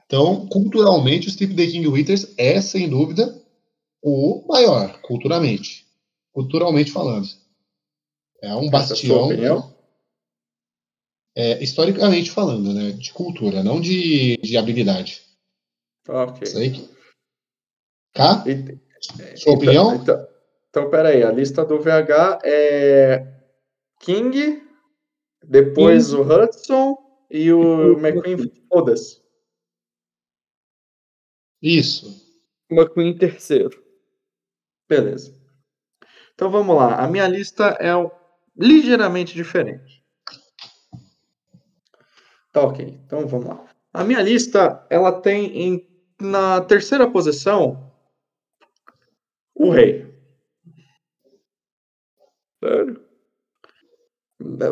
Então, 0.06 0.46
culturalmente, 0.48 1.28
o 1.28 1.30
Strip 1.30 1.54
The 1.54 1.66
King 1.68 1.86
Withers 1.86 2.34
é, 2.36 2.60
sem 2.60 2.88
dúvida, 2.88 3.40
o 4.02 4.44
maior, 4.48 5.00
culturalmente. 5.02 5.86
Culturalmente 6.32 6.90
falando. 6.90 7.28
É 8.42 8.52
um 8.56 8.66
Essa 8.66 8.76
é 8.76 8.80
a 8.80 8.80
sua 8.80 8.88
bastião. 8.88 9.24
opinião? 9.26 9.76
É, 11.36 11.62
historicamente 11.62 12.30
falando, 12.30 12.72
né? 12.74 12.90
De 12.92 13.12
cultura, 13.12 13.62
não 13.62 13.80
de, 13.80 14.36
de 14.38 14.56
habilidade. 14.56 15.22
Ok. 16.08 16.40
Isso 16.42 16.58
aí. 16.58 16.70
que- 16.72 16.88
Cá? 18.14 18.42
E- 18.48 19.36
Sua 19.36 19.52
opinião? 19.52 19.94
Então, 19.94 20.14
então, 20.16 20.36
peraí, 20.90 21.22
a 21.22 21.32
lista 21.32 21.64
do 21.64 21.80
VH 21.80 22.40
é 22.44 23.26
King, 24.00 24.62
depois 25.42 26.12
o 26.12 26.22
Hudson 26.22 26.96
e 27.30 27.52
o 27.52 27.98
McQueen, 27.98 28.52
foda-se. 28.68 29.22
Isso. 31.62 32.24
McQueen 32.70 33.16
terceiro. 33.16 33.82
Beleza. 34.88 35.34
Então 36.34 36.50
vamos 36.50 36.76
lá. 36.76 36.96
A 36.96 37.08
minha 37.08 37.26
lista 37.26 37.76
é 37.80 37.92
ligeiramente 38.56 39.34
diferente. 39.34 40.04
Tá 42.52 42.62
ok. 42.62 43.00
Então 43.04 43.26
vamos 43.26 43.46
lá. 43.46 43.66
A 43.92 44.04
minha 44.04 44.20
lista 44.20 44.86
ela 44.90 45.20
tem 45.20 45.46
em, 45.58 45.88
na 46.20 46.60
terceira 46.60 47.10
posição 47.10 47.92
o 49.54 49.70
rei. 49.70 50.05
Sério? 52.66 53.00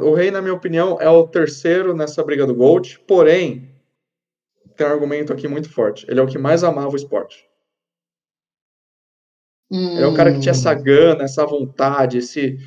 O 0.02 0.14
rei, 0.14 0.30
na 0.30 0.42
minha 0.42 0.54
opinião, 0.54 1.00
é 1.00 1.08
o 1.08 1.26
terceiro 1.26 1.94
nessa 1.94 2.22
briga 2.22 2.46
do 2.46 2.54
Gold. 2.54 3.00
Porém, 3.06 3.70
tem 4.76 4.86
um 4.86 4.90
argumento 4.90 5.32
aqui 5.32 5.48
muito 5.48 5.70
forte. 5.70 6.04
Ele 6.08 6.20
é 6.20 6.22
o 6.22 6.26
que 6.26 6.38
mais 6.38 6.62
amava 6.64 6.90
o 6.90 6.96
esporte. 6.96 7.48
Ele 9.70 10.02
é 10.02 10.06
o 10.06 10.14
cara 10.14 10.32
que 10.32 10.40
tinha 10.40 10.52
essa 10.52 10.74
gana, 10.74 11.24
essa 11.24 11.46
vontade, 11.46 12.18
esse 12.18 12.58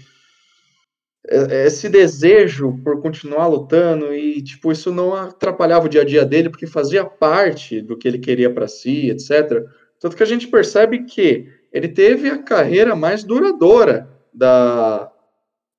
é- 1.30 1.66
esse 1.66 1.90
desejo 1.90 2.80
por 2.84 3.02
continuar 3.02 3.48
lutando 3.48 4.14
e 4.14 4.42
tipo 4.42 4.72
isso 4.72 4.92
não 4.92 5.14
atrapalhava 5.14 5.86
o 5.86 5.90
dia 5.90 6.02
a 6.02 6.06
dia 6.06 6.26
dele 6.26 6.50
porque 6.50 6.66
fazia 6.66 7.06
parte 7.06 7.82
do 7.82 7.98
que 7.98 8.08
ele 8.08 8.18
queria 8.18 8.52
para 8.54 8.68
si, 8.68 9.10
etc. 9.10 9.66
Tanto 10.00 10.16
que 10.16 10.24
a 10.24 10.26
gente 10.28 10.48
percebe 10.48 11.04
que 11.04 11.50
ele 11.72 11.90
teve 11.90 12.30
a 12.30 12.42
carreira 12.42 12.96
mais 12.96 13.24
duradoura 13.24 14.10
da, 14.34 15.12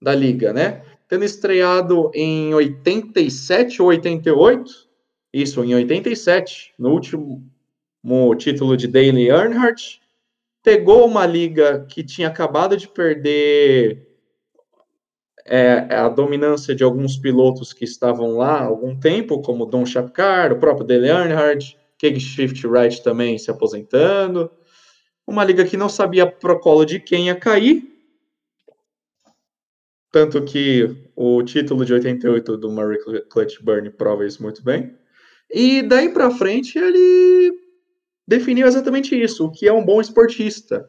da 0.00 0.14
liga, 0.14 0.52
né? 0.52 0.82
Tendo 1.08 1.24
estreado 1.24 2.10
em 2.14 2.52
87 2.54 3.80
ou 3.80 3.88
88, 3.88 4.88
isso, 5.32 5.62
em 5.64 5.74
87, 5.74 6.74
no 6.78 6.90
último 6.90 7.42
título 8.36 8.76
de 8.76 8.86
Dale 8.86 9.28
Earnhardt, 9.28 10.00
pegou 10.62 11.06
uma 11.06 11.26
liga 11.26 11.86
que 11.88 12.02
tinha 12.02 12.28
acabado 12.28 12.76
de 12.76 12.88
perder 12.88 14.06
é, 15.44 15.94
a 15.94 16.08
dominância 16.08 16.74
de 16.74 16.84
alguns 16.84 17.16
pilotos 17.16 17.72
que 17.72 17.84
estavam 17.84 18.36
lá 18.36 18.58
há 18.58 18.64
algum 18.64 18.98
tempo, 18.98 19.40
como 19.40 19.64
Don 19.64 19.86
Shapkar, 19.86 20.52
o 20.52 20.58
próprio 20.58 20.86
Dale 20.86 21.08
Earnhardt, 21.08 21.76
Keg 21.96 22.20
Shift 22.20 22.66
Wright 22.66 23.02
também 23.02 23.38
se 23.38 23.50
aposentando. 23.50 24.50
Uma 25.26 25.44
liga 25.44 25.64
que 25.64 25.76
não 25.76 25.88
sabia 25.88 26.26
pro 26.26 26.60
colo 26.60 26.84
de 26.84 27.00
quem 27.00 27.26
ia 27.26 27.34
cair. 27.34 27.82
Tanto 30.10 30.42
que 30.42 30.88
o 31.14 31.42
título 31.42 31.84
de 31.84 31.92
88 31.92 32.56
do 32.56 32.70
Murray 32.70 32.98
Clutch 33.28 33.60
Burn 33.62 33.90
prova 33.90 34.26
isso 34.26 34.42
muito 34.42 34.62
bem. 34.64 34.94
E 35.50 35.82
daí 35.82 36.08
para 36.10 36.30
frente 36.30 36.78
ele 36.78 37.52
definiu 38.26 38.66
exatamente 38.66 39.20
isso, 39.20 39.46
o 39.46 39.50
que 39.50 39.66
é 39.68 39.72
um 39.72 39.84
bom 39.84 40.00
esportista. 40.00 40.88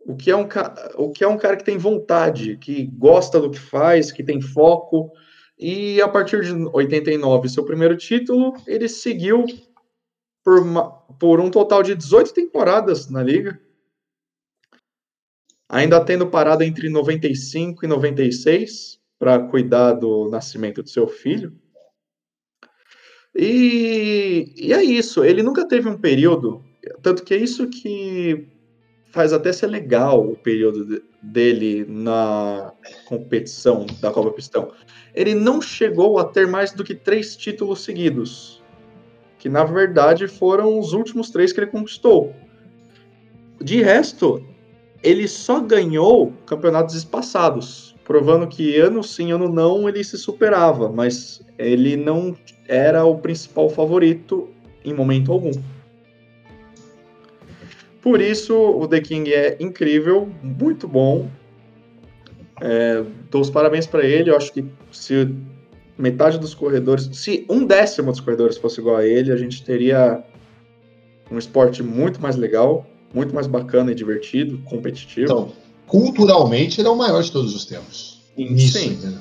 O 0.00 0.16
que, 0.16 0.30
é 0.30 0.36
um, 0.36 0.48
o 0.96 1.10
que 1.10 1.22
é 1.22 1.28
um 1.28 1.36
cara 1.36 1.56
que 1.56 1.64
tem 1.64 1.76
vontade, 1.76 2.56
que 2.56 2.86
gosta 2.96 3.38
do 3.38 3.50
que 3.50 3.58
faz, 3.58 4.10
que 4.10 4.22
tem 4.24 4.40
foco. 4.40 5.10
E 5.58 6.00
a 6.00 6.08
partir 6.08 6.40
de 6.42 6.52
89, 6.72 7.48
seu 7.50 7.62
primeiro 7.64 7.94
título, 7.96 8.54
ele 8.66 8.88
seguiu 8.88 9.44
por, 10.42 10.60
uma- 10.60 10.90
por 11.20 11.40
um 11.40 11.50
total 11.50 11.82
de 11.82 11.94
18 11.94 12.32
temporadas 12.32 13.10
na 13.10 13.22
liga. 13.22 13.60
Ainda 15.68 16.02
tendo 16.02 16.26
parado 16.26 16.64
entre 16.64 16.88
95 16.88 17.84
e 17.84 17.88
96 17.88 18.98
para 19.18 19.38
cuidar 19.38 19.92
do 19.94 20.28
nascimento 20.30 20.82
do 20.82 20.88
seu 20.88 21.06
filho. 21.06 21.52
E, 23.36 24.52
e 24.56 24.72
é 24.72 24.82
isso, 24.82 25.22
ele 25.22 25.42
nunca 25.42 25.68
teve 25.68 25.88
um 25.88 25.98
período, 25.98 26.64
tanto 27.02 27.22
que 27.22 27.34
é 27.34 27.36
isso 27.36 27.68
que 27.68 28.48
faz 29.12 29.32
até 29.32 29.52
ser 29.52 29.66
legal 29.66 30.26
o 30.26 30.36
período 30.36 30.84
de- 30.84 31.02
dele 31.22 31.84
na 31.88 32.72
competição 33.06 33.86
da 34.00 34.10
Copa 34.10 34.30
Pistão. 34.32 34.72
Ele 35.14 35.34
não 35.34 35.60
chegou 35.60 36.18
a 36.18 36.24
ter 36.24 36.46
mais 36.46 36.72
do 36.72 36.82
que 36.82 36.94
três 36.94 37.36
títulos 37.36 37.80
seguidos, 37.84 38.62
que 39.38 39.48
na 39.48 39.64
verdade 39.64 40.26
foram 40.26 40.78
os 40.78 40.92
últimos 40.92 41.30
três 41.30 41.52
que 41.52 41.60
ele 41.60 41.70
conquistou. 41.70 42.34
De 43.60 43.82
resto, 43.82 44.44
ele 45.02 45.28
só 45.28 45.60
ganhou 45.60 46.32
campeonatos 46.46 46.94
espaçados, 46.94 47.94
provando 48.04 48.46
que 48.46 48.76
ano 48.78 49.02
sim, 49.02 49.32
ano 49.32 49.48
não, 49.48 49.88
ele 49.88 50.02
se 50.02 50.18
superava, 50.18 50.90
mas 50.90 51.42
ele 51.58 51.96
não 51.96 52.36
era 52.66 53.04
o 53.04 53.18
principal 53.18 53.68
favorito 53.68 54.48
em 54.84 54.94
momento 54.94 55.32
algum. 55.32 55.52
Por 58.00 58.20
isso, 58.20 58.56
o 58.56 58.86
The 58.86 59.00
King 59.00 59.32
é 59.32 59.56
incrível, 59.60 60.28
muito 60.42 60.86
bom. 60.88 61.28
É, 62.60 63.04
dou 63.30 63.40
os 63.40 63.50
parabéns 63.50 63.86
para 63.86 64.04
ele. 64.04 64.30
Eu 64.30 64.36
acho 64.36 64.52
que 64.52 64.64
se 64.90 65.34
metade 65.96 66.38
dos 66.38 66.54
corredores, 66.54 67.10
se 67.12 67.44
um 67.50 67.66
décimo 67.66 68.10
dos 68.10 68.20
corredores 68.20 68.56
fosse 68.56 68.80
igual 68.80 68.96
a 68.96 69.06
ele, 69.06 69.32
a 69.32 69.36
gente 69.36 69.64
teria 69.64 70.22
um 71.30 71.36
esporte 71.36 71.82
muito 71.82 72.22
mais 72.22 72.36
legal, 72.36 72.86
muito 73.12 73.34
mais 73.34 73.46
bacana 73.46 73.92
e 73.92 73.94
divertido, 73.94 74.58
competitivo. 74.64 75.24
Então, 75.24 75.52
culturalmente, 75.86 76.80
ele 76.80 76.88
é 76.88 76.90
o 76.90 76.96
maior 76.96 77.22
de 77.22 77.32
todos 77.32 77.54
os 77.54 77.64
tempos. 77.64 78.20
nisso. 78.36 78.78
Sim. 78.78 78.92
entendeu? 78.92 79.18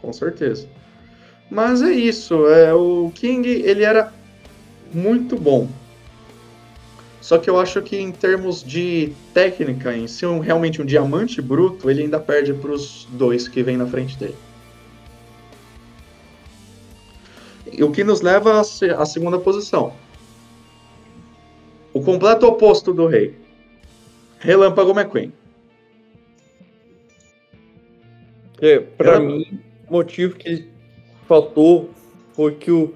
Com 0.00 0.12
certeza. 0.12 0.68
Mas 1.50 1.80
é 1.82 1.92
isso. 1.92 2.46
É, 2.48 2.74
o 2.74 3.10
King, 3.14 3.48
ele 3.48 3.84
era 3.84 4.12
muito 4.92 5.36
bom. 5.36 5.68
Só 7.20 7.38
que 7.38 7.48
eu 7.48 7.58
acho 7.58 7.80
que 7.82 7.96
em 7.96 8.10
termos 8.10 8.64
de 8.64 9.12
técnica, 9.32 9.96
em 9.96 10.08
ser 10.08 10.26
um- 10.26 10.40
realmente 10.40 10.82
um 10.82 10.84
diamante 10.84 11.40
bruto, 11.40 11.88
ele 11.88 12.02
ainda 12.02 12.18
perde 12.18 12.52
para 12.52 12.72
os 12.72 13.06
dois 13.12 13.46
que 13.46 13.62
vêm 13.62 13.76
na 13.76 13.86
frente 13.86 14.18
dele. 14.18 14.34
O 17.80 17.90
que 17.92 18.02
nos 18.02 18.20
leva 18.20 18.60
à 18.60 19.06
segunda 19.06 19.38
posição. 19.38 19.94
O 21.92 22.02
completo 22.02 22.46
oposto 22.46 22.92
do 22.92 23.06
rei. 23.06 23.34
Relâmpago 24.38 24.90
McQueen. 24.90 25.32
É, 28.60 28.78
pra 28.78 29.18
mim, 29.18 29.60
o 29.88 29.92
motivo 29.92 30.36
que 30.36 30.68
faltou 31.26 31.90
foi 32.34 32.54
que 32.54 32.70
o, 32.70 32.94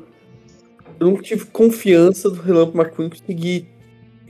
eu 0.99 1.11
não 1.11 1.21
tive 1.21 1.45
confiança 1.47 2.31
do 2.31 2.41
Relâmpago 2.41 2.79
McQueen 2.79 3.11
conseguir. 3.11 3.69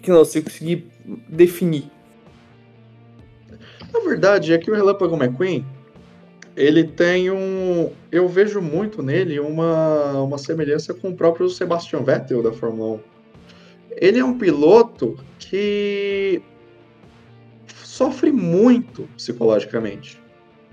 Que 0.02 0.10
não, 0.10 0.24
se 0.24 0.38
eu 0.38 0.42
conseguir 0.42 0.86
definir. 1.28 1.90
A 3.94 4.00
verdade 4.00 4.52
é 4.52 4.58
que 4.58 4.70
o 4.70 4.74
Relâmpago 4.74 5.16
McQueen, 5.16 5.64
ele 6.56 6.84
tem 6.84 7.30
um. 7.30 7.90
Eu 8.10 8.28
vejo 8.28 8.60
muito 8.60 9.02
nele 9.02 9.38
uma, 9.38 10.22
uma 10.22 10.38
semelhança 10.38 10.92
com 10.92 11.10
o 11.10 11.16
próprio 11.16 11.48
Sebastian 11.48 12.02
Vettel 12.02 12.42
da 12.42 12.52
Fórmula 12.52 12.96
1. 12.96 13.15
Ele 13.96 14.18
é 14.18 14.24
um 14.24 14.36
piloto 14.36 15.16
que 15.38 16.42
sofre 17.82 18.30
muito 18.30 19.08
psicologicamente. 19.16 20.20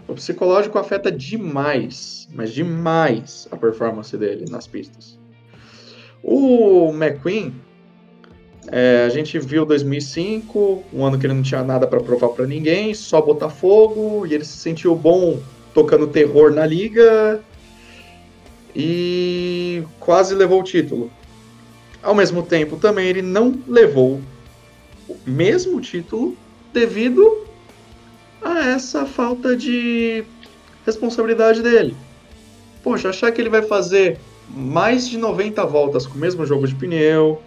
O 0.08 0.14
psicológico 0.14 0.78
afeta 0.78 1.10
demais, 1.10 2.28
mas 2.34 2.52
demais 2.52 3.48
a 3.50 3.56
performance 3.56 4.16
dele 4.18 4.46
nas 4.50 4.68
pistas. 4.68 5.18
O 6.22 6.92
McQueen, 6.94 7.54
é, 8.68 9.06
a 9.06 9.10
gente 9.10 9.40
viu 9.40 9.66
2005, 9.66 10.84
um 10.94 11.06
ano 11.06 11.18
que 11.18 11.26
ele 11.26 11.34
não 11.34 11.42
tinha 11.42 11.64
nada 11.64 11.88
para 11.88 12.02
provar 12.02 12.30
para 12.30 12.46
ninguém, 12.46 12.94
só 12.94 13.22
botar 13.22 13.50
fogo, 13.50 14.26
e 14.28 14.34
ele 14.34 14.44
se 14.44 14.58
sentiu 14.58 14.94
bom 14.96 15.40
tocando 15.74 16.08
terror 16.08 16.52
na 16.52 16.66
liga 16.66 17.42
e 18.76 19.84
quase 20.00 20.36
levou 20.36 20.60
o 20.60 20.64
título. 20.64 21.10
Ao 22.04 22.14
mesmo 22.14 22.44
tempo, 22.44 22.76
também 22.78 23.08
ele 23.08 23.22
não 23.22 23.58
levou 23.68 24.20
o 25.08 25.16
mesmo 25.26 25.80
título 25.82 26.36
devido 26.74 27.46
a 28.42 28.60
essa 28.72 29.06
falta 29.06 29.56
de 29.56 30.24
responsabilidade 30.86 31.62
dele. 31.62 31.96
Poxa, 32.84 33.10
achar 33.10 33.32
que 33.32 33.40
ele 33.40 33.50
vai 33.50 33.62
fazer 33.62 34.20
mais 34.50 35.08
de 35.08 35.18
90 35.18 35.66
voltas 35.66 36.06
com 36.06 36.16
o 36.16 36.18
mesmo 36.18 36.46
jogo 36.46 36.68
de 36.68 36.76
pneu, 36.76 37.42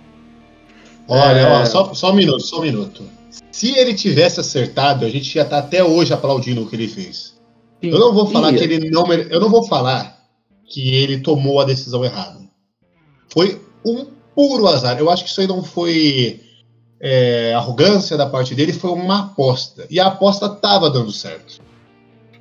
Olha, 1.09 1.39
É. 1.39 1.45
ó, 1.63 1.65
só, 1.65 1.95
só 1.95 2.11
um 2.11 2.15
minuto, 2.15 2.41
só 2.41 2.59
um 2.59 2.63
minuto. 2.63 3.05
Se 3.53 3.71
ele 3.79 3.95
tivesse 3.95 4.41
acertado, 4.41 5.05
a 5.05 5.09
gente 5.09 5.33
ia 5.37 5.43
estar 5.43 5.59
até 5.59 5.85
hoje 5.85 6.13
aplaudindo 6.13 6.63
o 6.63 6.67
que 6.69 6.75
ele 6.75 6.89
fez. 6.89 7.37
Eu 7.81 7.97
não 8.01 8.13
vou 8.13 8.27
falar 8.27 8.51
Ia. 8.51 8.59
que 8.59 8.65
ele 8.65 8.91
não 8.91 9.07
mere- 9.07 9.29
eu 9.31 9.39
não 9.39 9.49
vou 9.49 9.65
falar 9.69 10.19
que 10.65 10.93
ele 10.97 11.21
tomou 11.21 11.61
a 11.61 11.65
decisão 11.65 12.05
errada. 12.05 12.41
Foi 13.29 13.61
um 13.85 14.07
puro 14.37 14.69
azar. 14.69 14.99
Eu 14.99 15.11
acho 15.11 15.25
que 15.25 15.31
isso 15.31 15.41
aí 15.41 15.47
não 15.49 15.65
foi 15.65 16.41
é, 17.01 17.53
arrogância 17.55 18.17
da 18.17 18.27
parte 18.27 18.55
dele, 18.55 18.73
foi 18.73 18.91
uma 18.91 19.21
aposta. 19.25 19.87
E 19.91 19.99
a 19.99 20.07
aposta 20.07 20.47
estava 20.47 20.89
dando 20.91 21.11
certo. 21.11 21.61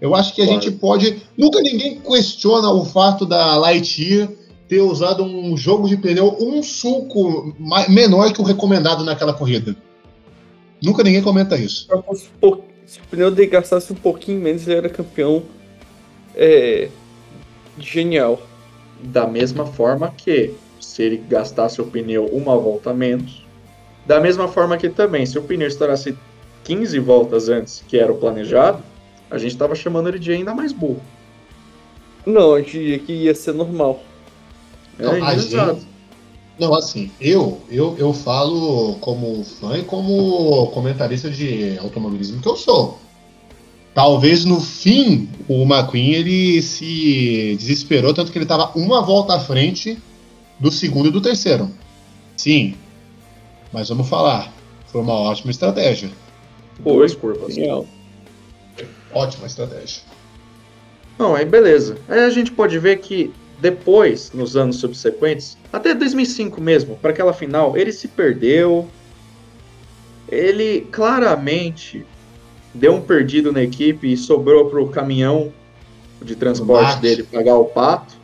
Eu 0.01 0.13
acho 0.13 0.35
que 0.35 0.41
a 0.41 0.45
Claro. 0.45 0.61
gente 0.61 0.75
pode. 0.75 1.21
Nunca 1.37 1.61
ninguém 1.61 1.99
questiona 2.01 2.69
o 2.69 2.83
fato 2.85 3.25
da 3.25 3.55
Lightyear 3.57 4.29
ter 4.67 4.81
usado 4.81 5.23
um 5.23 5.55
jogo 5.55 5.87
de 5.87 5.95
pneu 5.95 6.35
um 6.39 6.61
sulco 6.61 7.55
ma- 7.57 7.87
menor 7.87 8.33
que 8.33 8.41
o 8.41 8.43
recomendado 8.43 9.03
naquela 9.03 9.33
corrida. 9.33 9.75
Nunca 10.83 11.01
ninguém 11.03 11.21
comenta 11.21 11.55
isso. 11.57 11.87
Se 12.15 12.29
um 12.43 12.49
o 12.49 12.61
pneu 13.09 13.31
dele 13.31 13.47
gastasse 13.49 13.91
um 13.93 13.95
pouquinho 13.95 14.41
menos, 14.41 14.67
ele 14.67 14.75
era 14.77 14.89
campeão. 14.89 15.43
É. 16.35 16.89
Genial. 17.79 18.41
Da 19.01 19.27
mesma 19.27 19.65
forma 19.65 20.13
que 20.15 20.53
se 20.95 21.03
ele 21.03 21.17
gastasse 21.17 21.81
o 21.81 21.85
pneu 21.85 22.25
uma 22.27 22.55
volta 22.55 22.91
a 22.91 22.93
menos, 22.93 23.45
da 24.05 24.17
mesma 24.21 24.47
forma 24.47 24.77
que 24.77 24.87
também, 24.87 25.25
se 25.25 25.37
o 25.37 25.41
pneu 25.41 25.67
estourasse 25.67 26.17
15 26.63 26.97
voltas 26.99 27.49
antes, 27.49 27.83
que 27.85 27.97
era 27.97 28.09
o 28.13 28.15
planejado, 28.15 28.81
a 29.29 29.37
gente 29.37 29.51
estava 29.51 29.75
chamando 29.75 30.07
ele 30.07 30.19
de 30.19 30.31
ainda 30.31 30.55
mais 30.55 30.71
burro. 30.71 31.01
Não, 32.25 32.57
eu 32.57 32.63
diria 32.63 32.97
que 32.97 33.11
ia 33.11 33.35
ser 33.35 33.53
normal. 33.53 34.01
Não, 34.97 35.15
é 35.17 35.19
a 35.19 35.37
gente- 35.37 35.85
Não, 36.57 36.73
assim, 36.73 37.11
eu, 37.19 37.59
eu, 37.69 37.93
eu 37.97 38.13
falo 38.13 38.95
como 39.01 39.43
fã 39.43 39.77
e 39.77 39.83
como 39.83 40.67
comentarista 40.67 41.29
de 41.29 41.77
automobilismo 41.77 42.41
que 42.41 42.47
eu 42.47 42.55
sou. 42.55 43.01
Talvez 43.93 44.45
no 44.45 44.61
fim 44.61 45.27
o 45.45 45.63
McQueen 45.63 46.13
ele 46.13 46.61
se 46.61 47.57
desesperou, 47.59 48.13
tanto 48.13 48.31
que 48.31 48.37
ele 48.37 48.45
estava 48.45 48.71
uma 48.77 49.01
volta 49.01 49.33
à 49.33 49.39
frente 49.41 50.01
do 50.59 50.71
segundo 50.71 51.07
e 51.07 51.11
do 51.11 51.21
terceiro. 51.21 51.69
Sim, 52.37 52.75
mas 53.71 53.89
vamos 53.89 54.07
falar, 54.07 54.53
foi 54.87 55.01
uma 55.01 55.13
ótima 55.13 55.51
estratégia. 55.51 56.09
Duas 56.79 57.13
curvas. 57.13 57.53
Genial. 57.53 57.87
Ótima 59.13 59.47
estratégia. 59.47 60.01
Não, 61.17 61.35
aí 61.35 61.45
beleza. 61.45 61.97
Aí 62.09 62.19
a 62.19 62.29
gente 62.29 62.51
pode 62.51 62.77
ver 62.77 62.97
que 62.99 63.33
depois, 63.59 64.31
nos 64.33 64.57
anos 64.57 64.77
subsequentes, 64.77 65.57
até 65.71 65.93
2005 65.93 66.59
mesmo, 66.59 66.97
para 66.97 67.11
aquela 67.11 67.33
final, 67.33 67.77
ele 67.77 67.91
se 67.91 68.07
perdeu. 68.07 68.87
Ele 70.27 70.81
claramente 70.91 72.05
deu 72.73 72.95
um 72.95 73.01
perdido 73.01 73.51
na 73.51 73.61
equipe 73.63 74.11
e 74.11 74.17
sobrou 74.17 74.69
pro 74.69 74.87
caminhão 74.89 75.53
de 76.21 76.35
transporte 76.35 76.99
dele 76.99 77.23
pagar 77.23 77.55
o 77.55 77.65
pato. 77.65 78.15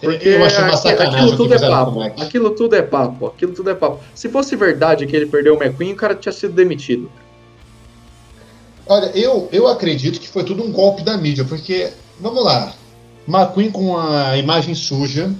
Porque 0.00 0.28
eu 0.28 0.44
achei 0.44 0.62
uma 0.62 0.76
sacanagem 0.76 1.20
aquilo 1.20 1.36
tudo 1.36 1.54
é 1.54 1.58
papo. 1.58 2.02
Aquilo 2.02 2.50
tudo 2.50 2.76
é 2.76 2.82
papo. 2.82 3.26
Aquilo 3.26 3.52
tudo 3.52 3.70
é 3.70 3.74
papo. 3.74 4.00
Se 4.14 4.28
fosse 4.28 4.54
verdade 4.54 5.06
que 5.06 5.16
ele 5.16 5.26
perdeu 5.26 5.56
o 5.56 5.62
McQueen, 5.62 5.92
o 5.92 5.96
cara 5.96 6.14
tinha 6.14 6.32
sido 6.32 6.54
demitido. 6.54 7.10
Olha, 8.86 9.06
eu, 9.14 9.48
eu 9.52 9.66
acredito 9.66 10.20
que 10.20 10.28
foi 10.28 10.44
tudo 10.44 10.62
um 10.62 10.72
golpe 10.72 11.02
da 11.02 11.16
mídia, 11.16 11.44
porque, 11.44 11.90
vamos 12.18 12.42
lá, 12.42 12.72
McQueen 13.26 13.70
com 13.70 13.98
a 13.98 14.36
imagem 14.38 14.74
suja 14.74 15.30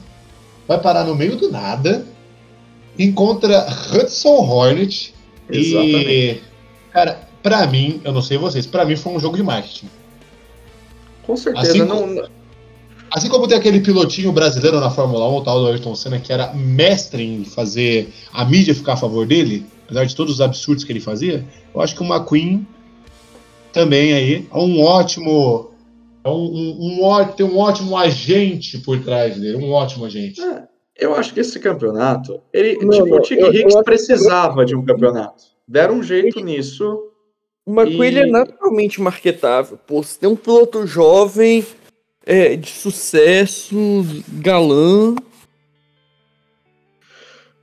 vai 0.67 0.79
parar 0.79 1.05
no 1.05 1.15
meio 1.15 1.37
do 1.37 1.51
nada, 1.51 2.05
encontra 2.99 3.67
Hudson 3.91 4.29
Hornet 4.29 5.15
e, 5.49 5.59
Exatamente. 5.59 6.43
cara, 6.93 7.29
pra 7.43 7.67
mim, 7.67 8.03
eu 8.05 8.13
não 8.13 8.21
sei 8.21 8.37
vocês, 8.37 8.67
pra 8.67 8.85
mim 8.85 8.97
foi 8.97 9.15
um 9.15 9.21
jogo 9.21 9.37
de 9.37 9.43
marketing. 9.43 9.89
Com 11.23 11.35
certeza. 11.37 11.71
Assim 11.71 11.83
não, 11.85 12.29
Assim 13.11 13.29
como 13.29 13.49
tem 13.49 13.57
aquele 13.57 13.81
pilotinho 13.81 14.33
brasileiro 14.33 14.81
na 14.81 14.91
Fórmula 14.91 15.29
1, 15.29 15.37
o 15.37 15.45
tal 15.45 15.61
do 15.61 15.67
Ayrton 15.69 15.95
Senna, 15.95 16.21
que 16.21 16.33
era 16.33 16.53
mestre 16.53 17.23
em 17.23 17.45
fazer 17.45 18.09
a 18.33 18.45
mídia 18.45 18.75
ficar 18.75 18.93
a 18.95 18.97
favor 18.97 19.27
dele, 19.27 19.65
apesar 19.85 20.05
de 20.05 20.15
todos 20.15 20.35
os 20.35 20.41
absurdos 20.41 20.85
que 20.85 20.93
ele 20.93 21.01
fazia, 21.01 21.45
eu 21.75 21.81
acho 21.81 21.95
que 21.97 22.03
o 22.03 22.07
McQueen 22.07 22.67
também 23.73 24.13
aí 24.13 24.47
é 24.53 24.59
um 24.59 24.83
ótimo. 24.83 25.71
É 26.25 26.29
um, 26.29 26.33
um, 26.35 27.09
um 27.11 27.25
tem 27.29 27.47
um 27.47 27.57
ótimo 27.59 27.97
agente 27.97 28.79
por 28.79 28.99
trás 29.03 29.37
dele, 29.39 29.57
um 29.57 29.71
ótimo 29.71 30.05
agente. 30.05 30.41
É, 30.43 30.65
eu 30.99 31.15
acho 31.15 31.33
que 31.33 31.41
esse 31.41 31.59
campeonato, 31.61 32.41
ele, 32.53 32.75
Não, 32.85 32.91
tipo, 32.91 33.07
não, 33.09 33.17
o 33.17 33.23
eu- 33.33 33.39
eu 33.47 33.51
Hicks 33.53 33.67
acho 33.67 33.77
que- 33.79 33.85
precisava 33.85 34.65
de 34.67 34.75
um 34.77 34.85
campeonato. 34.85 35.45
Deram 35.67 35.95
um 35.95 36.03
jeito 36.03 36.41
nisso. 36.41 37.05
O 37.65 37.73
McQueen 37.73 38.17
é 38.19 38.27
E- 38.27 38.31
naturalmente 38.31 39.01
marketável. 39.01 39.79
Pô, 39.87 40.03
você 40.03 40.19
tem 40.19 40.29
um 40.29 40.37
piloto 40.37 40.87
jovem, 40.87 41.65
é, 42.29 42.55
de 42.57 42.69
sucesso, 42.69 43.75
galã. 44.35 45.15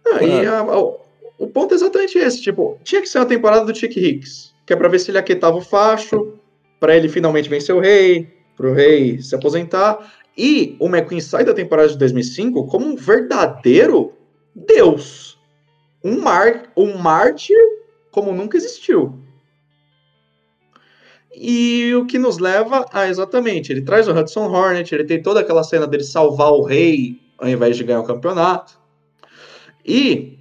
Ah, 0.07 0.23
e 0.23 0.45
a- 0.45 0.59
a- 0.59 0.79
o 1.37 1.47
ponto 1.47 1.73
é 1.73 1.75
exatamente 1.75 2.17
esse, 2.17 2.41
tipo, 2.41 2.79
tinha 2.83 2.99
que 3.01 3.07
ser 3.07 3.19
uma 3.19 3.25
temporada 3.25 3.63
do 3.65 3.75
Chick 3.77 3.95
Hicks, 3.99 4.53
que 4.65 4.73
é 4.73 4.75
pra 4.75 4.87
ver 4.87 4.99
se 4.99 5.11
ele 5.11 5.17
aquietava 5.19 5.57
o 5.57 5.61
facho, 5.61 6.33
pra 6.79 6.95
ele 6.95 7.07
finalmente 7.07 7.47
vencer 7.49 7.75
o 7.75 7.79
rei, 7.79 8.27
pro 8.57 8.73
rei 8.73 9.21
se 9.21 9.35
aposentar. 9.35 10.13
E 10.37 10.75
o 10.79 10.87
McQueen 10.87 11.21
sai 11.21 11.45
da 11.45 11.53
temporada 11.53 11.89
de 11.89 11.97
2005 11.97 12.65
como 12.67 12.85
um 12.87 12.95
verdadeiro 12.95 14.13
deus. 14.53 15.37
Um, 16.03 16.19
mar, 16.21 16.71
um 16.75 16.97
mártir 16.97 17.57
como 18.11 18.31
nunca 18.33 18.57
existiu. 18.57 19.17
E 21.37 21.93
o 21.95 22.05
que 22.05 22.17
nos 22.17 22.37
leva 22.37 22.85
a 22.93 23.09
exatamente, 23.09 23.71
ele 23.71 23.81
traz 23.81 24.07
o 24.07 24.11
Hudson 24.11 24.49
Hornet, 24.49 24.95
ele 24.95 25.03
tem 25.03 25.21
toda 25.21 25.41
aquela 25.41 25.63
cena 25.63 25.85
dele 25.85 26.03
salvar 26.03 26.51
o 26.51 26.63
rei 26.63 27.19
ao 27.37 27.49
invés 27.49 27.75
de 27.75 27.83
ganhar 27.83 27.99
o 27.99 28.05
campeonato. 28.05 28.79
E 29.85 30.39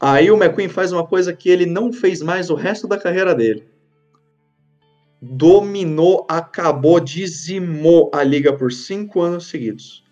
aí 0.00 0.30
o 0.30 0.36
McQueen 0.36 0.68
faz 0.68 0.92
uma 0.92 1.06
coisa 1.06 1.32
que 1.32 1.48
ele 1.48 1.66
não 1.66 1.92
fez 1.92 2.22
mais 2.22 2.50
o 2.50 2.54
resto 2.54 2.86
da 2.86 2.98
carreira 2.98 3.34
dele. 3.34 3.64
dominou, 5.20 6.26
acabou, 6.28 6.98
dizimou 6.98 8.10
a 8.12 8.24
liga 8.24 8.52
por 8.52 8.72
cinco 8.72 9.20
anos 9.20 9.46
seguidos. 9.46 10.02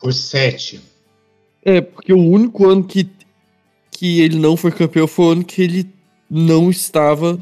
Por 0.00 0.12
sete. 0.12 0.80
É, 1.64 1.80
porque 1.80 2.12
o 2.12 2.18
único 2.18 2.68
ano 2.68 2.82
que, 2.82 3.08
que 3.90 4.20
ele 4.20 4.36
não 4.36 4.56
foi 4.56 4.72
campeão 4.72 5.06
foi 5.06 5.24
o 5.26 5.30
ano 5.30 5.44
que 5.44 5.62
ele 5.62 5.88
não 6.28 6.70
estava 6.70 7.38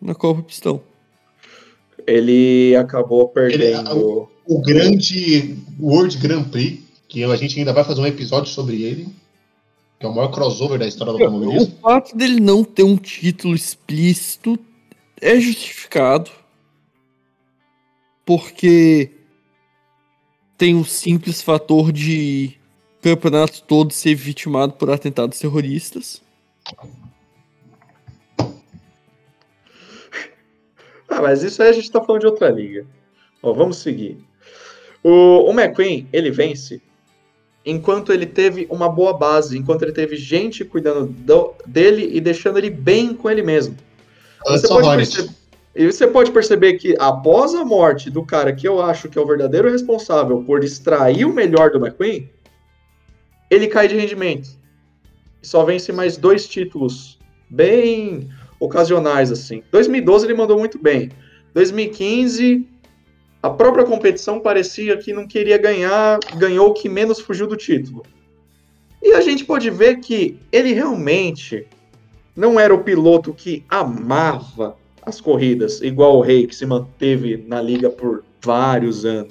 na 0.00 0.14
Copa 0.14 0.42
Pistão. 0.42 0.80
Ele 2.06 2.76
acabou 2.76 3.28
perdendo. 3.28 4.28
O 4.46 4.60
grande 4.60 5.58
World 5.80 6.16
Grand 6.18 6.44
Prix, 6.44 6.80
que 7.08 7.24
a 7.24 7.36
gente 7.36 7.58
ainda 7.58 7.72
vai 7.72 7.82
fazer 7.82 8.00
um 8.00 8.06
episódio 8.06 8.52
sobre 8.52 8.82
ele, 8.82 9.08
que 9.98 10.06
é 10.06 10.08
o 10.08 10.14
maior 10.14 10.28
crossover 10.28 10.78
da 10.78 10.86
história 10.86 11.12
do 11.12 11.18
O 11.18 11.24
automobilismo. 11.24 11.74
fato 11.82 12.16
dele 12.16 12.38
não 12.38 12.62
ter 12.62 12.84
um 12.84 12.96
título 12.96 13.54
explícito 13.54 14.58
é 15.20 15.40
justificado. 15.40 16.30
Porque 18.24 19.10
tem 20.58 20.74
o 20.74 20.84
simples 20.84 21.42
fator 21.42 21.92
de 21.92 22.56
o 22.98 23.02
campeonato 23.02 23.62
todo 23.62 23.92
ser 23.92 24.14
vitimado 24.14 24.72
por 24.74 24.90
atentados 24.90 25.38
terroristas. 25.38 26.20
Ah, 31.16 31.22
mas 31.22 31.42
isso 31.42 31.62
aí 31.62 31.70
a 31.70 31.72
gente 31.72 31.90
tá 31.90 32.02
falando 32.02 32.20
de 32.20 32.26
outra 32.26 32.48
liga. 32.50 32.86
Ó, 33.42 33.52
vamos 33.52 33.78
seguir. 33.78 34.18
O, 35.02 35.48
o 35.48 35.50
McQueen, 35.50 36.06
ele 36.12 36.30
vence 36.30 36.82
enquanto 37.64 38.12
ele 38.12 38.26
teve 38.26 38.66
uma 38.70 38.88
boa 38.88 39.12
base, 39.12 39.58
enquanto 39.58 39.82
ele 39.82 39.92
teve 39.92 40.14
gente 40.16 40.64
cuidando 40.64 41.06
do- 41.06 41.54
dele 41.66 42.10
e 42.12 42.20
deixando 42.20 42.58
ele 42.58 42.70
bem 42.70 43.14
com 43.14 43.28
ele 43.30 43.42
mesmo. 43.42 43.76
Você 44.46 44.66
Hudson 44.66 44.80
pode, 44.80 44.96
perceber, 44.96 45.30
e 45.74 45.86
você 45.86 46.06
pode 46.06 46.30
perceber 46.30 46.74
que 46.74 46.94
após 46.98 47.54
a 47.54 47.64
morte 47.64 48.08
do 48.10 48.24
cara 48.24 48.52
que 48.52 48.68
eu 48.68 48.80
acho 48.80 49.08
que 49.08 49.18
é 49.18 49.20
o 49.20 49.26
verdadeiro 49.26 49.70
responsável 49.70 50.44
por 50.44 50.62
extrair 50.62 51.24
o 51.24 51.32
melhor 51.32 51.70
do 51.70 51.78
McQueen, 51.78 52.30
ele 53.50 53.66
cai 53.66 53.88
de 53.88 53.96
rendimento. 53.96 54.48
Só 55.42 55.64
vence 55.64 55.92
mais 55.92 56.16
dois 56.16 56.46
títulos 56.46 57.18
bem 57.48 58.28
ocasionais 58.58 59.30
assim. 59.30 59.62
2012 59.70 60.26
ele 60.26 60.34
mandou 60.34 60.58
muito 60.58 60.78
bem. 60.78 61.10
2015 61.54 62.66
a 63.46 63.50
própria 63.50 63.84
competição 63.84 64.40
parecia 64.40 64.96
que 64.96 65.12
não 65.12 65.24
queria 65.24 65.56
ganhar, 65.56 66.18
ganhou 66.36 66.70
o 66.70 66.74
que 66.74 66.88
menos 66.88 67.20
fugiu 67.20 67.46
do 67.46 67.56
título. 67.56 68.02
E 69.00 69.12
a 69.12 69.20
gente 69.20 69.44
pode 69.44 69.70
ver 69.70 70.00
que 70.00 70.36
ele 70.50 70.72
realmente 70.72 71.64
não 72.34 72.58
era 72.58 72.74
o 72.74 72.82
piloto 72.82 73.32
que 73.32 73.64
amava 73.68 74.76
as 75.00 75.20
corridas, 75.20 75.80
igual 75.80 76.16
o 76.16 76.20
Rei, 76.20 76.48
que 76.48 76.56
se 76.56 76.66
manteve 76.66 77.36
na 77.46 77.62
liga 77.62 77.88
por 77.88 78.24
vários 78.42 79.04
anos. 79.04 79.30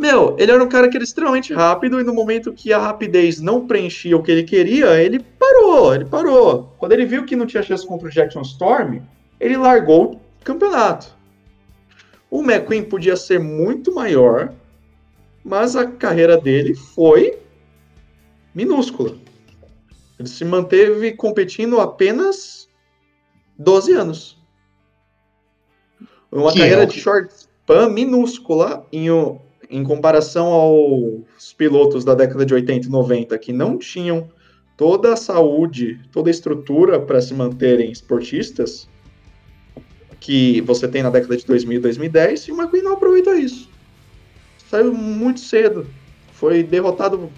Meu, 0.00 0.34
ele 0.38 0.50
era 0.50 0.64
um 0.64 0.68
cara 0.68 0.88
que 0.88 0.96
era 0.96 1.04
extremamente 1.04 1.52
rápido 1.52 2.00
e 2.00 2.02
no 2.02 2.14
momento 2.14 2.54
que 2.54 2.72
a 2.72 2.78
rapidez 2.78 3.38
não 3.38 3.66
preenchia 3.66 4.16
o 4.16 4.22
que 4.22 4.30
ele 4.32 4.44
queria, 4.44 4.98
ele 4.98 5.20
parou, 5.20 5.94
ele 5.94 6.06
parou. 6.06 6.74
Quando 6.78 6.92
ele 6.92 7.04
viu 7.04 7.26
que 7.26 7.36
não 7.36 7.44
tinha 7.44 7.62
chance 7.62 7.86
contra 7.86 8.08
o 8.08 8.10
Jackson 8.10 8.40
Storm, 8.40 9.00
ele 9.38 9.58
largou 9.58 10.14
o 10.14 10.20
campeonato. 10.42 11.14
O 12.30 12.40
McQueen 12.42 12.82
podia 12.84 13.14
ser 13.14 13.38
muito 13.38 13.94
maior, 13.94 14.54
mas 15.44 15.76
a 15.76 15.86
carreira 15.86 16.38
dele 16.40 16.74
foi 16.74 17.38
minúscula. 18.54 19.14
Ele 20.18 20.28
se 20.28 20.46
manteve 20.46 21.12
competindo 21.12 21.78
apenas 21.78 22.66
12 23.58 23.92
anos. 23.92 24.38
Uma 26.32 26.52
Que 26.52 26.60
carreira 26.60 26.84
é 26.84 26.86
de 26.86 26.98
short 26.98 27.30
span 27.34 27.90
minúscula 27.90 28.86
em, 28.90 29.10
o- 29.10 29.38
em 29.70 29.84
comparação 29.84 30.48
aos 30.48 31.52
pilotos 31.56 32.04
da 32.04 32.14
década 32.14 32.44
de 32.44 32.52
80 32.52 32.88
e 32.88 32.90
90 32.90 33.38
que 33.38 33.52
não 33.52 33.78
tinham 33.78 34.28
toda 34.76 35.12
a 35.12 35.16
saúde, 35.16 36.00
toda 36.10 36.28
a 36.28 36.32
estrutura 36.32 36.98
para 36.98 37.20
se 37.20 37.32
manterem 37.32 37.90
esportistas 37.92 38.88
que 40.18 40.60
você 40.62 40.88
tem 40.88 41.02
na 41.02 41.10
década 41.10 41.36
de 41.36 41.46
2000 41.46 41.78
e 41.78 41.80
2010 41.80 42.48
e 42.48 42.52
o 42.52 42.56
McQueen 42.56 42.82
não 42.82 42.94
aproveitou 42.94 43.34
isso. 43.34 43.70
Saiu 44.68 44.92
muito 44.92 45.40
cedo. 45.40 45.86
Foi 46.32 46.62
derrotado 46.62 47.30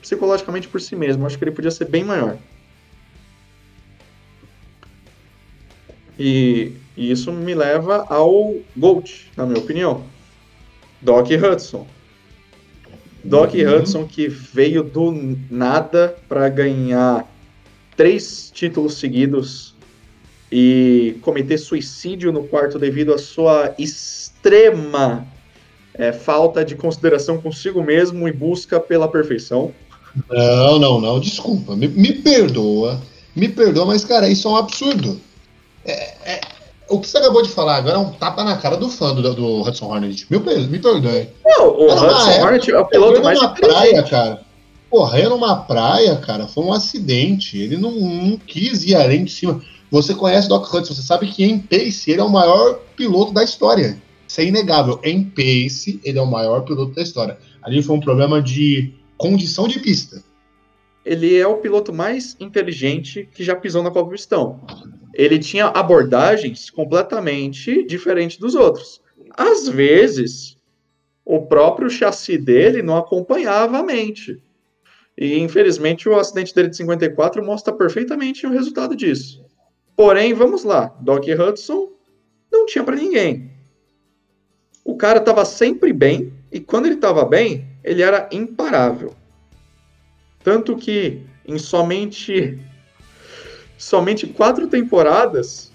psicologicamente 0.00 0.68
por 0.68 0.80
si 0.80 0.94
mesmo. 0.94 1.26
Acho 1.26 1.36
que 1.36 1.44
ele 1.44 1.50
podia 1.50 1.70
ser 1.70 1.86
bem 1.86 2.04
maior. 2.04 2.36
E, 6.18 6.72
e 6.96 7.10
isso 7.10 7.32
me 7.32 7.54
leva 7.54 8.06
ao 8.08 8.54
GOAT, 8.76 9.30
na 9.36 9.44
minha 9.44 9.58
opinião. 9.58 10.04
Doc 11.00 11.28
Hudson. 11.30 11.86
Doc 13.24 13.54
Uhum. 13.54 13.76
Hudson 13.76 14.06
que 14.06 14.28
veio 14.28 14.82
do 14.82 15.12
nada 15.50 16.16
para 16.28 16.48
ganhar 16.48 17.26
três 17.96 18.50
títulos 18.54 18.94
seguidos 18.94 19.74
e 20.50 21.16
cometer 21.22 21.58
suicídio 21.58 22.30
no 22.30 22.44
quarto 22.44 22.78
devido 22.78 23.12
à 23.12 23.18
sua 23.18 23.74
extrema 23.78 25.26
é, 25.94 26.12
falta 26.12 26.64
de 26.64 26.76
consideração 26.76 27.40
consigo 27.40 27.82
mesmo 27.82 28.28
e 28.28 28.32
busca 28.32 28.78
pela 28.78 29.08
perfeição. 29.08 29.72
Não, 30.30 30.78
não, 30.78 31.00
não, 31.00 31.20
desculpa. 31.20 31.74
Me, 31.74 31.88
me 31.88 32.12
perdoa. 32.12 33.02
Me 33.34 33.48
perdoa, 33.48 33.86
mas, 33.86 34.04
cara, 34.04 34.28
isso 34.28 34.46
é 34.48 34.50
um 34.52 34.56
absurdo. 34.56 35.20
É- 35.84 36.14
é- 36.24 36.40
o 36.88 37.00
que 37.00 37.08
você 37.08 37.18
acabou 37.18 37.42
de 37.42 37.48
falar 37.48 37.76
agora 37.76 37.96
é 37.96 37.98
um 37.98 38.12
tapa 38.12 38.44
na 38.44 38.56
cara 38.56 38.76
do 38.76 38.88
fã 38.88 39.14
do, 39.14 39.34
do 39.34 39.62
Hudson 39.62 39.86
Hornet. 39.86 40.26
Me, 40.30 40.38
me 40.38 40.78
perdoe. 40.78 41.28
Não, 41.44 41.70
o 41.70 41.86
Mas, 41.88 42.02
Hudson 42.02 42.30
é, 42.30 42.44
Hornet 42.44 42.70
é 42.70 42.78
o 42.78 42.84
piloto 42.84 43.22
mais 43.22 43.38
numa 43.38 43.54
praia, 43.54 44.02
cara. 44.02 44.46
Ia 45.18 45.28
numa 45.28 45.56
praia, 45.56 46.16
cara, 46.16 46.46
foi 46.46 46.64
um 46.64 46.72
acidente. 46.72 47.58
Ele 47.58 47.76
não, 47.76 47.92
não 47.92 48.36
quis 48.38 48.84
ir 48.84 48.94
além 48.94 49.24
de 49.24 49.32
cima. 49.32 49.60
Você 49.90 50.14
conhece 50.14 50.46
o 50.46 50.50
Doc 50.50 50.72
Hudson, 50.72 50.94
você 50.94 51.02
sabe 51.02 51.26
que 51.26 51.44
em 51.44 51.58
Pace 51.58 52.10
ele 52.10 52.20
é 52.20 52.24
o 52.24 52.30
maior 52.30 52.80
piloto 52.96 53.32
da 53.32 53.42
história. 53.42 54.00
Isso 54.26 54.40
é 54.40 54.44
inegável. 54.44 54.98
Em 55.02 55.22
Pace, 55.24 56.00
ele 56.04 56.18
é 56.18 56.22
o 56.22 56.26
maior 56.26 56.62
piloto 56.62 56.94
da 56.94 57.02
história. 57.02 57.38
Ali 57.62 57.82
foi 57.82 57.96
um 57.96 58.00
problema 58.00 58.40
de 58.40 58.94
condição 59.16 59.68
de 59.68 59.80
pista. 59.80 60.22
ele 61.04 61.36
é 61.36 61.46
o 61.46 61.58
piloto 61.58 61.92
mais 61.92 62.36
inteligente 62.40 63.28
que 63.32 63.44
já 63.44 63.54
pisou 63.54 63.82
na 63.82 63.90
Copa 63.90 64.10
Pistão. 64.10 64.60
Ele 65.16 65.38
tinha 65.38 65.68
abordagens 65.68 66.68
completamente 66.68 67.82
diferentes 67.86 68.36
dos 68.36 68.54
outros. 68.54 69.00
Às 69.30 69.66
vezes, 69.66 70.58
o 71.24 71.46
próprio 71.46 71.88
chassi 71.88 72.36
dele 72.36 72.82
não 72.82 72.98
acompanhava 72.98 73.78
a 73.78 73.82
mente. 73.82 74.38
E, 75.16 75.38
infelizmente, 75.38 76.06
o 76.06 76.18
acidente 76.18 76.54
dele 76.54 76.68
de 76.68 76.76
54 76.76 77.42
mostra 77.42 77.72
perfeitamente 77.72 78.46
o 78.46 78.50
resultado 78.50 78.94
disso. 78.94 79.42
Porém, 79.96 80.34
vamos 80.34 80.64
lá, 80.64 80.94
Doc 81.00 81.24
Hudson 81.26 81.92
não 82.52 82.66
tinha 82.66 82.84
para 82.84 82.96
ninguém. 82.96 83.50
O 84.84 84.98
cara 84.98 85.18
estava 85.18 85.46
sempre 85.46 85.94
bem, 85.94 86.30
e 86.52 86.60
quando 86.60 86.84
ele 86.84 86.96
estava 86.96 87.24
bem, 87.24 87.66
ele 87.82 88.02
era 88.02 88.28
imparável. 88.30 89.14
Tanto 90.44 90.76
que 90.76 91.22
em 91.46 91.58
somente 91.58 92.60
somente 93.76 94.26
quatro 94.26 94.66
temporadas, 94.68 95.70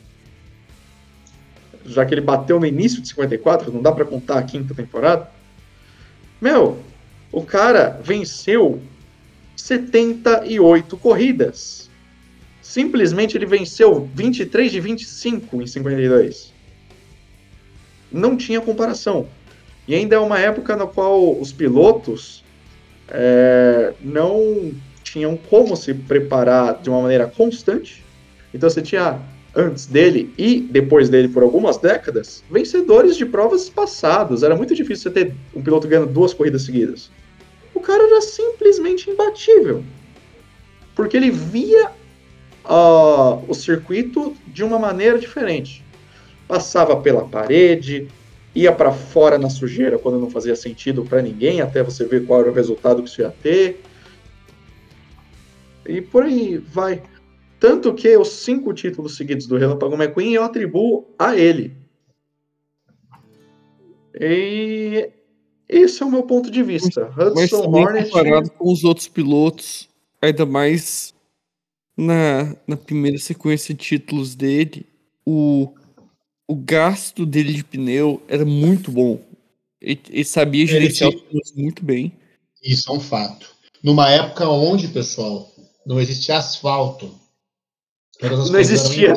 já 1.86 2.06
que 2.06 2.14
ele 2.14 2.22
bateu 2.22 2.60
no 2.60 2.66
início 2.66 3.02
de 3.02 3.08
54, 3.08 3.72
não 3.72 3.82
dá 3.82 3.92
pra 3.92 4.06
contar 4.06 4.40
a 4.40 4.44
quinta 4.44 4.74
temporada. 4.74 5.30
Meu, 6.40 6.80
o 7.32 7.44
cara 7.44 8.00
venceu 8.04 8.82
78 9.56 10.98
corridas. 10.98 11.90
Simplesmente 12.62 13.38
ele 13.38 13.46
venceu 13.46 14.10
23 14.14 14.72
de 14.72 14.80
25 14.80 15.62
em 15.62 15.68
52. 15.68 16.54
Não 18.12 18.36
tinha 18.36 18.62
comparação. 18.62 19.28
E 19.88 19.96
ainda 19.96 20.16
é 20.16 20.20
uma 20.20 20.40
época 20.40 20.76
na 20.76 20.86
qual 20.86 21.40
os 21.40 21.52
pilotos 21.52 22.44
é, 23.10 23.94
não 24.02 24.72
tinham 25.12 25.36
como 25.36 25.76
se 25.76 25.94
preparar 25.94 26.82
de 26.82 26.90
uma 26.90 27.02
maneira 27.02 27.28
constante. 27.28 28.02
Então 28.54 28.70
você 28.70 28.82
tinha 28.82 29.20
antes 29.54 29.86
dele 29.86 30.34
e 30.38 30.62
depois 30.62 31.10
dele 31.10 31.28
por 31.28 31.44
algumas 31.44 31.78
décadas 31.78 32.42
vencedores 32.50 33.18
de 33.18 33.26
provas 33.26 33.70
passadas. 33.70 34.42
Era 34.42 34.56
muito 34.56 34.74
difícil 34.74 35.12
você 35.12 35.26
ter 35.26 35.34
um 35.54 35.62
piloto 35.62 35.86
ganhando 35.86 36.08
duas 36.08 36.34
corridas 36.34 36.62
seguidas. 36.62 37.12
O 37.76 37.82
cara 37.82 38.04
era 38.04 38.22
simplesmente 38.22 39.10
imbatível. 39.10 39.84
Porque 40.96 41.18
ele 41.18 41.30
via 41.30 41.92
ah, 42.64 43.38
o 43.48 43.54
circuito 43.54 44.34
de 44.48 44.64
uma 44.64 44.80
maneira 44.80 45.20
diferente. 45.20 45.84
Passava 46.48 46.96
pela 46.96 47.26
parede, 47.26 48.08
ia 48.56 48.72
para 48.72 48.94
fora 48.94 49.38
na 49.38 49.50
sujeira 49.50 50.00
quando 50.00 50.20
não 50.20 50.30
fazia 50.30 50.56
sentido 50.56 51.04
para 51.04 51.22
ninguém, 51.22 51.60
até 51.60 51.84
você 51.84 52.06
ver 52.06 52.26
qual 52.26 52.40
era 52.42 52.52
o 52.52 52.54
resultado 52.54 53.04
que 53.04 53.10
isso 53.10 53.22
ia 53.22 53.34
ter. 53.44 53.82
E 55.86 56.02
por 56.02 56.24
aí 56.24 56.58
vai. 56.58 57.02
Tanto 57.60 57.94
que 57.94 58.16
os 58.18 58.30
cinco 58.30 58.74
títulos 58.74 59.16
seguidos 59.16 59.46
do 59.46 59.58
Relâmpago 59.58 59.96
McQueen 59.96 60.34
eu 60.34 60.44
atribuo 60.44 61.06
a 61.18 61.36
ele. 61.36 61.76
E 64.20 65.10
esse 65.70 66.04
é 66.04 66.06
o 66.06 66.12
meu 66.12 66.24
ponto 66.24 66.52
de 66.52 66.62
vista. 66.64 67.14
Hudson 67.18 67.70
Hornet. 67.70 68.10
comparado 68.10 68.50
com 68.52 68.72
os 68.72 68.84
outros 68.84 69.08
pilotos, 69.08 69.88
ainda 70.22 70.46
mais 70.46 71.14
na, 71.96 72.56
na 72.68 72.76
primeira 72.76 73.18
sequência 73.18 73.74
de 73.74 73.80
títulos 73.80 74.36
dele, 74.36 74.86
o, 75.26 75.74
o 76.48 76.56
gasto 76.56 77.26
dele 77.26 77.54
de 77.54 77.64
pneu 77.64 78.22
era 78.28 78.44
muito 78.44 78.92
bom. 78.92 79.22
Ele, 79.80 80.00
ele 80.10 80.26
sabia 80.26 80.66
gerenciar 80.66 81.10
os 81.10 81.22
pneus 81.22 81.54
muito 81.56 81.86
bem. 81.86 82.12
Isso 82.64 82.92
é 82.92 82.96
um 82.96 83.00
fato. 83.00 83.50
Numa 83.84 84.10
época 84.10 84.48
onde, 84.48 84.88
pessoal, 84.90 85.51
não 85.86 86.00
existia 86.00 86.38
asfalto. 86.38 87.14
Não 88.22 88.60
existia. 88.60 89.14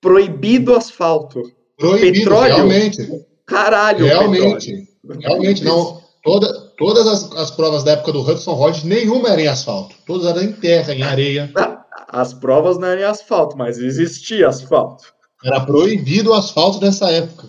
Proibido 0.00 0.74
asfalto. 0.74 1.42
Proibido, 1.76 2.18
Petróleo? 2.20 2.54
realmente. 2.54 3.26
Caralho, 3.46 4.06
petróleo. 4.06 4.30
Realmente. 4.32 4.88
Realmente, 5.20 5.64
não. 5.64 6.02
Toda, 6.22 6.50
todas 6.78 7.06
as, 7.06 7.32
as 7.36 7.50
provas 7.50 7.84
da 7.84 7.92
época 7.92 8.12
do 8.12 8.22
Hudson 8.22 8.52
Hornet, 8.52 8.86
nenhuma 8.86 9.28
era 9.28 9.42
em 9.42 9.46
asfalto. 9.48 9.94
Todas 10.06 10.26
eram 10.26 10.42
em 10.42 10.52
terra, 10.52 10.94
em 10.94 11.02
areia. 11.02 11.52
As 12.08 12.32
provas 12.32 12.78
não 12.78 12.86
eram 12.88 13.00
em 13.02 13.04
asfalto, 13.04 13.58
mas 13.58 13.76
existia 13.76 14.48
asfalto. 14.48 15.12
Era 15.44 15.60
proibido 15.66 16.30
o 16.30 16.34
asfalto 16.34 16.80
nessa 16.80 17.10
época. 17.10 17.48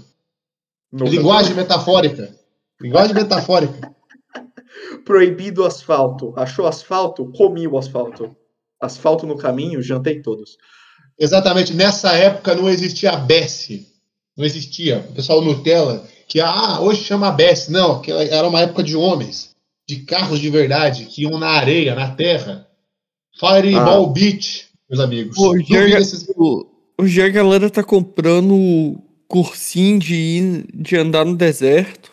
No- 0.92 1.06
Linguagem 1.06 1.54
metafórica. 1.54 2.36
Linguagem 2.82 3.14
metafórica. 3.14 3.95
Proibido 5.06 5.62
o 5.62 5.66
asfalto. 5.66 6.34
Achou 6.36 6.66
asfalto? 6.68 7.32
Comi 7.32 7.68
o 7.68 7.78
asfalto. 7.78 8.36
Asfalto 8.82 9.26
no 9.26 9.38
caminho, 9.38 9.82
jantei 9.82 10.22
todos. 10.22 10.58
Exatamente. 11.18 11.74
Nessa 11.74 12.14
época 12.14 12.54
não 12.56 12.70
existia 12.70 13.12
a 13.12 13.16
BES. 13.16 13.70
Não 14.38 14.44
existia. 14.44 15.06
O 15.10 15.14
pessoal 15.14 15.42
Nutella, 15.42 16.04
que 16.28 16.42
ah, 16.42 16.82
hoje 16.82 17.04
chama 17.04 17.32
BES. 17.32 17.70
Não, 17.70 18.02
que 18.02 18.12
era 18.12 18.48
uma 18.48 18.60
época 18.62 18.84
de 18.84 18.96
homens, 18.98 19.52
de 19.88 19.98
carros 20.02 20.40
de 20.40 20.50
verdade, 20.50 21.06
que 21.06 21.22
iam 21.22 21.38
na 21.40 21.50
areia, 21.52 21.96
na 21.96 22.14
terra. 22.16 22.68
Fireball 23.40 24.08
Beach, 24.12 24.68
meus 24.90 25.00
amigos. 25.02 25.36
Pô, 25.36 25.52
Duvido 25.54 25.88
já- 25.90 26.00
esses- 26.00 26.28
O- 26.36 26.66
Hoje 26.98 27.22
a 27.22 27.28
galera 27.30 27.70
tá 27.70 27.84
comprando 27.84 28.98
cursinho 29.28 30.00
de, 30.00 30.16
ir, 30.16 30.66
de 30.74 30.96
andar 30.96 31.26
no 31.26 31.36
deserto. 31.36 32.12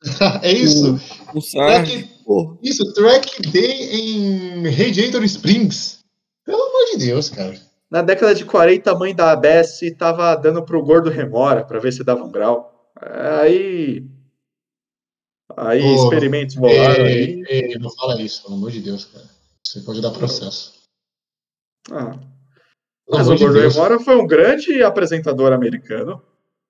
é 0.42 0.52
isso. 0.52 0.98
O 1.34 1.40
SAR. 1.40 1.84
Track, 1.84 2.08
Pô, 2.26 2.58
isso, 2.60 2.92
Track 2.92 3.40
Day 3.52 3.94
em 3.94 4.68
Radiator 4.68 5.22
Springs. 5.22 6.00
Pelo 6.44 6.60
amor 6.60 6.84
de 6.90 6.98
Deus, 7.06 7.30
cara. 7.30 7.54
Na 7.88 8.02
década 8.02 8.34
de 8.34 8.44
40, 8.44 8.90
a 8.90 8.98
mãe 8.98 9.14
da 9.14 9.30
ABS 9.30 9.78
tava 9.96 10.34
dando 10.34 10.64
pro 10.64 10.82
gordo 10.82 11.08
remora 11.08 11.64
pra 11.64 11.78
ver 11.78 11.92
se 11.92 12.02
dava 12.02 12.24
um 12.24 12.30
grau. 12.32 12.90
Aí. 13.00 14.04
Aí 15.56 15.94
experimentos 15.94 16.56
rolaram 16.56 17.04
aí. 17.04 17.44
Ei, 17.48 17.72
ei, 17.72 17.78
não 17.78 17.90
fala 17.90 18.20
isso, 18.20 18.42
pelo 18.42 18.56
amor 18.56 18.72
de 18.72 18.80
Deus, 18.80 19.04
cara. 19.04 19.24
Você 19.64 19.80
pode 19.82 20.02
dar 20.02 20.10
processo. 20.10 20.72
Ah, 21.92 22.10
Pelo 23.06 23.18
mas 23.18 23.28
o 23.28 23.36
de 23.36 23.44
gordo 23.44 23.60
Deus. 23.60 23.74
remora 23.74 24.00
foi 24.00 24.16
um 24.16 24.26
grande 24.26 24.82
apresentador 24.82 25.52
americano. 25.52 26.20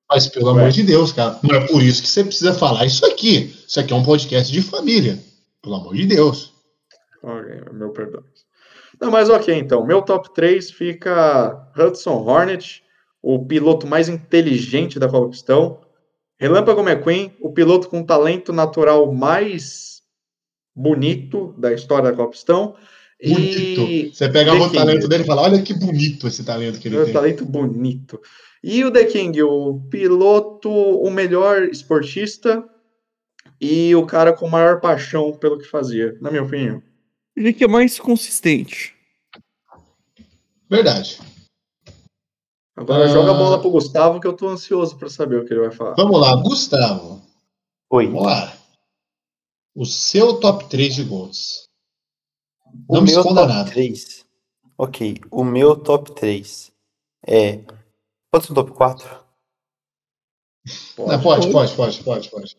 Mas 0.09 0.29
pelo 0.29 0.51
amor 0.51 0.71
de 0.71 0.83
Deus, 0.83 1.13
cara. 1.13 1.39
Não 1.43 1.55
é 1.55 1.67
por 1.67 1.83
isso 1.83 2.03
que 2.03 2.09
você 2.09 2.23
precisa 2.23 2.53
falar 2.53 2.85
isso 2.85 3.07
aqui. 3.07 3.57
Isso 3.67 3.81
aqui 3.81 3.95
é 3.95 3.97
um 3.97 4.05
podcast 4.05 4.53
de 4.53 4.61
família. 4.61 5.19
Pelo 5.67 5.79
amor 5.79 5.97
de 5.97 6.07
Deus. 6.07 6.55
Ok, 7.21 7.61
meu 7.73 7.91
perdão. 7.91 8.23
Não, 9.01 9.11
mas 9.11 9.29
ok, 9.29 9.53
então. 9.53 9.85
Meu 9.85 10.01
top 10.01 10.33
3 10.33 10.71
fica 10.71 11.69
Hudson 11.77 12.23
Hornet, 12.23 12.85
o 13.21 13.45
piloto 13.45 13.85
mais 13.85 14.09
inteligente 14.09 15.01
da 15.01 15.09
Copa 15.09 15.31
Pistão. 15.31 15.81
Relâmpago 16.39 16.83
McQueen, 16.83 17.37
o 17.41 17.53
piloto 17.53 17.89
com 17.89 18.05
talento 18.05 18.53
natural 18.53 19.13
mais 19.13 20.03
bonito 20.73 21.53
da 21.59 21.73
história 21.73 22.13
da 22.13 22.17
Copa 22.17 22.31
Pistão. 22.31 22.77
Bonito. 23.21 23.81
E 23.81 24.13
Você 24.15 24.29
pegava 24.29 24.61
The 24.61 24.67
o 24.67 24.73
talento 24.73 25.09
dele 25.09 25.25
e 25.25 25.27
fala: 25.27 25.43
olha 25.43 25.63
que 25.63 25.75
bonito 25.75 26.29
esse 26.29 26.45
talento 26.45 26.79
que 26.79 26.87
ele 26.87 26.95
Meu 26.95 27.07
tem. 27.07 27.13
talento 27.13 27.45
bonito. 27.45 28.21
E 28.63 28.85
o 28.85 28.93
The 28.93 29.05
King, 29.07 29.43
o 29.43 29.81
piloto, 29.91 30.71
o 30.71 31.11
melhor 31.11 31.65
esportista 31.65 32.65
e 33.61 33.95
o 33.95 34.07
cara 34.07 34.33
com 34.33 34.49
maior 34.49 34.81
paixão 34.81 35.33
pelo 35.37 35.59
que 35.59 35.65
fazia, 35.65 36.17
na 36.21 36.31
minha 36.31 36.43
opinião. 36.43 36.83
ele 37.37 37.53
que 37.53 37.65
é 37.65 37.69
mais 37.69 37.99
consistente. 37.99 38.95
Verdade. 40.71 41.19
Agora 42.75 43.05
Ah. 43.05 43.09
joga 43.09 43.31
a 43.31 43.35
bola 43.35 43.61
pro 43.61 43.71
Gustavo, 43.71 44.21
que 44.21 44.27
eu 44.27 44.33
tô 44.37 44.49
ansioso 44.49 44.97
pra 44.99 45.09
saber 45.09 45.37
o 45.41 45.45
que 45.47 45.53
ele 45.53 45.61
vai 45.61 45.71
falar. 45.71 45.95
Vamos 45.97 46.21
lá, 46.21 46.35
Gustavo. 46.37 47.23
Oi. 47.91 48.07
Vamos 48.07 48.23
lá. 48.25 48.57
O 49.75 49.85
seu 49.85 50.41
top 50.41 50.69
3 50.69 50.95
de 50.95 51.05
gols. 51.05 51.69
O 52.89 52.95
Não 52.95 53.03
me 53.03 53.11
meu 53.11 53.21
esconda 53.21 53.43
top 53.43 53.53
nada. 53.55 53.71
3. 53.71 54.27
Ok, 54.79 55.17
o 55.31 55.45
meu 55.45 55.77
top 55.77 56.13
3 56.15 56.73
é. 57.27 57.59
Pode 58.31 58.47
ser 58.47 58.53
um 58.53 58.55
top 58.55 58.73
4? 58.73 59.25
Não, 60.99 61.23
pode, 61.23 61.51
pode, 61.53 61.75
pode, 61.77 62.03
pode, 62.03 62.31
pode. 62.31 62.57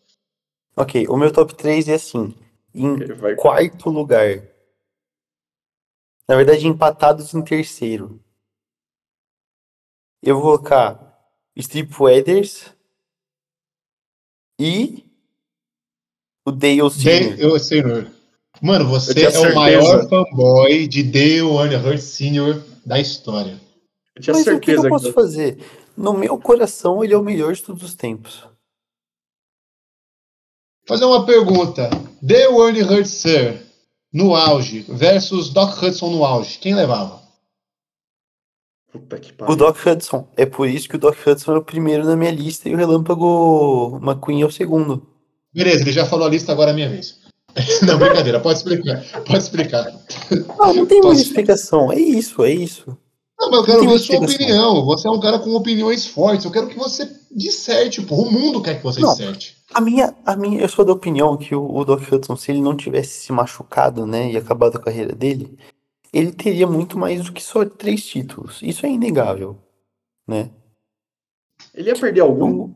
Ok, 0.77 1.07
o 1.07 1.17
meu 1.17 1.31
top 1.33 1.55
3 1.55 1.87
é 1.89 1.95
assim. 1.95 2.35
Em 2.73 2.93
Ele 2.93 3.13
vai- 3.13 3.35
quarto 3.35 3.89
lugar. 3.89 4.41
Na 6.29 6.35
verdade, 6.35 6.67
empatados 6.67 7.33
em 7.33 7.41
terceiro. 7.43 8.19
Eu 10.21 10.35
vou 10.35 10.43
colocar 10.43 11.17
Strip 11.55 11.91
Weathers 11.99 12.71
e 14.59 15.03
o 16.45 16.51
Dale 16.51 16.89
Senior. 16.91 17.35
De, 17.35 17.41
eu, 17.43 17.59
senhor. 17.59 18.11
Mano, 18.61 18.85
Eu 18.85 18.89
você 18.89 19.13
tinha 19.13 19.25
é 19.25 19.29
o 19.29 19.31
certeza. 19.31 19.55
maior 19.55 20.09
fanboy 20.09 20.87
de 20.87 21.03
Dale 21.03 21.39
Earnhardt 21.39 22.01
Sr. 22.01 22.63
da 22.85 22.99
história. 22.99 23.59
Eu 24.15 24.21
tinha 24.21 24.33
Mas 24.35 24.41
o 24.47 24.59
que 24.59 24.65
certeza 24.65 24.87
eu 24.87 24.89
posso 24.89 25.13
fazer? 25.13 25.59
No 25.95 26.13
meu 26.13 26.37
coração, 26.39 27.03
ele 27.03 27.13
é 27.13 27.17
o 27.17 27.23
melhor 27.23 27.53
de 27.53 27.63
todos 27.63 27.83
os 27.83 27.93
tempos. 27.95 28.46
Fazer 30.87 31.05
uma 31.05 31.25
pergunta. 31.25 31.89
Dale 32.21 32.43
Earnhardt 32.57 33.07
Sr. 33.07 33.59
no 34.13 34.35
auge 34.35 34.85
versus 34.87 35.49
Doc 35.49 35.81
Hudson 35.81 36.09
no 36.11 36.23
auge. 36.25 36.57
Quem 36.59 36.73
levava? 36.75 37.21
Puta 38.91 39.19
que 39.19 39.31
O 39.31 39.35
pariu. 39.35 39.55
Doc 39.55 39.77
Hudson. 39.85 40.27
É 40.37 40.45
por 40.45 40.67
isso 40.67 40.87
que 40.87 40.95
o 40.95 40.99
Doc 40.99 41.15
Hudson 41.25 41.53
é 41.53 41.57
o 41.57 41.63
primeiro 41.63 42.05
na 42.05 42.15
minha 42.15 42.31
lista 42.31 42.69
e 42.69 42.73
o 42.73 42.77
Relâmpago 42.77 43.99
McQueen 44.01 44.41
é 44.41 44.45
o 44.45 44.51
segundo. 44.51 45.05
Beleza, 45.53 45.81
ele 45.83 45.91
já 45.91 46.05
falou 46.05 46.25
a 46.25 46.29
lista, 46.29 46.51
agora 46.51 46.71
é 46.71 46.73
minha 46.73 46.89
vez. 46.89 47.19
Não, 47.85 47.97
brincadeira, 47.97 48.39
pode 48.39 48.59
explicar. 48.59 49.03
Pode 49.25 49.39
explicar. 49.39 49.85
Não, 50.59 50.73
não 50.73 50.85
tem 50.85 51.01
muita 51.01 51.21
explicação. 51.21 51.91
É 51.91 51.99
isso, 51.99 52.43
é 52.43 52.53
isso. 52.53 52.95
Não, 53.39 53.49
mas 53.49 53.59
eu 53.59 53.65
quero 53.65 53.89
ver 53.89 53.99
sua 53.99 54.17
opinião. 54.17 54.85
Você 54.85 55.07
é 55.07 55.11
um 55.11 55.19
cara 55.19 55.39
com 55.39 55.55
opiniões 55.55 56.05
fortes. 56.05 56.45
Eu 56.45 56.51
quero 56.51 56.67
que 56.67 56.77
você 56.77 57.09
disserte, 57.31 58.01
pô. 58.01 58.15
O 58.15 58.31
mundo 58.31 58.61
quer 58.61 58.75
que 58.77 58.83
você 58.83 58.99
Não. 58.99 59.09
disserte. 59.09 59.56
A 59.73 59.81
minha, 59.81 60.15
a 60.25 60.35
minha, 60.35 60.61
eu 60.61 60.69
sou 60.69 60.85
da 60.85 60.93
opinião 60.93 61.35
que 61.35 61.53
o, 61.53 61.65
o 61.65 61.83
Doc 61.83 62.01
Hudson, 62.11 62.35
se 62.35 62.51
ele 62.51 62.61
não 62.61 62.75
tivesse 62.75 63.19
se 63.19 63.31
machucado, 63.33 64.05
né, 64.05 64.31
e 64.31 64.37
acabado 64.37 64.77
a 64.77 64.81
carreira 64.81 65.13
dele, 65.13 65.57
ele 66.13 66.31
teria 66.31 66.65
muito 66.65 66.97
mais 66.97 67.23
do 67.23 67.33
que 67.33 67.43
só 67.43 67.65
três 67.65 68.05
títulos. 68.05 68.61
Isso 68.61 68.85
é 68.85 68.89
inegável, 68.89 69.57
né? 70.27 70.49
Ele 71.73 71.89
ia 71.89 71.95
perder 71.95 72.21
algum? 72.21 72.71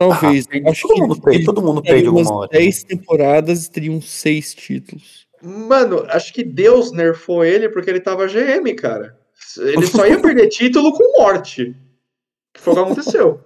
Então, 0.00 0.10
Talvez. 0.10 0.46
ah, 0.46 0.70
acho 0.70 0.82
todo 0.82 0.94
que 0.94 1.00
mundo 1.00 1.20
perde, 1.20 1.38
ele 1.38 1.44
todo 1.44 1.62
mundo 1.62 1.82
teria 1.82 1.94
perde 1.96 2.08
alguma 2.08 2.36
hora. 2.36 2.50
10 2.50 2.84
temporadas 2.84 3.66
e 3.66 3.70
teriam 3.70 4.00
seis 4.00 4.54
títulos. 4.54 5.26
Mano, 5.42 6.04
acho 6.08 6.32
que 6.32 6.44
Deus 6.44 6.92
nerfou 6.92 7.44
ele 7.44 7.68
porque 7.68 7.90
ele 7.90 8.00
tava 8.00 8.26
GM, 8.26 8.74
cara. 8.76 9.18
Ele 9.56 9.86
só 9.86 10.06
ia 10.06 10.20
perder 10.22 10.48
título 10.48 10.92
com 10.92 11.20
morte. 11.20 11.74
Que 12.54 12.60
foi 12.60 12.72
o 12.72 12.76
que 12.76 12.82
aconteceu. 12.82 13.40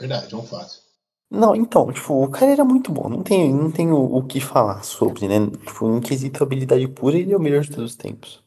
É 0.00 0.06
verdade, 0.08 0.32
é 0.32 0.36
um 0.36 0.42
fato. 0.42 0.80
Não, 1.30 1.54
então, 1.54 1.92
tipo, 1.92 2.24
o 2.24 2.30
cara 2.30 2.50
era 2.52 2.64
muito 2.64 2.90
bom. 2.90 3.06
Não 3.08 3.22
tem, 3.22 3.52
não 3.52 3.70
tem 3.70 3.92
o, 3.92 4.16
o 4.16 4.26
que 4.26 4.40
falar 4.40 4.82
sobre, 4.82 5.28
né? 5.28 5.46
Tipo, 5.64 5.94
em 5.94 6.00
quesito 6.00 6.42
habilidade 6.42 6.88
pura, 6.88 7.18
ele 7.18 7.32
é 7.32 7.36
o 7.36 7.40
melhor 7.40 7.62
de 7.62 7.70
todos 7.70 7.90
os 7.90 7.96
tempos. 7.96 8.42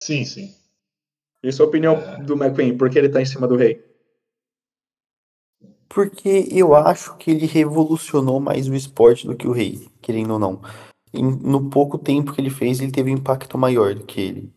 Sim, 0.00 0.24
sim. 0.24 0.54
Isso 1.42 1.60
é 1.60 1.64
a 1.64 1.68
opinião 1.68 1.96
do 2.24 2.34
McQueen, 2.34 2.78
porque 2.78 2.96
ele 2.96 3.08
tá 3.08 3.20
em 3.20 3.26
cima 3.26 3.48
do 3.48 3.56
rei. 3.56 3.84
Porque 5.88 6.48
eu 6.50 6.74
acho 6.74 7.16
que 7.16 7.30
ele 7.32 7.44
revolucionou 7.44 8.38
mais 8.40 8.68
o 8.68 8.74
esporte 8.74 9.26
do 9.26 9.36
que 9.36 9.48
o 9.48 9.52
rei, 9.52 9.88
querendo 10.00 10.34
ou 10.34 10.38
não. 10.38 10.62
Em- 11.12 11.36
no 11.36 11.68
pouco 11.68 11.98
tempo 11.98 12.32
que 12.32 12.40
ele 12.40 12.48
fez, 12.48 12.80
ele 12.80 12.92
teve 12.92 13.10
um 13.10 13.16
impacto 13.18 13.58
maior 13.58 13.94
do 13.94 14.06
que 14.06 14.20
ele. 14.20 14.52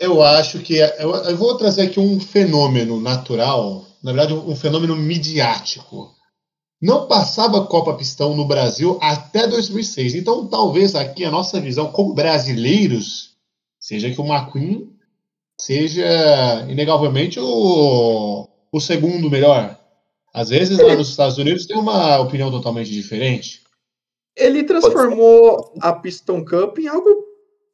Eu 0.00 0.22
acho 0.22 0.58
que. 0.60 0.80
é- 0.80 0.96
Eu, 0.98 1.14
eu 1.14 1.36
vou 1.36 1.56
trazer 1.56 1.82
aqui 1.82 2.00
um 2.00 2.18
fenômeno 2.18 2.98
natural, 3.00 3.84
na 4.02 4.12
verdade, 4.12 4.32
um 4.34 4.56
fenômeno 4.56 4.96
midiático. 4.96 6.10
Não 6.82 7.06
passava 7.06 7.66
Copa 7.66 7.92
Pistão 7.94 8.34
no 8.34 8.46
Brasil 8.46 8.98
até 9.02 9.46
2006. 9.46 10.14
Então, 10.14 10.46
talvez 10.48 10.94
aqui 10.94 11.24
a 11.24 11.30
nossa 11.30 11.60
visão 11.60 11.92
como 11.92 12.14
brasileiros 12.14 13.36
seja 13.78 14.10
que 14.10 14.18
o 14.20 14.24
McQueen 14.26 14.90
seja 15.60 16.66
inegavelmente 16.70 17.38
o, 17.38 18.48
o 18.72 18.80
segundo 18.80 19.28
melhor. 19.30 19.78
Às 20.32 20.48
vezes 20.48 20.78
lá 20.78 20.94
nos 20.94 21.10
Estados 21.10 21.36
Unidos 21.36 21.66
tem 21.66 21.76
uma 21.76 22.18
opinião 22.20 22.50
totalmente 22.50 22.90
diferente. 22.90 23.62
Ele 24.34 24.62
transformou 24.62 25.74
a 25.82 25.92
Piston 25.92 26.42
Cup 26.44 26.78
em 26.78 26.88
algo 26.88 27.19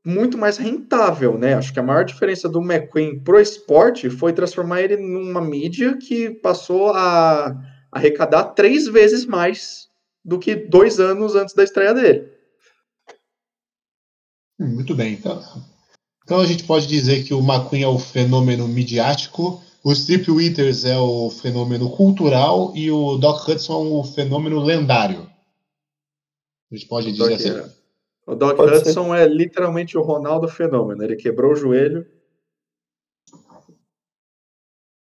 muito 0.06 0.38
mais 0.38 0.56
rentável, 0.56 1.36
né? 1.36 1.54
Acho 1.54 1.72
que 1.72 1.80
a 1.80 1.82
maior 1.82 2.04
diferença 2.04 2.48
do 2.48 2.62
McQueen 2.62 3.18
pro 3.18 3.40
esporte 3.40 4.08
foi 4.08 4.32
transformar 4.32 4.80
ele 4.80 4.96
numa 4.96 5.40
mídia 5.40 5.98
que 5.98 6.30
passou 6.30 6.90
a 6.90 7.60
arrecadar 7.90 8.44
três 8.50 8.86
vezes 8.86 9.26
mais 9.26 9.88
do 10.24 10.38
que 10.38 10.54
dois 10.54 11.00
anos 11.00 11.34
antes 11.34 11.56
da 11.56 11.64
estreia 11.64 11.92
dele. 11.92 12.28
Muito 14.56 14.94
bem, 14.94 15.14
então. 15.14 15.42
Então 16.22 16.40
a 16.40 16.46
gente 16.46 16.62
pode 16.62 16.86
dizer 16.86 17.24
que 17.24 17.34
o 17.34 17.40
McQueen 17.40 17.82
é 17.82 17.88
o 17.88 17.98
fenômeno 17.98 18.68
midiático, 18.68 19.60
o 19.82 19.90
Strip 19.90 20.30
Withers 20.30 20.84
é 20.84 20.96
o 20.96 21.30
fenômeno 21.30 21.90
cultural 21.90 22.72
e 22.76 22.92
o 22.92 23.18
Doc 23.18 23.48
Hudson 23.48 23.88
o 23.90 24.04
fenômeno 24.04 24.60
lendário. 24.60 25.28
A 26.70 26.76
gente 26.76 26.86
pode 26.86 27.10
dizer 27.10 27.34
assim. 27.34 27.75
O 28.26 28.34
Doc 28.34 28.56
Pode 28.56 28.78
ser. 28.80 28.88
Hudson 28.90 29.14
é 29.14 29.26
literalmente 29.26 29.96
o 29.96 30.02
Ronaldo 30.02 30.48
fenômeno. 30.48 31.02
Ele 31.02 31.16
quebrou 31.16 31.52
o 31.52 31.56
joelho. 31.56 32.04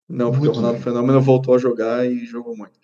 Não, 0.09 0.31
porque 0.31 0.45
Muito 0.47 0.53
o 0.53 0.57
Ronaldo 0.57 0.75
bem. 0.79 0.83
Fenômeno 0.85 1.21
voltou 1.21 1.55
a 1.55 1.59
jogar 1.59 2.07
e 2.07 2.25
jogou 2.27 2.57
muito. 2.57 2.79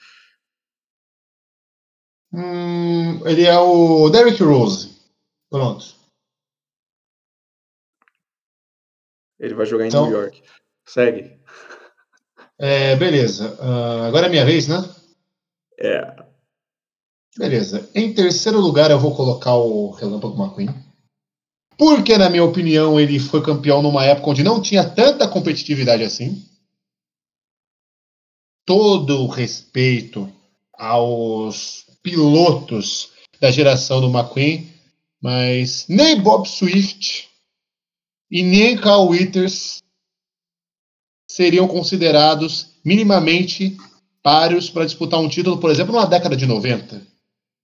Hum, 2.33 3.27
ele 3.27 3.45
é 3.45 3.57
o 3.59 4.09
Derrick 4.11 4.43
Rose. 4.43 5.01
Pronto. 5.49 5.95
Ele 9.39 9.55
vai 9.55 9.67
jogar 9.67 9.85
em 9.85 9.89
Então- 9.89 10.09
New 10.09 10.19
York. 10.21 10.43
Segue. 10.87 11.41
É, 12.59 12.97
beleza. 12.97 13.57
Ah, 13.61 14.07
agora 14.07 14.27
é 14.27 14.29
minha 14.31 14.45
vez, 14.45 14.67
né? 14.69 14.77
É. 15.79 16.27
Beleza. 17.37 17.89
Em 17.95 18.15
terceiro 18.15 18.59
lugar, 18.59 18.91
eu 18.91 18.99
vou 18.99 19.15
colocar 19.15 19.55
o 19.55 19.91
Relâmpago 19.91 20.43
McQueen. 20.43 20.75
Porque, 21.77 22.17
na 22.17 22.31
minha 22.31 22.45
opinião, 22.45 22.99
ele 22.99 23.19
foi 23.19 23.43
campeão 23.43 23.83
numa 23.83 24.05
época 24.05 24.31
onde 24.31 24.43
não 24.43 24.63
tinha 24.63 24.89
tanta 24.89 25.29
competitividade 25.29 26.03
assim. 26.03 26.43
Todo 28.65 29.23
o 29.23 29.27
respeito 29.27 30.33
aos 30.73 31.85
pilotos 32.03 33.11
da 33.39 33.51
geração 33.51 34.01
do 34.01 34.09
McQueen, 34.09 34.73
mas 35.21 35.87
nem 35.89 36.19
Bob 36.19 36.49
Swift 36.49 37.29
e 38.31 38.43
nem 38.43 38.79
Carl 38.79 39.09
Withers 39.09 39.83
seriam 41.31 41.69
considerados 41.69 42.79
minimamente 42.83 43.77
páreos 44.23 44.71
para 44.71 44.87
disputar 44.87 45.21
um 45.21 45.29
título, 45.29 45.59
por 45.59 45.71
exemplo, 45.71 45.93
numa 45.93 46.07
década 46.07 46.35
de 46.35 46.47
90 46.47 47.16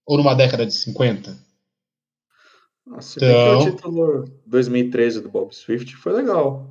ou 0.05 0.17
numa 0.17 0.33
década 0.33 0.65
de 0.65 0.73
50. 0.73 1.37
Se 2.99 3.19
bem 3.19 3.29
que 3.29 3.35
Então- 3.35 3.59
o 3.59 3.71
título 3.71 4.25
2013 4.45 5.21
do 5.21 5.29
Bob 5.29 5.53
Swift 5.55 5.95
foi 5.95 6.13
legal. 6.13 6.69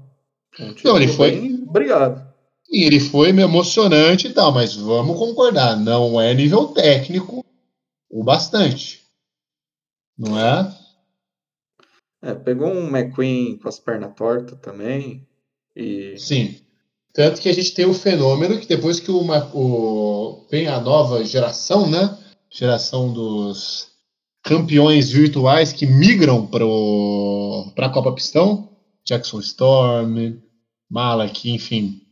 Um 0.60 0.74
Não, 0.84 0.96
ele 0.96 1.08
foi- 1.08 1.30
bem- 1.32 1.64
Obrigado. 1.66 2.30
E 2.70 2.84
ele 2.84 3.00
foi 3.00 3.32
meio 3.32 3.46
emocionante 3.48 4.28
e 4.28 4.32
tal, 4.32 4.52
mas 4.52 4.74
vamos 4.76 5.18
concordar, 5.18 5.76
não 5.76 6.20
é 6.20 6.32
nível 6.34 6.68
técnico 6.68 7.44
o 8.10 8.22
bastante. 8.22 9.02
Não 10.18 10.38
é? 10.38 10.74
É, 12.22 12.34
pegou 12.34 12.68
um 12.68 12.88
McQueen 12.94 13.56
com 13.58 13.68
as 13.68 13.78
pernas 13.78 14.14
tortas 14.14 14.58
também. 14.60 15.26
E 15.74 16.14
Sim. 16.18 16.60
Tanto 17.14 17.40
que 17.40 17.48
a 17.48 17.52
gente 17.52 17.74
tem 17.74 17.84
o 17.86 17.92
fenômeno 17.94 18.58
que 18.58 18.66
depois 18.66 19.00
que 19.00 19.10
o, 19.10 19.22
Ma- 19.24 19.50
o- 19.54 20.46
vem 20.50 20.66
a 20.68 20.80
nova 20.80 21.24
geração, 21.24 21.90
né? 21.90 22.18
Geração 22.52 23.12
dos 23.12 23.88
campeões 24.42 25.10
virtuais 25.10 25.72
que 25.72 25.86
migram 25.86 26.46
para 26.46 27.86
a 27.86 27.88
Copa 27.88 28.12
Pistão, 28.12 28.68
Jackson 29.04 29.40
Storm, 29.40 30.36
Malak, 30.90 31.50
enfim, 31.50 32.02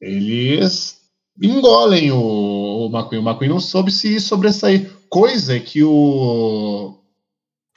eles 0.00 0.98
engolem 1.40 2.10
o, 2.10 2.18
o 2.18 2.86
McQueen. 2.86 3.22
O 3.22 3.28
McQueen 3.28 3.50
não 3.50 3.60
soube 3.60 3.92
se 3.92 4.18
sobressair, 4.20 4.90
coisa 5.08 5.60
que 5.60 5.84
o 5.84 6.98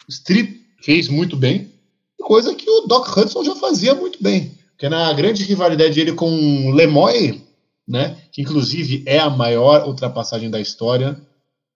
Strip 0.09 0.59
fez 0.81 1.07
muito 1.07 1.37
bem, 1.37 1.71
coisa 2.19 2.55
que 2.55 2.69
o 2.69 2.87
Doc 2.87 3.15
Hudson 3.15 3.43
já 3.43 3.55
fazia 3.55 3.93
muito 3.93 4.21
bem. 4.21 4.57
Porque 4.71 4.89
na 4.89 5.13
grande 5.13 5.43
rivalidade 5.43 5.93
dele 5.93 6.13
com 6.13 6.31
o 6.67 6.71
Lemoy, 6.71 7.39
né, 7.87 8.17
que 8.31 8.41
inclusive 8.41 9.03
é 9.05 9.19
a 9.19 9.29
maior 9.29 9.87
ultrapassagem 9.87 10.49
da 10.49 10.59
história, 10.59 11.21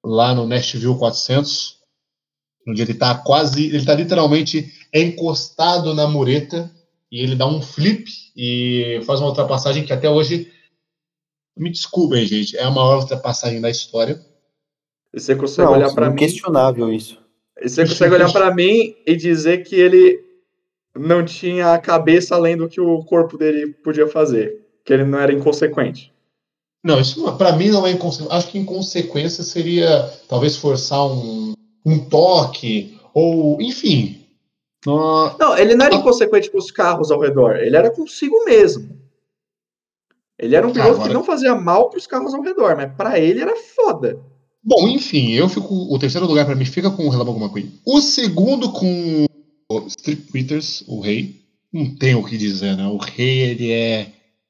lá 0.06 0.34
no 0.36 0.46
Nashville 0.46 0.98
400, 0.98 1.80
onde 2.68 2.82
ele 2.82 2.92
está 2.92 3.16
quase, 3.16 3.66
ele 3.66 3.78
está 3.78 3.94
literalmente 3.96 4.72
encostado 4.94 5.94
na 5.94 6.08
mureta 6.08 6.72
e 7.12 7.20
ele 7.22 7.36
dá 7.36 7.48
um 7.48 7.62
flip 7.62 8.06
e 8.36 9.02
faz 9.06 9.20
uma 9.20 9.30
ultrapassagem 9.30 9.84
que 9.86 9.94
até 9.94 10.10
hoje, 10.10 10.52
me 11.58 11.70
desculpem, 11.72 12.26
gente, 12.26 12.58
é 12.58 12.64
a 12.64 12.70
maior 12.72 13.00
ultrapassagem 13.00 13.60
da 13.62 13.70
história. 13.70 14.20
e 15.14 15.20
você 15.20 15.36
consegue 15.36 15.68
Não, 15.68 15.74
olhar 15.74 15.94
para 15.94 16.08
mim. 16.10 16.16
inquestionável 16.16 16.92
isso. 16.92 17.18
E 17.62 17.70
você 17.70 17.86
consegue 17.88 18.14
olhar 18.16 18.32
para 18.32 18.54
mim 18.54 18.96
e 19.08 19.16
dizer 19.16 19.64
que 19.64 19.76
ele 19.76 20.20
não 20.94 21.24
tinha 21.24 21.74
a 21.74 21.80
cabeça 21.80 22.36
além 22.36 22.58
do 22.58 22.68
que 22.68 22.82
o 22.82 23.04
corpo 23.06 23.38
dele 23.38 23.74
podia 23.84 24.08
fazer. 24.08 24.66
Que 24.84 24.94
ele 24.94 25.06
não 25.06 25.18
era 25.20 25.32
inconsequente. 25.34 26.14
Não, 26.86 27.00
isso 27.00 27.36
para 27.36 27.56
mim 27.56 27.70
não 27.70 27.86
é 27.88 27.92
inconsequência. 27.92 28.38
Acho 28.38 28.48
que 28.52 28.60
inconsequência 28.60 29.44
seria 29.44 30.04
talvez 30.30 30.56
forçar 30.56 31.04
um, 31.06 31.54
um 31.84 31.98
toque, 32.08 32.96
ou 33.12 33.60
enfim. 33.60 34.24
Não- 34.86 35.36
Não, 35.40 35.58
ele 35.58 35.74
não 35.76 35.88
era 35.88 35.96
inconsequente 35.96 36.52
com 36.52 36.60
os 36.60 36.70
carros 36.70 37.10
ao 37.10 37.20
redor. 37.20 37.56
Ele 37.56 37.76
era 37.76 37.90
consigo 37.90 38.36
mesmo. 38.46 38.88
Ele 40.38 40.56
era 40.56 40.68
um 40.68 40.72
piloto 40.72 40.92
Agora- 40.92 41.08
que 41.08 41.14
não 41.14 41.24
fazia 41.24 41.56
mal 41.56 41.90
para 41.90 41.98
os 41.98 42.06
carros 42.06 42.36
ao 42.36 42.42
redor, 42.44 42.76
mas 42.76 42.94
para 42.96 43.20
ele 43.20 43.42
era 43.42 43.56
foda. 43.56 44.20
Bom, 44.64 44.88
enfim, 44.88 45.32
eu 45.32 45.50
fico. 45.50 45.74
O 45.92 45.98
terceiro 45.98 46.28
lugar 46.28 46.46
para 46.46 46.56
mim 46.56 46.66
fica 46.66 46.92
com 46.92 47.06
o 47.08 47.10
Relâmpago 47.10 47.40
McQueen. 47.40 47.72
O 47.84 48.00
segundo 48.02 48.72
com 48.72 49.26
o 49.72 49.88
Strip 49.88 50.32
Peters, 50.32 50.84
o 50.88 51.00
rei. 51.00 51.42
Não 51.74 51.96
tem 51.96 52.14
o 52.16 52.24
que 52.24 52.38
dizer, 52.38 52.78
né? 52.78 52.88
O 52.88 52.98
rei, 52.98 53.40
ele 53.42 53.72
é 53.72 54.08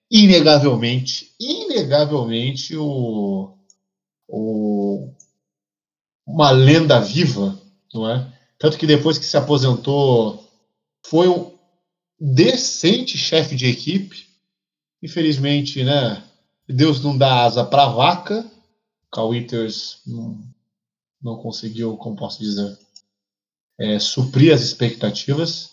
inegavelmente, 0.10 1.34
inegavelmente 1.40 2.76
o, 2.78 3.58
o 4.28 5.14
uma 6.26 6.52
lenda 6.52 7.00
viva, 7.00 7.60
não 7.94 8.10
é? 8.10 8.34
Tanto 8.58 8.78
que 8.78 8.88
depois 8.88 9.18
que 9.18 9.26
se 9.26 9.38
aposentou, 9.38 10.44
foi 11.06 11.28
um 11.28 11.56
decente 12.20 13.18
chefe 13.18 13.56
de 13.56 13.68
equipe. 13.68 14.28
Infelizmente, 15.04 15.84
né? 15.84 16.24
Deus 16.68 17.04
não 17.04 17.16
dá 17.16 17.44
asa 17.44 17.64
para 17.64 17.90
vaca. 17.90 18.50
Carl 19.12 19.30
Withers 19.30 20.02
não, 20.06 20.42
não 21.22 21.38
conseguiu, 21.38 21.96
como 21.98 22.16
posso 22.16 22.42
dizer, 22.42 22.78
é, 23.78 24.00
suprir 24.00 24.54
as 24.54 24.62
expectativas. 24.62 25.72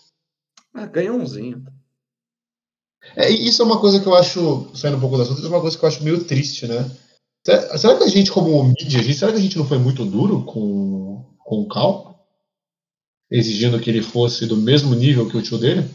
Ah, 0.74 0.86
ganhou 0.86 1.16
umzinho. 1.16 1.64
É, 3.16 3.28
isso 3.30 3.62
é 3.62 3.64
uma 3.64 3.80
coisa 3.80 4.00
que 4.00 4.06
eu 4.06 4.14
acho, 4.14 4.70
saindo 4.74 4.96
um 4.96 5.00
pouco 5.00 5.18
das 5.18 5.28
outras, 5.28 5.44
é 5.44 5.48
uma 5.48 5.60
coisa 5.60 5.76
que 5.76 5.84
eu 5.84 5.88
acho 5.88 6.02
meio 6.04 6.24
triste, 6.24 6.66
né? 6.66 6.90
Será, 7.44 7.96
que 7.98 8.04
a 8.04 8.08
gente, 8.08 8.30
como 8.30 8.62
mídia, 8.62 9.02
será 9.14 9.32
que 9.32 9.38
a 9.38 9.40
gente 9.40 9.58
não 9.58 9.66
foi 9.66 9.76
muito 9.78 10.04
duro 10.04 10.44
com, 10.44 11.24
com 11.38 11.60
o 11.62 11.68
Cal? 11.68 12.24
Exigindo 13.30 13.80
que 13.80 13.90
ele 13.90 14.02
fosse 14.02 14.46
do 14.46 14.56
mesmo 14.56 14.94
nível 14.94 15.28
que 15.28 15.36
o 15.36 15.42
tio 15.42 15.58
dele? 15.58 15.88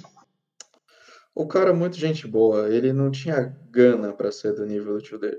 O 1.33 1.47
cara 1.47 1.69
é 1.69 1.73
muito 1.73 1.97
gente 1.97 2.27
boa. 2.27 2.67
Ele 2.67 2.91
não 2.91 3.11
tinha 3.11 3.55
gana 3.69 4.11
para 4.11 4.31
ser 4.31 4.53
do 4.55 4.65
nível 4.65 4.95
do 4.95 5.01
tio 5.01 5.19
dele. 5.19 5.37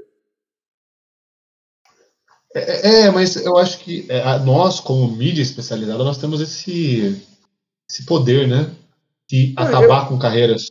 É, 2.55 3.03
é, 3.07 3.11
mas 3.11 3.37
eu 3.37 3.59
acho 3.59 3.81
que 3.81 4.07
é, 4.09 4.23
a- 4.23 4.39
nós, 4.39 4.81
como 4.81 5.15
mídia 5.15 5.43
especializada, 5.43 6.03
nós 6.03 6.19
temos 6.19 6.41
esse, 6.41 7.21
esse 7.91 8.05
poder, 8.07 8.49
né? 8.49 8.75
De 9.29 9.53
Ah, 9.57 9.65
acabar 9.65 10.09
com 10.09 10.19
carreiras. 10.19 10.71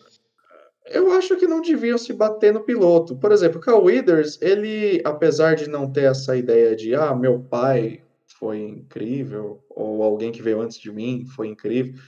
Eu 0.90 1.12
acho 1.12 1.36
que 1.38 1.48
não 1.48 1.62
deviam 1.62 1.98
se 1.98 2.14
bater 2.14 2.54
no 2.54 2.64
piloto. 2.64 3.18
Por 3.18 3.32
exemplo, 3.32 3.60
o 3.60 3.62
Carl 3.62 3.84
Withers, 3.84 4.42
ele, 4.42 5.02
apesar 5.04 5.56
de 5.56 5.70
não 5.70 5.92
ter 5.92 6.04
essa 6.04 6.36
ideia 6.36 6.76
de, 6.76 6.96
ah, 6.96 7.14
meu 7.14 7.42
pai 7.42 8.04
foi 8.40 8.60
incrível, 8.60 9.64
ou 9.70 10.04
alguém 10.04 10.32
que 10.32 10.42
veio 10.42 10.62
antes 10.62 10.78
de 10.80 10.92
mim 10.92 11.26
foi 11.36 11.48
incrível, 11.48 12.00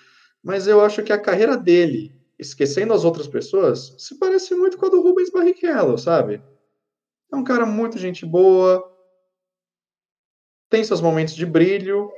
mas 0.44 0.68
eu 0.68 0.82
acho 0.82 1.04
que 1.04 1.12
a 1.12 1.20
carreira 1.20 1.58
dele, 1.58 2.14
esquecendo 2.38 2.94
as 2.94 3.04
outras 3.04 3.28
pessoas, 3.28 3.96
se 3.98 4.18
parece 4.18 4.54
muito 4.56 4.78
com 4.78 4.86
a 4.86 4.90
do 4.90 5.02
Rubens 5.02 5.32
Barrichello, 5.32 5.98
sabe? 5.98 6.42
É 7.32 7.36
um 7.36 7.44
cara 7.44 7.66
muito 7.66 7.98
gente 7.98 8.26
boa, 8.26 8.84
tem 10.70 10.84
seus 10.84 11.02
momentos 11.02 11.36
de 11.36 11.46
brilho. 11.46 12.12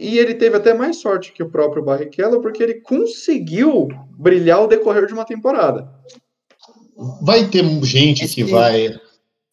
E 0.00 0.18
ele 0.18 0.34
teve 0.34 0.56
até 0.56 0.74
mais 0.74 0.96
sorte 1.00 1.32
que 1.32 1.42
o 1.42 1.50
próprio 1.50 1.82
Barrichello, 1.82 2.40
porque 2.40 2.62
ele 2.62 2.80
conseguiu 2.80 3.88
brilhar 4.18 4.58
ao 4.58 4.68
decorrer 4.68 5.06
de 5.06 5.12
uma 5.14 5.24
temporada. 5.24 5.88
Vai 7.22 7.46
ter 7.48 7.64
gente 7.84 8.20
que 8.28 8.42
Esse- 8.42 8.44
vai. 8.44 8.94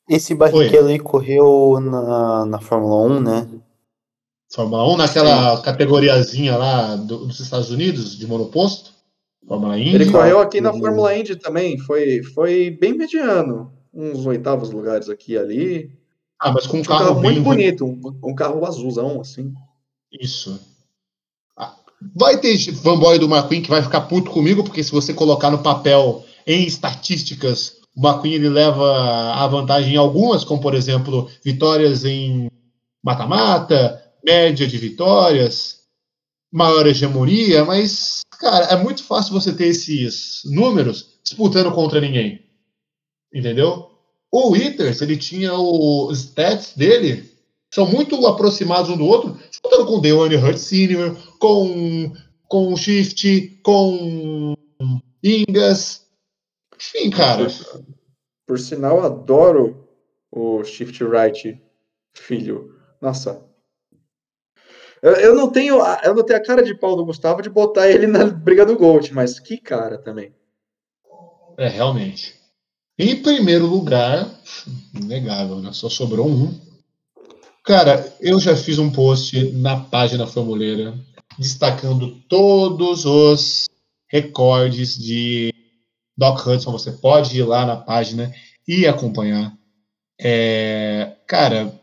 Esse 0.10 0.36
Barrichello 0.36 0.88
aí 0.90 1.00
correu 1.00 1.80
na, 1.82 2.46
na 2.46 2.60
Fórmula 2.60 3.16
1, 3.16 3.20
né? 3.22 3.48
Fórmula 4.54 4.94
1 4.94 4.98
naquela 4.98 5.62
categoriazinha 5.62 6.58
lá 6.58 6.96
do- 6.98 7.26
dos 7.26 7.40
Estados 7.40 7.72
Unidos, 7.72 8.18
de 8.18 8.28
monoposto. 8.28 8.92
Fórmula 9.48 9.78
Indy. 9.80 9.96
Ele 9.96 10.12
correu 10.12 10.40
aqui 10.40 10.60
na. 10.62 10.72
Fórmula 10.74 11.16
Indy 11.18 11.36
também, 11.36 11.78
foi, 11.80 12.22
foi 12.24 12.70
bem 12.80 12.94
mediano. 12.94 13.72
Uns 13.94 14.26
oitavos 14.26 14.72
lugares 14.72 15.10
aqui 15.10 15.34
e 15.34 15.38
ali. 15.38 15.92
Ah, 16.40 16.52
mas 16.52 16.66
com 16.68 16.78
um 16.78 16.80
um 16.82 16.84
carro, 16.84 17.06
carro 17.08 17.20
bem 17.22 17.32
muito 17.34 17.44
bonito, 17.44 17.86
um, 17.86 18.00
um 18.24 18.36
carro 18.36 18.66
azulzão, 18.66 19.20
assim. 19.22 19.54
Isso. 20.12 20.60
Ah, 21.58 21.76
Vai 22.16 22.40
ter 22.40 22.58
fanboy 22.76 23.20
do 23.20 23.28
McQueen 23.28 23.62
que 23.62 23.70
vai 23.70 23.82
ficar 23.82 24.02
puto 24.02 24.32
comigo, 24.32 24.64
porque 24.64 24.84
se 24.84 24.92
você 24.92 25.14
colocar 25.14 25.50
no 25.50 25.64
papel 25.64 26.26
em 26.46 26.66
estatísticas, 26.66 27.78
o 27.96 28.06
McQueen 28.08 28.34
ele 28.34 28.50
leva 28.50 29.34
a 29.34 29.48
vantagem 29.48 29.94
em 29.94 29.98
algumas, 29.98 30.44
como 30.44 30.62
por 30.62 30.74
exemplo, 30.74 31.30
vitórias 31.44 32.06
em 32.06 32.50
mata-mata, 33.04 34.02
média 34.24 34.68
de 34.68 34.78
vitórias, 34.78 35.82
maior 36.52 36.86
hegemonia, 36.86 37.64
mas, 37.64 38.22
cara, 38.40 38.66
é 38.66 38.76
muito 38.76 39.04
fácil 39.04 39.34
você 39.34 39.54
ter 39.54 39.68
esses 39.68 40.42
números 40.46 41.20
disputando 41.24 41.72
contra 41.72 42.02
ninguém. 42.02 42.46
Entendeu? 43.34 43.90
O 44.32 44.50
Withers, 44.52 45.02
ele 45.02 45.18
tinha 45.18 45.54
os 45.54 46.20
stats 46.20 46.74
dele, 46.76 47.32
são 47.74 47.86
muito 47.86 48.26
aproximados 48.28 48.90
um 48.90 48.98
do 48.98 49.06
outro, 49.06 49.38
disputando 49.62 49.88
com 49.88 50.02
Deone 50.02 50.36
Hurt 50.36 50.58
Sr., 50.58 51.16
com, 51.40 52.14
com 52.48 52.76
Shift, 52.76 53.62
com 53.64 54.56
Ingas. 55.24 56.08
Enfim, 56.76 57.10
cara. 57.12 57.46
Por, 57.46 57.86
por 58.48 58.60
sinal, 58.60 59.02
adoro 59.02 59.88
o 60.32 60.64
Shift 60.64 61.04
Right 61.04 61.62
filho. 62.14 62.76
Nossa. 63.00 63.46
Eu, 65.02 65.36
não 65.36 65.50
tenho 65.50 65.82
a, 65.82 66.02
eu 66.04 66.14
não 66.14 66.24
tenho 66.24 66.40
a 66.40 66.44
cara 66.44 66.64
de 66.64 66.76
pau 66.76 66.96
do 66.96 67.06
Gustavo 67.06 67.42
de 67.42 67.50
botar 67.50 67.90
ele 67.90 68.06
na 68.06 68.26
briga 68.26 68.66
do 68.66 68.78
Gold, 68.78 69.12
mas 69.14 69.40
que 69.40 69.58
cara 69.58 69.98
também. 69.98 70.34
É, 71.58 71.68
realmente. 71.68 72.40
Em 73.00 73.22
primeiro 73.22 73.66
lugar, 73.66 74.30
inegável, 74.94 75.58
né? 75.58 75.72
Só 75.74 75.90
sobrou 75.90 76.28
um. 76.28 76.71
Cara, 77.64 78.16
eu 78.20 78.40
já 78.40 78.56
fiz 78.56 78.80
um 78.80 78.92
post 78.92 79.52
na 79.52 79.80
página 79.80 80.26
Formuleira 80.26 80.98
destacando 81.38 82.20
todos 82.28 83.06
os 83.06 83.66
recordes 84.10 84.98
de 84.98 85.54
Doc 86.18 86.46
Hudson. 86.46 86.72
Você 86.72 86.92
pode 86.92 87.38
ir 87.38 87.44
lá 87.44 87.66
na 87.66 87.76
página 87.78 88.34
e 88.68 88.88
acompanhar. 88.88 89.56
É, 90.20 91.16
cara, 91.28 91.80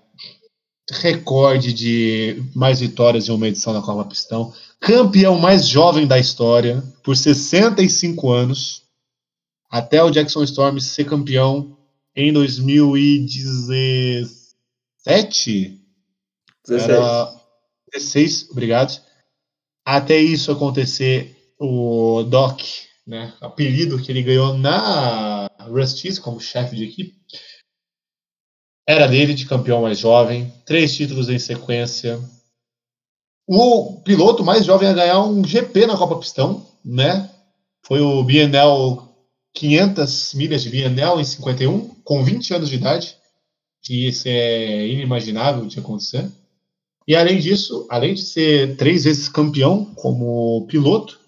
recorde 0.91 1.73
de 1.73 2.43
mais 2.55 2.81
vitórias 2.81 3.29
em 3.29 3.33
uma 3.33 3.49
edição 3.49 3.73
da 3.73 3.83
Copa 3.83 4.09
Pistão. 4.09 4.53
Campeão 4.81 5.39
mais 5.39 5.69
jovem 5.69 6.07
da 6.07 6.19
história, 6.19 6.83
por 7.03 7.17
65 7.17 8.31
anos 8.31 8.83
até 9.71 10.03
o 10.03 10.11
Jackson 10.11 10.43
Storm 10.45 10.79
ser 10.81 11.05
campeão 11.05 11.77
em 12.17 12.33
2017. 15.09 15.81
16. 16.67 16.91
Era 16.91 17.35
16, 17.95 18.51
obrigado. 18.51 19.03
Até 19.85 20.19
isso 20.19 20.53
acontecer, 20.53 21.55
o 21.59 22.23
Doc, 22.25 22.61
né, 23.07 23.33
apelido 23.41 24.01
que 24.01 24.13
ele 24.13 24.23
ganhou 24.23 24.53
na 24.57 25.49
Rustiz 25.61 26.19
como 26.19 26.41
chefe 26.41 26.77
de 26.77 26.85
equipe, 26.85 27.17
era 28.87 29.07
dele 29.07 29.33
de 29.33 29.47
campeão 29.47 29.83
mais 29.83 29.99
jovem, 29.99 30.53
três 30.67 30.95
títulos 30.95 31.29
em 31.31 31.39
sequência. 31.39 32.21
O 33.47 34.03
piloto 34.03 34.45
mais 34.45 34.67
jovem 34.67 34.89
a 34.89 34.93
ganhar 34.93 35.21
um 35.21 35.43
GP 35.43 35.87
na 35.87 35.97
Copa 35.97 36.19
Pistão, 36.19 36.67
né? 36.85 37.31
Foi 37.83 38.01
o 38.01 38.23
Bienal 38.23 39.09
500 39.55 40.35
milhas 40.35 40.63
de 40.63 40.69
Bienal 40.69 41.19
em 41.19 41.25
51, 41.25 41.89
com 42.05 42.23
20 42.23 42.55
anos 42.55 42.69
de 42.69 42.77
idade. 42.77 43.18
E 43.89 44.09
isso 44.09 44.27
é 44.27 44.87
inimaginável 44.87 45.67
de 45.67 45.79
acontecer. 45.79 46.31
E 47.07 47.17
além 47.17 47.39
disso, 47.39 47.87
além 47.89 48.15
de 48.15 48.23
ser 48.23 48.77
três 48.77 49.05
vezes 49.05 49.29
campeão 49.29 49.85
como 49.95 50.67
piloto, 50.67 51.19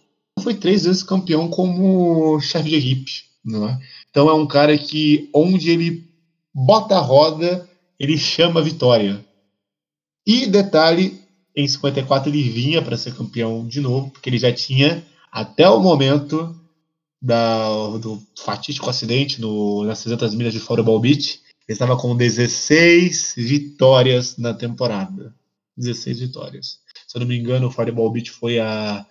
foi 0.41 0.55
três 0.55 0.85
vezes 0.85 1.03
campeão 1.03 1.49
como 1.49 2.39
chefe 2.41 2.69
de 2.69 2.77
equipe. 2.77 3.13
Não 3.45 3.69
é? 3.69 3.79
Então 4.11 4.29
é 4.29 4.35
um 4.35 4.47
cara 4.47 4.77
que, 4.77 5.31
onde 5.35 5.71
ele 5.71 6.07
bota 6.55 6.97
a 6.97 7.01
roda, 7.01 7.69
ele 7.99 8.19
chama 8.19 8.61
a 8.61 8.63
vitória. 8.63 9.25
E 10.27 10.47
detalhe, 10.47 11.21
em 11.57 11.67
54 11.67 12.31
ele 12.31 12.43
vinha 12.43 12.83
para 12.83 12.97
ser 12.97 13.15
campeão 13.15 13.67
de 13.67 13.81
novo, 13.81 14.11
porque 14.11 14.29
ele 14.29 14.39
já 14.39 14.53
tinha, 14.53 15.05
até 15.33 15.69
o 15.69 15.81
momento 15.81 16.55
da, 17.21 17.97
do 17.99 18.21
fatídico 18.39 18.89
acidente 18.89 19.41
no, 19.41 19.85
nas 19.85 20.03
300 20.03 20.35
milhas 20.35 20.53
de 20.53 20.61
Fireball 20.61 21.01
Beach, 21.01 21.41
estava 21.73 21.97
com 21.97 22.17
16 22.17 23.35
vitórias 23.37 24.37
na 24.37 24.53
temporada. 24.53 25.35
16 25.77 26.21
vitórias. 26.21 26.81
Se 27.07 27.17
eu 27.17 27.21
não 27.21 27.29
me 27.29 27.39
engano, 27.39 27.69
o 27.69 27.71
Fireball 27.71 28.11
Beach 28.11 28.31
foi 28.31 28.59
a 28.59 29.07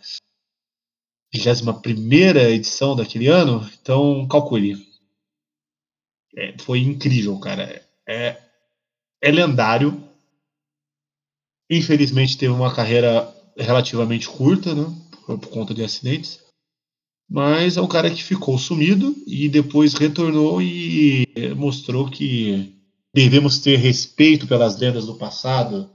21 1.33 2.49
edição 2.49 2.95
daquele 2.95 3.27
ano, 3.27 3.69
então 3.81 4.27
calcule. 4.27 4.87
É, 6.35 6.57
foi 6.59 6.79
incrível, 6.79 7.39
cara. 7.39 7.85
É, 8.07 8.41
é 9.21 9.31
lendário. 9.31 10.03
Infelizmente 11.69 12.37
teve 12.37 12.51
uma 12.51 12.73
carreira 12.73 13.33
relativamente 13.55 14.27
curta, 14.27 14.73
né? 14.73 14.85
Por, 15.25 15.39
por 15.39 15.49
conta 15.49 15.73
de 15.73 15.83
acidentes. 15.83 16.48
Mas 17.29 17.77
é 17.77 17.81
um 17.81 17.87
cara 17.87 18.09
que 18.09 18.23
ficou 18.23 18.57
sumido 18.57 19.15
e 19.27 19.47
depois 19.47 19.93
retornou 19.93 20.61
e 20.61 21.27
mostrou 21.55 22.09
que 22.09 22.73
devemos 23.13 23.59
ter 23.59 23.75
respeito 23.75 24.47
pelas 24.47 24.79
lendas 24.79 25.05
do 25.05 25.15
passado, 25.15 25.89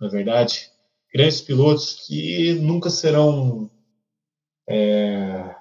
na 0.00 0.08
verdade. 0.08 0.68
Grandes 1.14 1.40
pilotos 1.40 2.06
que 2.06 2.54
nunca 2.54 2.90
serão 2.90 3.70
é, 4.68 5.54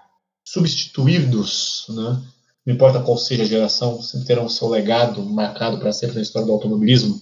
substituídos, 0.43 1.85
né? 1.89 2.23
não 2.65 2.73
importa 2.73 3.01
qual 3.01 3.17
seja 3.17 3.43
a 3.43 3.47
geração, 3.47 4.01
sempre 4.01 4.27
terão 4.27 4.49
seu 4.49 4.69
legado 4.69 5.23
marcado 5.23 5.77
para 5.79 5.91
sempre 5.91 6.15
na 6.15 6.21
história 6.21 6.47
do 6.47 6.53
automobilismo. 6.53 7.21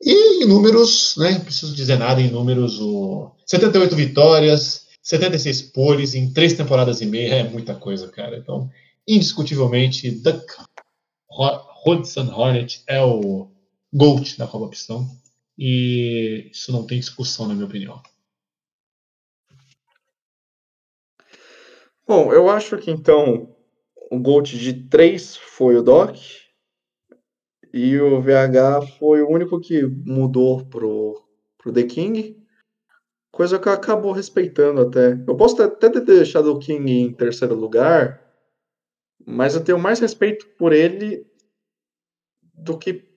E 0.00 0.44
em 0.44 0.46
números, 0.46 1.14
né, 1.16 1.32
não 1.32 1.40
preciso 1.40 1.74
dizer 1.74 1.96
nada 1.98 2.20
em 2.20 2.30
números, 2.30 2.80
o 2.80 3.30
78 3.46 3.94
vitórias, 3.94 4.86
76 5.02 5.62
poles 5.62 6.14
em 6.14 6.32
três 6.32 6.54
temporadas 6.54 7.00
e 7.00 7.06
meia 7.06 7.34
é 7.34 7.48
muita 7.48 7.74
coisa, 7.74 8.08
cara. 8.08 8.36
Então, 8.36 8.70
indiscutivelmente, 9.06 10.10
Duck 10.10 10.46
Hudson 11.84 12.32
Hornet 12.32 12.82
é 12.86 13.02
o 13.02 13.50
GOAT 13.92 14.38
da 14.38 14.46
Copa 14.46 14.68
Pistão. 14.68 15.06
E 15.58 16.48
isso 16.50 16.72
não 16.72 16.86
tem 16.86 16.98
discussão, 16.98 17.46
na 17.46 17.54
minha 17.54 17.66
opinião. 17.66 18.00
Bom, 22.06 22.32
eu 22.32 22.50
acho 22.50 22.76
que 22.78 22.90
então 22.90 23.54
o 24.10 24.18
Gold 24.18 24.58
de 24.58 24.88
3 24.88 25.36
foi 25.36 25.76
o 25.76 25.82
Doc 25.82 26.16
e 27.72 27.98
o 27.98 28.20
VH 28.20 28.86
foi 28.98 29.22
o 29.22 29.30
único 29.30 29.58
que 29.60 29.82
mudou 29.86 30.66
pro, 30.66 31.22
pro 31.56 31.72
The 31.72 31.84
King. 31.84 32.41
Coisa 33.32 33.58
que 33.58 33.66
eu 33.66 33.72
acabo 33.72 34.12
respeitando 34.12 34.82
até. 34.82 35.12
Eu 35.26 35.34
posso 35.34 35.60
até 35.62 35.88
ter 35.88 36.02
deixado 36.02 36.52
o 36.52 36.58
King 36.58 36.92
em 36.92 37.12
terceiro 37.14 37.54
lugar, 37.54 38.22
mas 39.26 39.54
eu 39.54 39.64
tenho 39.64 39.78
mais 39.78 39.98
respeito 39.98 40.46
por 40.58 40.72
ele 40.72 41.26
do 42.52 42.78
que 42.78 43.10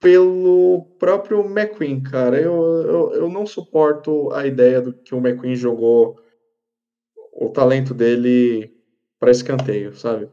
pelo 0.00 0.86
próprio 0.98 1.44
McQueen, 1.44 2.02
cara. 2.02 2.40
Eu, 2.40 2.54
eu, 2.54 3.12
eu 3.12 3.28
não 3.28 3.44
suporto 3.44 4.32
a 4.32 4.46
ideia 4.46 4.80
do 4.80 4.94
que 4.94 5.14
o 5.14 5.18
McQueen 5.18 5.54
jogou 5.54 6.18
o 7.34 7.50
talento 7.50 7.92
dele 7.92 8.74
para 9.18 9.30
escanteio, 9.30 9.94
sabe? 9.94 10.30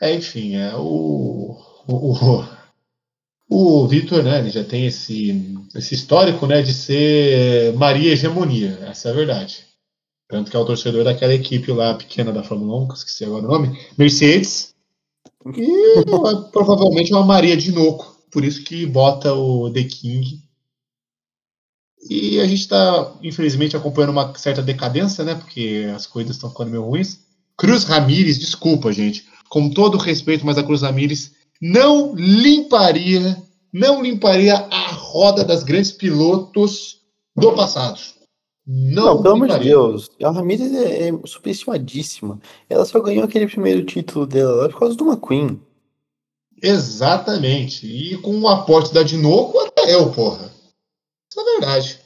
É, 0.00 0.12
enfim, 0.12 0.56
é 0.56 0.74
o. 0.74 1.56
O, 1.86 2.61
o 3.52 3.86
Vitor, 3.86 4.22
né, 4.22 4.38
ele 4.38 4.50
já 4.50 4.64
tem 4.64 4.86
esse, 4.86 5.56
esse 5.74 5.94
histórico, 5.94 6.46
né, 6.46 6.62
de 6.62 6.72
ser 6.72 7.74
Maria 7.74 8.12
Hegemonia, 8.12 8.78
essa 8.82 9.08
é 9.08 9.12
a 9.12 9.14
verdade. 9.14 9.66
Tanto 10.28 10.50
que 10.50 10.56
é 10.56 10.60
o 10.60 10.64
torcedor 10.64 11.04
daquela 11.04 11.34
equipe 11.34 11.70
lá 11.70 11.92
pequena 11.94 12.32
da 12.32 12.42
Fórmula 12.42 12.84
1, 12.84 12.88
que 12.88 12.94
esqueci 12.94 13.24
agora 13.24 13.44
o 13.44 13.48
nome, 13.48 13.78
Mercedes, 13.98 14.74
e 15.54 16.04
provavelmente 16.50 17.12
uma 17.12 17.24
Maria 17.24 17.56
de 17.56 17.72
Noco, 17.72 18.16
por 18.30 18.42
isso 18.42 18.64
que 18.64 18.86
bota 18.86 19.34
o 19.34 19.70
The 19.70 19.84
King 19.84 20.40
E 22.08 22.40
a 22.40 22.46
gente 22.46 22.60
está, 22.60 23.12
infelizmente, 23.22 23.76
acompanhando 23.76 24.12
uma 24.12 24.34
certa 24.36 24.62
decadência, 24.62 25.22
né? 25.24 25.34
Porque 25.34 25.90
as 25.94 26.06
coisas 26.06 26.36
estão 26.36 26.48
ficando 26.48 26.70
meio 26.70 26.84
ruins. 26.84 27.20
Cruz 27.56 27.84
Ramírez, 27.84 28.38
desculpa, 28.38 28.92
gente. 28.92 29.26
Com 29.48 29.68
todo 29.68 29.98
respeito, 29.98 30.46
mas 30.46 30.56
a 30.56 30.62
Cruz 30.62 30.80
Ramírez 30.80 31.32
não 31.62 32.12
limparia, 32.16 33.40
não 33.72 34.02
limparia 34.02 34.56
a 34.56 34.88
roda 34.88 35.44
das 35.44 35.62
grandes 35.62 35.92
pilotos 35.92 37.00
do 37.36 37.54
passado. 37.54 38.00
Não, 38.66 39.14
Não, 39.14 39.22
pelo 39.22 39.34
amor 39.34 39.48
de. 39.48 39.68
Deus. 39.68 40.10
A 40.20 40.30
Ramirez 40.30 40.74
é, 40.74 41.08
é 41.08 41.12
superestimadíssima. 41.24 42.40
Ela 42.68 42.84
só 42.84 43.00
ganhou 43.00 43.24
aquele 43.24 43.46
primeiro 43.46 43.84
título 43.84 44.26
dela 44.26 44.62
lá 44.62 44.68
por 44.68 44.80
causa 44.80 44.96
do 44.96 45.06
McQueen. 45.06 45.60
Exatamente. 46.60 47.86
E 47.86 48.16
com 48.18 48.40
o 48.40 48.48
aporte 48.48 48.92
da 48.92 49.04
Dinoco, 49.04 49.58
até 49.60 49.94
eu, 49.94 50.10
porra. 50.10 50.50
Isso 51.30 51.40
é 51.40 51.44
verdade. 51.44 52.00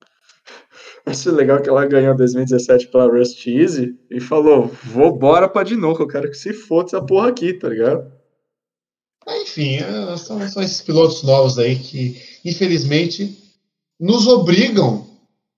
Acho 1.04 1.30
legal 1.30 1.62
que 1.62 1.68
ela 1.68 1.86
ganhou 1.86 2.12
em 2.12 2.16
2017 2.16 2.88
pela 2.88 3.06
Rust 3.06 3.46
Easy 3.46 3.98
e 4.10 4.20
falou: 4.20 4.70
vou 4.84 5.16
bora 5.16 5.48
pra 5.48 5.62
de 5.62 5.76
novo, 5.76 6.02
eu 6.02 6.08
quero 6.08 6.30
que 6.30 6.36
se 6.36 6.52
foda 6.52 6.88
essa 6.88 7.02
porra 7.04 7.28
aqui, 7.28 7.54
tá 7.54 7.68
ligado? 7.68 8.15
Enfim, 9.28 9.76
é, 9.76 10.16
são, 10.16 10.48
são 10.48 10.62
esses 10.62 10.80
pilotos 10.80 11.22
novos 11.22 11.58
aí 11.58 11.76
que, 11.78 12.20
infelizmente, 12.44 13.36
nos 13.98 14.26
obrigam 14.26 15.06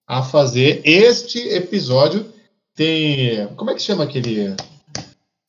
a 0.06 0.22
fazer 0.22 0.80
este 0.84 1.38
episódio. 1.48 2.32
Tem. 2.74 3.46
Como 3.56 3.70
é 3.70 3.74
que 3.74 3.82
chama 3.82 4.04
aquele. 4.04 4.54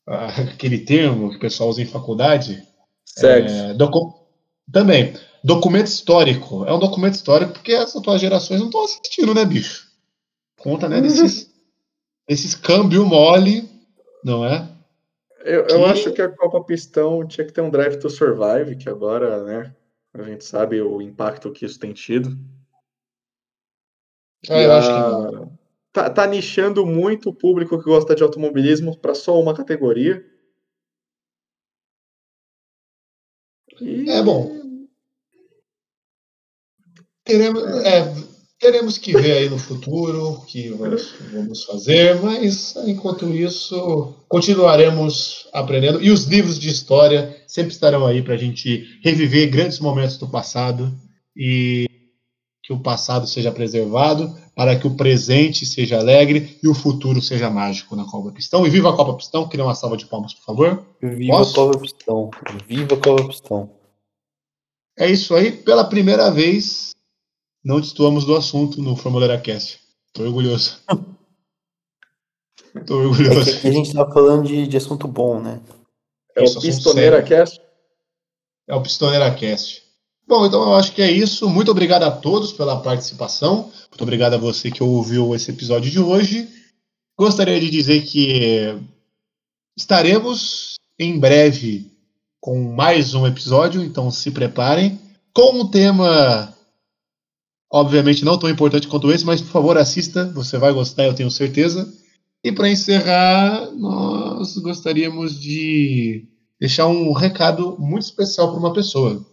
ah, 0.08 0.28
aquele 0.54 0.80
termo 0.80 1.30
que 1.30 1.38
o 1.38 1.40
pessoal 1.40 1.70
usa 1.70 1.82
em 1.82 1.86
faculdade? 1.86 2.62
Segue. 3.06 3.52
É, 3.52 3.74
docu- 3.74 4.14
Também. 4.72 5.14
Documento 5.44 5.88
histórico. 5.88 6.66
É 6.66 6.74
um 6.74 6.80
documento 6.80 7.14
histórico 7.14 7.54
porque 7.54 7.74
as 7.74 7.96
atuais 7.96 8.20
gerações 8.20 8.60
não 8.60 8.68
estão 8.68 8.84
assistindo, 8.84 9.34
né, 9.34 9.46
bicho? 9.46 9.88
Conta, 10.58 10.90
né, 10.90 11.00
desses, 11.00 11.50
desses 12.28 12.54
câmbio 12.56 13.06
mole, 13.06 13.70
não 14.26 14.44
é? 14.46 14.68
Eu, 15.42 15.62
eu 15.62 15.68
Que- 15.68 15.86
acho 15.86 16.14
que 16.14 16.22
a 16.22 16.30
Copa 16.30 16.64
Pistão 16.64 17.26
tinha 17.28 17.46
que 17.46 17.54
ter 17.54 17.62
um 17.62 17.70
Drive 17.70 17.98
to 17.98 18.10
Survive, 18.10 18.76
que 18.76 18.90
agora, 18.90 19.44
né, 19.44 19.76
a 20.14 20.24
gente 20.24 20.44
sabe 20.44 20.82
o 20.82 21.02
impacto 21.02 21.52
que 21.52 21.66
isso 21.66 21.80
tem 21.80 21.94
tido. 21.94 22.38
Ah, 24.50 24.60
E 24.60 24.64
eu 24.64 24.72
a- 24.72 24.78
acho 24.78 24.88
que 24.90 25.00
não. 25.38 25.60
Tá, 25.92 26.10
tá 26.10 26.28
nichando 26.28 26.86
muito 26.86 27.30
o 27.30 27.34
público 27.34 27.78
que 27.80 27.86
gosta 27.86 28.14
de 28.16 28.22
automobilismo 28.22 28.98
para 28.98 29.16
só 29.16 29.40
uma 29.40 29.56
categoria. 29.56 30.24
E- 33.82 34.10
É 34.10 34.22
bom. 34.22 34.60
Teremos, 37.24 37.64
é, 37.86 38.02
teremos 38.60 38.98
que 38.98 39.14
ver 39.14 39.32
aí 39.38 39.50
no 39.50 39.58
futuro 39.58 40.34
o 40.34 40.46
que 40.46 40.70
vamos, 40.70 41.14
vamos 41.32 41.64
fazer, 41.64 42.22
mas 42.22 42.76
enquanto 42.86 43.34
isso, 43.34 44.14
continuaremos 44.28 45.48
aprendendo. 45.54 46.04
E 46.04 46.12
os 46.12 46.26
livros 46.26 46.60
de 46.60 46.70
história 46.70 47.42
sempre 47.48 47.72
estarão 47.72 48.06
aí 48.06 48.22
para 48.22 48.34
a 48.34 48.38
gente 48.38 49.00
reviver 49.02 49.50
grandes 49.50 49.80
momentos 49.80 50.18
do 50.18 50.28
passado 50.28 50.94
e 51.36 51.88
que 52.62 52.74
o 52.74 52.80
passado 52.80 53.26
seja 53.26 53.52
preservado, 53.52 54.38
para 54.54 54.78
que 54.78 54.86
o 54.86 54.96
presente 54.96 55.66
seja 55.66 55.98
alegre 55.98 56.60
e 56.62 56.68
o 56.68 56.76
futuro 56.76 57.22
seja 57.22 57.50
mágico 57.50 57.96
na 57.96 58.04
Copa 58.04 58.32
Pistão. 58.32 58.68
E 58.68 58.70
viva 58.70 58.90
a 58.90 58.96
Copa 58.96 59.14
Pistão! 59.14 59.48
Queria 59.48 59.66
uma 59.66 59.74
salva 59.74 59.96
de 59.96 60.06
palmas, 60.06 60.34
por 60.34 60.44
favor. 60.44 60.86
Viva 61.02 61.38
Posso? 61.38 61.52
a 61.62 61.66
Copa 61.66 61.80
Pistão. 61.80 62.30
Viva 62.68 62.94
a 62.94 62.98
Copa 62.98 63.28
Pistão. 63.30 63.72
É 65.00 65.10
isso 65.10 65.34
aí. 65.34 65.52
Pela 65.52 65.86
primeira 65.86 66.30
vez, 66.30 66.92
não 67.64 67.80
destoamos 67.80 68.26
do 68.26 68.36
assunto 68.36 68.82
no 68.82 68.96
Formuleira 68.96 69.40
Cast. 69.40 69.80
Tô 70.14 70.24
orgulhoso. 70.24 70.78
Tô 72.74 72.80
É 72.80 72.84
que 72.86 72.92
orgulhoso. 72.94 73.50
aqui 73.52 73.68
a 73.68 73.72
gente 73.72 73.94
tava 73.94 74.12
falando 74.14 74.48
de, 74.48 74.68
de 74.68 74.78
assunto 74.78 75.08
bom, 75.08 75.40
né? 75.42 75.60
É 76.36 76.44
o 76.44 76.60
Pistoneira. 76.62 77.22
Cast. 77.24 77.60
É 78.68 78.76
o 78.76 78.82
Pistoneira 78.82 79.34
Cast. 79.34 79.84
Bom, 80.28 80.46
então 80.46 80.62
eu 80.62 80.76
acho 80.76 80.94
que 80.94 81.02
é 81.02 81.12
isso. 81.12 81.50
Muito 81.50 81.72
obrigado 81.72 82.04
a 82.04 82.12
todos 82.12 82.54
pela 82.54 82.80
participação. 82.82 83.72
Muito 83.90 84.02
obrigado 84.04 84.36
a 84.36 84.38
você 84.38 84.70
que 84.70 84.84
ouviu 84.84 85.34
esse 85.34 85.50
episódio 85.50 85.90
de 85.90 86.00
hoje. 86.00 86.48
Gostaria 87.18 87.60
de 87.60 87.70
dizer 87.70 88.04
que 88.06 88.78
estaremos 89.76 90.76
em 91.00 91.20
breve 91.20 91.92
com 92.40 92.72
mais 92.74 93.14
um 93.16 93.26
episódio, 93.26 93.84
então 93.84 94.12
se 94.12 94.30
preparem. 94.32 95.00
Com 95.34 95.62
um 95.62 95.68
tema, 95.70 96.56
obviamente, 97.72 98.26
não 98.26 98.38
tão 98.38 98.50
importante 98.50 98.88
quanto 98.88 99.12
esse, 99.12 99.26
mas 99.26 99.42
por 99.42 99.52
favor 99.52 99.78
assista, 99.78 100.32
você 100.34 100.58
vai 100.58 100.74
gostar, 100.74 101.06
eu 101.06 101.14
tenho 101.14 101.30
certeza. 101.30 101.92
E 102.44 102.52
para 102.52 102.70
encerrar, 102.70 103.70
nós 103.76 104.58
gostaríamos 104.58 105.40
de 105.40 106.26
deixar 106.60 106.88
um 106.88 107.12
recado 107.14 107.76
muito 107.78 108.04
especial 108.04 108.50
para 108.50 108.60
uma 108.60 108.74
pessoa. 108.74 109.26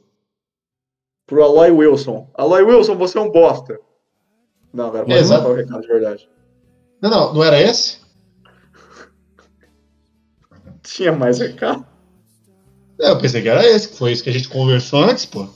Pro 1.27 1.43
Aloy 1.43 1.71
Wilson. 1.71 2.31
Aloy 2.35 2.63
Wilson, 2.63 2.97
você 2.97 3.19
é 3.19 3.21
um 3.21 3.31
bosta. 3.31 3.79
Não, 4.73 4.87
agora 4.87 5.05
pode 5.05 5.19
Exato. 5.19 5.49
o 5.49 5.55
recado 5.55 5.83
de 5.83 5.89
verdade. 5.89 6.29
Não, 7.01 7.11
não, 7.11 7.35
não 7.35 7.45
era 7.45 7.61
esse? 7.61 7.99
Tinha 10.83 11.13
mais 11.13 11.39
recado? 11.39 11.87
É, 13.01 13.11
eu 13.11 13.19
pensei 13.19 13.43
que 13.43 13.49
era 13.49 13.65
esse, 13.67 13.89
que 13.89 13.97
foi 13.97 14.13
isso 14.13 14.23
que 14.23 14.31
a 14.31 14.33
gente 14.33 14.49
conversou 14.49 15.01
antes, 15.05 15.27
pô. 15.27 15.49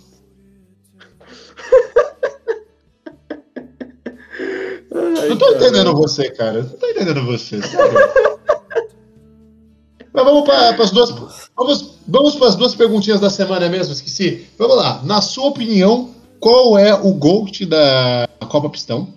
Tô 5.40 5.54
entendendo 5.56 5.92
você, 5.94 6.30
cara. 6.30 6.62
Não 6.62 6.68
tô 6.78 6.86
entendendo 6.88 7.24
você, 7.24 7.60
sério. 7.62 7.98
Mas 10.12 10.24
vamos 10.24 10.44
para 10.44 10.70
as 10.82 10.90
duas. 10.90 11.10
Vamos, 11.56 11.94
vamos 12.06 12.34
para 12.34 12.48
as 12.48 12.56
duas 12.56 12.74
perguntinhas 12.74 13.20
da 13.20 13.30
semana 13.30 13.68
mesmo, 13.68 13.92
esqueci. 13.92 14.46
Vamos 14.58 14.76
lá. 14.76 15.00
Na 15.04 15.20
sua 15.20 15.46
opinião, 15.46 16.10
qual 16.40 16.76
é 16.78 16.92
o 16.94 17.12
GOAT 17.14 17.64
da 17.66 18.28
Copa 18.48 18.68
Pistão? 18.70 19.08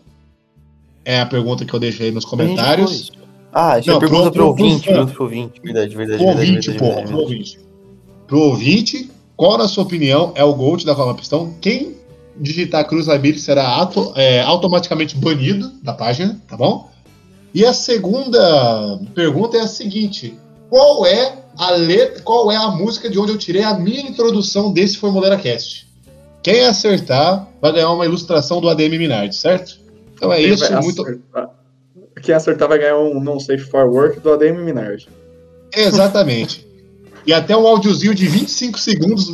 É 1.03 1.19
a 1.19 1.25
pergunta 1.25 1.65
que 1.65 1.73
eu 1.73 1.79
deixei 1.79 2.11
nos 2.11 2.25
comentários. 2.25 3.11
Ah, 3.51 3.79
já 3.81 3.93
Não, 3.93 3.99
pergunta 3.99 4.31
pro- 4.31 4.31
pro 4.31 4.55
pro- 4.55 4.63
ouvinte, 4.65 4.87
pergunta 4.87 5.13
pro 5.13 5.23
ouvinte. 5.23 5.61
Verdade, 5.63 5.95
verdade, 5.95 6.17
Pro 6.23 6.27
verdade. 6.27 6.49
ouvinte, 6.49 6.69
verdade, 6.71 6.77
porra, 6.79 6.95
verdade, 6.95 7.07
pro 7.11 7.17
verdade. 7.17 7.33
ouvinte. 7.33 7.59
Pro 8.27 8.39
ouvinte, 8.39 9.11
qual, 9.35 9.57
na 9.57 9.67
sua 9.67 9.83
opinião, 9.83 10.31
é 10.35 10.43
o 10.43 10.53
GOAT 10.53 10.85
da 10.85 10.95
Copa 10.95 11.15
Pistão? 11.15 11.53
Quem 11.59 11.95
digitar 12.37 12.85
Cruz 12.87 13.07
Ramirez 13.07 13.41
será 13.41 13.67
auto- 13.67 14.13
é, 14.15 14.41
automaticamente 14.41 15.15
banido 15.17 15.71
da 15.83 15.93
página, 15.93 16.41
tá 16.47 16.57
bom? 16.57 16.89
E 17.53 17.65
a 17.65 17.73
segunda 17.73 18.99
pergunta 19.13 19.57
é 19.57 19.61
a 19.61 19.67
seguinte: 19.67 20.33
qual 20.69 21.05
é 21.05 21.35
a 21.57 21.71
letra, 21.71 22.21
qual 22.23 22.51
é 22.51 22.55
a 22.55 22.69
música 22.69 23.09
de 23.09 23.19
onde 23.19 23.31
eu 23.31 23.37
tirei 23.37 23.63
a 23.63 23.75
minha 23.75 24.01
introdução 24.01 24.71
desse 24.73 24.97
Formuleira 24.97 25.37
Cast? 25.37 25.87
Quem 26.41 26.61
acertar 26.65 27.47
vai 27.61 27.71
ganhar 27.71 27.91
uma 27.91 28.05
ilustração 28.05 28.59
do 28.59 28.67
ADM 28.69 28.97
Minardi, 28.97 29.35
certo? 29.35 29.77
Então 30.15 30.33
é 30.33 30.37
Quem 30.41 30.53
isso, 30.53 30.73
muito. 30.81 31.01
acertar- 31.03 31.49
Quem 32.21 32.35
acertar 32.35 32.67
vai 32.67 32.79
ganhar 32.79 32.97
um 32.97 33.21
não 33.21 33.39
safe 33.39 33.63
for 33.63 33.85
work 33.85 34.19
do 34.19 34.33
ADM 34.33 34.63
Minardi. 34.63 35.07
Exatamente. 35.75 36.67
E 37.25 37.31
até 37.33 37.55
um 37.55 37.65
áudiozinho 37.67 38.13
de 38.13 38.27
25 38.27 38.77
segundos 38.79 39.29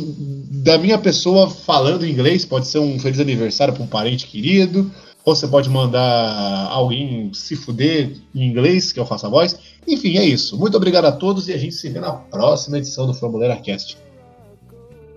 da 0.62 0.78
minha 0.78 0.98
pessoa 0.98 1.48
falando 1.48 2.06
inglês. 2.06 2.44
Pode 2.44 2.66
ser 2.66 2.78
um 2.78 2.98
feliz 2.98 3.18
aniversário 3.20 3.74
para 3.74 3.82
um 3.82 3.86
parente 3.86 4.26
querido. 4.26 4.90
Ou 5.24 5.34
você 5.34 5.46
pode 5.46 5.68
mandar 5.68 6.68
alguém 6.70 7.30
se 7.34 7.54
fuder 7.54 8.12
em 8.34 8.48
inglês, 8.48 8.90
que 8.90 8.98
eu 8.98 9.04
faço 9.04 9.26
a 9.26 9.28
voz. 9.28 9.58
Enfim, 9.86 10.16
é 10.16 10.24
isso. 10.24 10.58
Muito 10.58 10.76
obrigado 10.76 11.04
a 11.04 11.12
todos 11.12 11.48
e 11.48 11.52
a 11.52 11.58
gente 11.58 11.74
se 11.74 11.88
vê 11.90 12.00
na 12.00 12.12
próxima 12.12 12.78
edição 12.78 13.06
do 13.06 13.12
Formuleira 13.12 13.56
Cast. 13.56 13.98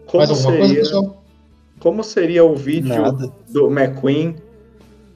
Como 0.06 0.20
Mais 0.20 0.30
alguma 0.30 0.58
coisa, 0.58 0.68
seria, 0.68 0.84
pessoal? 0.84 1.24
como 1.80 2.04
seria 2.04 2.44
o 2.44 2.56
vídeo 2.56 3.02
Nada. 3.02 3.32
do 3.50 3.68
McQueen 3.68 4.36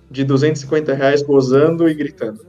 de 0.10 0.24
250 0.24 0.94
reais 0.94 1.22
gozando 1.22 1.88
e 1.88 1.94
gritando? 1.94 2.46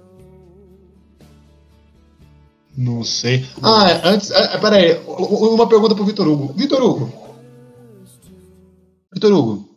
Não 2.77 3.03
sei. 3.03 3.45
Ah, 3.61 4.09
antes. 4.09 4.31
Ah, 4.31 4.59
peraí. 4.59 5.01
Uma 5.07 5.69
pergunta 5.69 5.97
pro 5.97 6.05
Vitor 6.05 6.29
Hugo. 6.29 6.53
Vitor 6.57 6.81
Hugo. 6.81 7.28
Vitor 9.19 9.33
Hugo. 9.33 9.69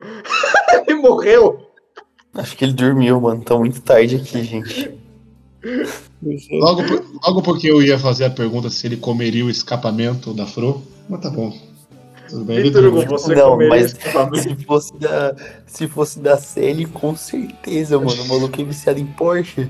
Ele 0.88 0.94
morreu! 0.96 1.68
Acho 2.34 2.56
que 2.56 2.64
ele 2.64 2.72
dormiu, 2.72 3.20
mano. 3.20 3.42
Tá 3.44 3.56
muito 3.58 3.80
tarde 3.82 4.16
aqui, 4.16 4.42
gente. 4.42 4.98
Logo, 6.52 6.84
por- 6.86 7.04
logo 7.26 7.42
porque 7.42 7.70
eu 7.70 7.82
ia 7.82 7.98
fazer 7.98 8.24
a 8.26 8.30
pergunta 8.30 8.70
se 8.70 8.86
ele 8.86 8.96
comeria 8.96 9.44
o 9.44 9.50
escapamento 9.50 10.32
da 10.32 10.46
Fro. 10.46 10.82
Mas 11.08 11.20
tá 11.20 11.30
bom. 11.30 11.52
Tudo 12.28 12.44
bem, 12.44 12.62
Vitor 12.62 12.84
Hugo, 12.84 13.04
você 13.06 13.34
Não, 13.34 13.50
comeria 13.50 13.68
mas 13.70 13.90
se 14.42 14.64
fosse 14.64 14.96
da, 14.98 15.34
se 15.66 15.88
fosse 15.88 16.20
da 16.20 16.36
série, 16.38 16.86
com 16.86 17.16
certeza, 17.16 17.98
mano. 17.98 18.22
O 18.22 18.28
maluco 18.28 18.60
é 18.60 18.64
viciado 18.64 19.00
em 19.00 19.06
Porsche. 19.06 19.68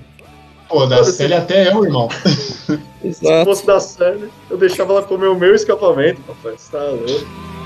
Pô, 0.68 0.84
da 0.86 1.02
série 1.04 1.34
até 1.34 1.72
eu, 1.72 1.84
irmão. 1.84 2.08
Se 3.12 3.44
fosse 3.44 3.64
da 3.66 3.80
série, 3.80 4.28
eu 4.50 4.58
deixava 4.58 4.92
ela 4.92 5.02
comer 5.02 5.28
o 5.28 5.34
meu 5.38 5.54
escapamento, 5.54 6.20
papai. 6.22 6.52
Você 6.58 6.70
tá 6.70 6.84
louco? 6.84 7.57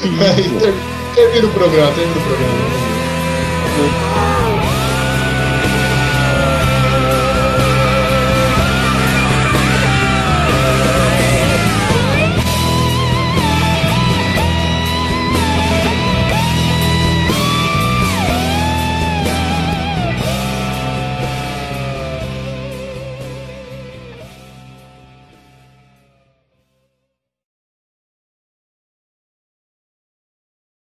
Ter- 0.00 0.74
Termina 1.14 1.46
o 1.46 1.50
programa, 1.50 1.92
termina 1.92 2.18
o 2.18 2.22
programa. 2.22 4.11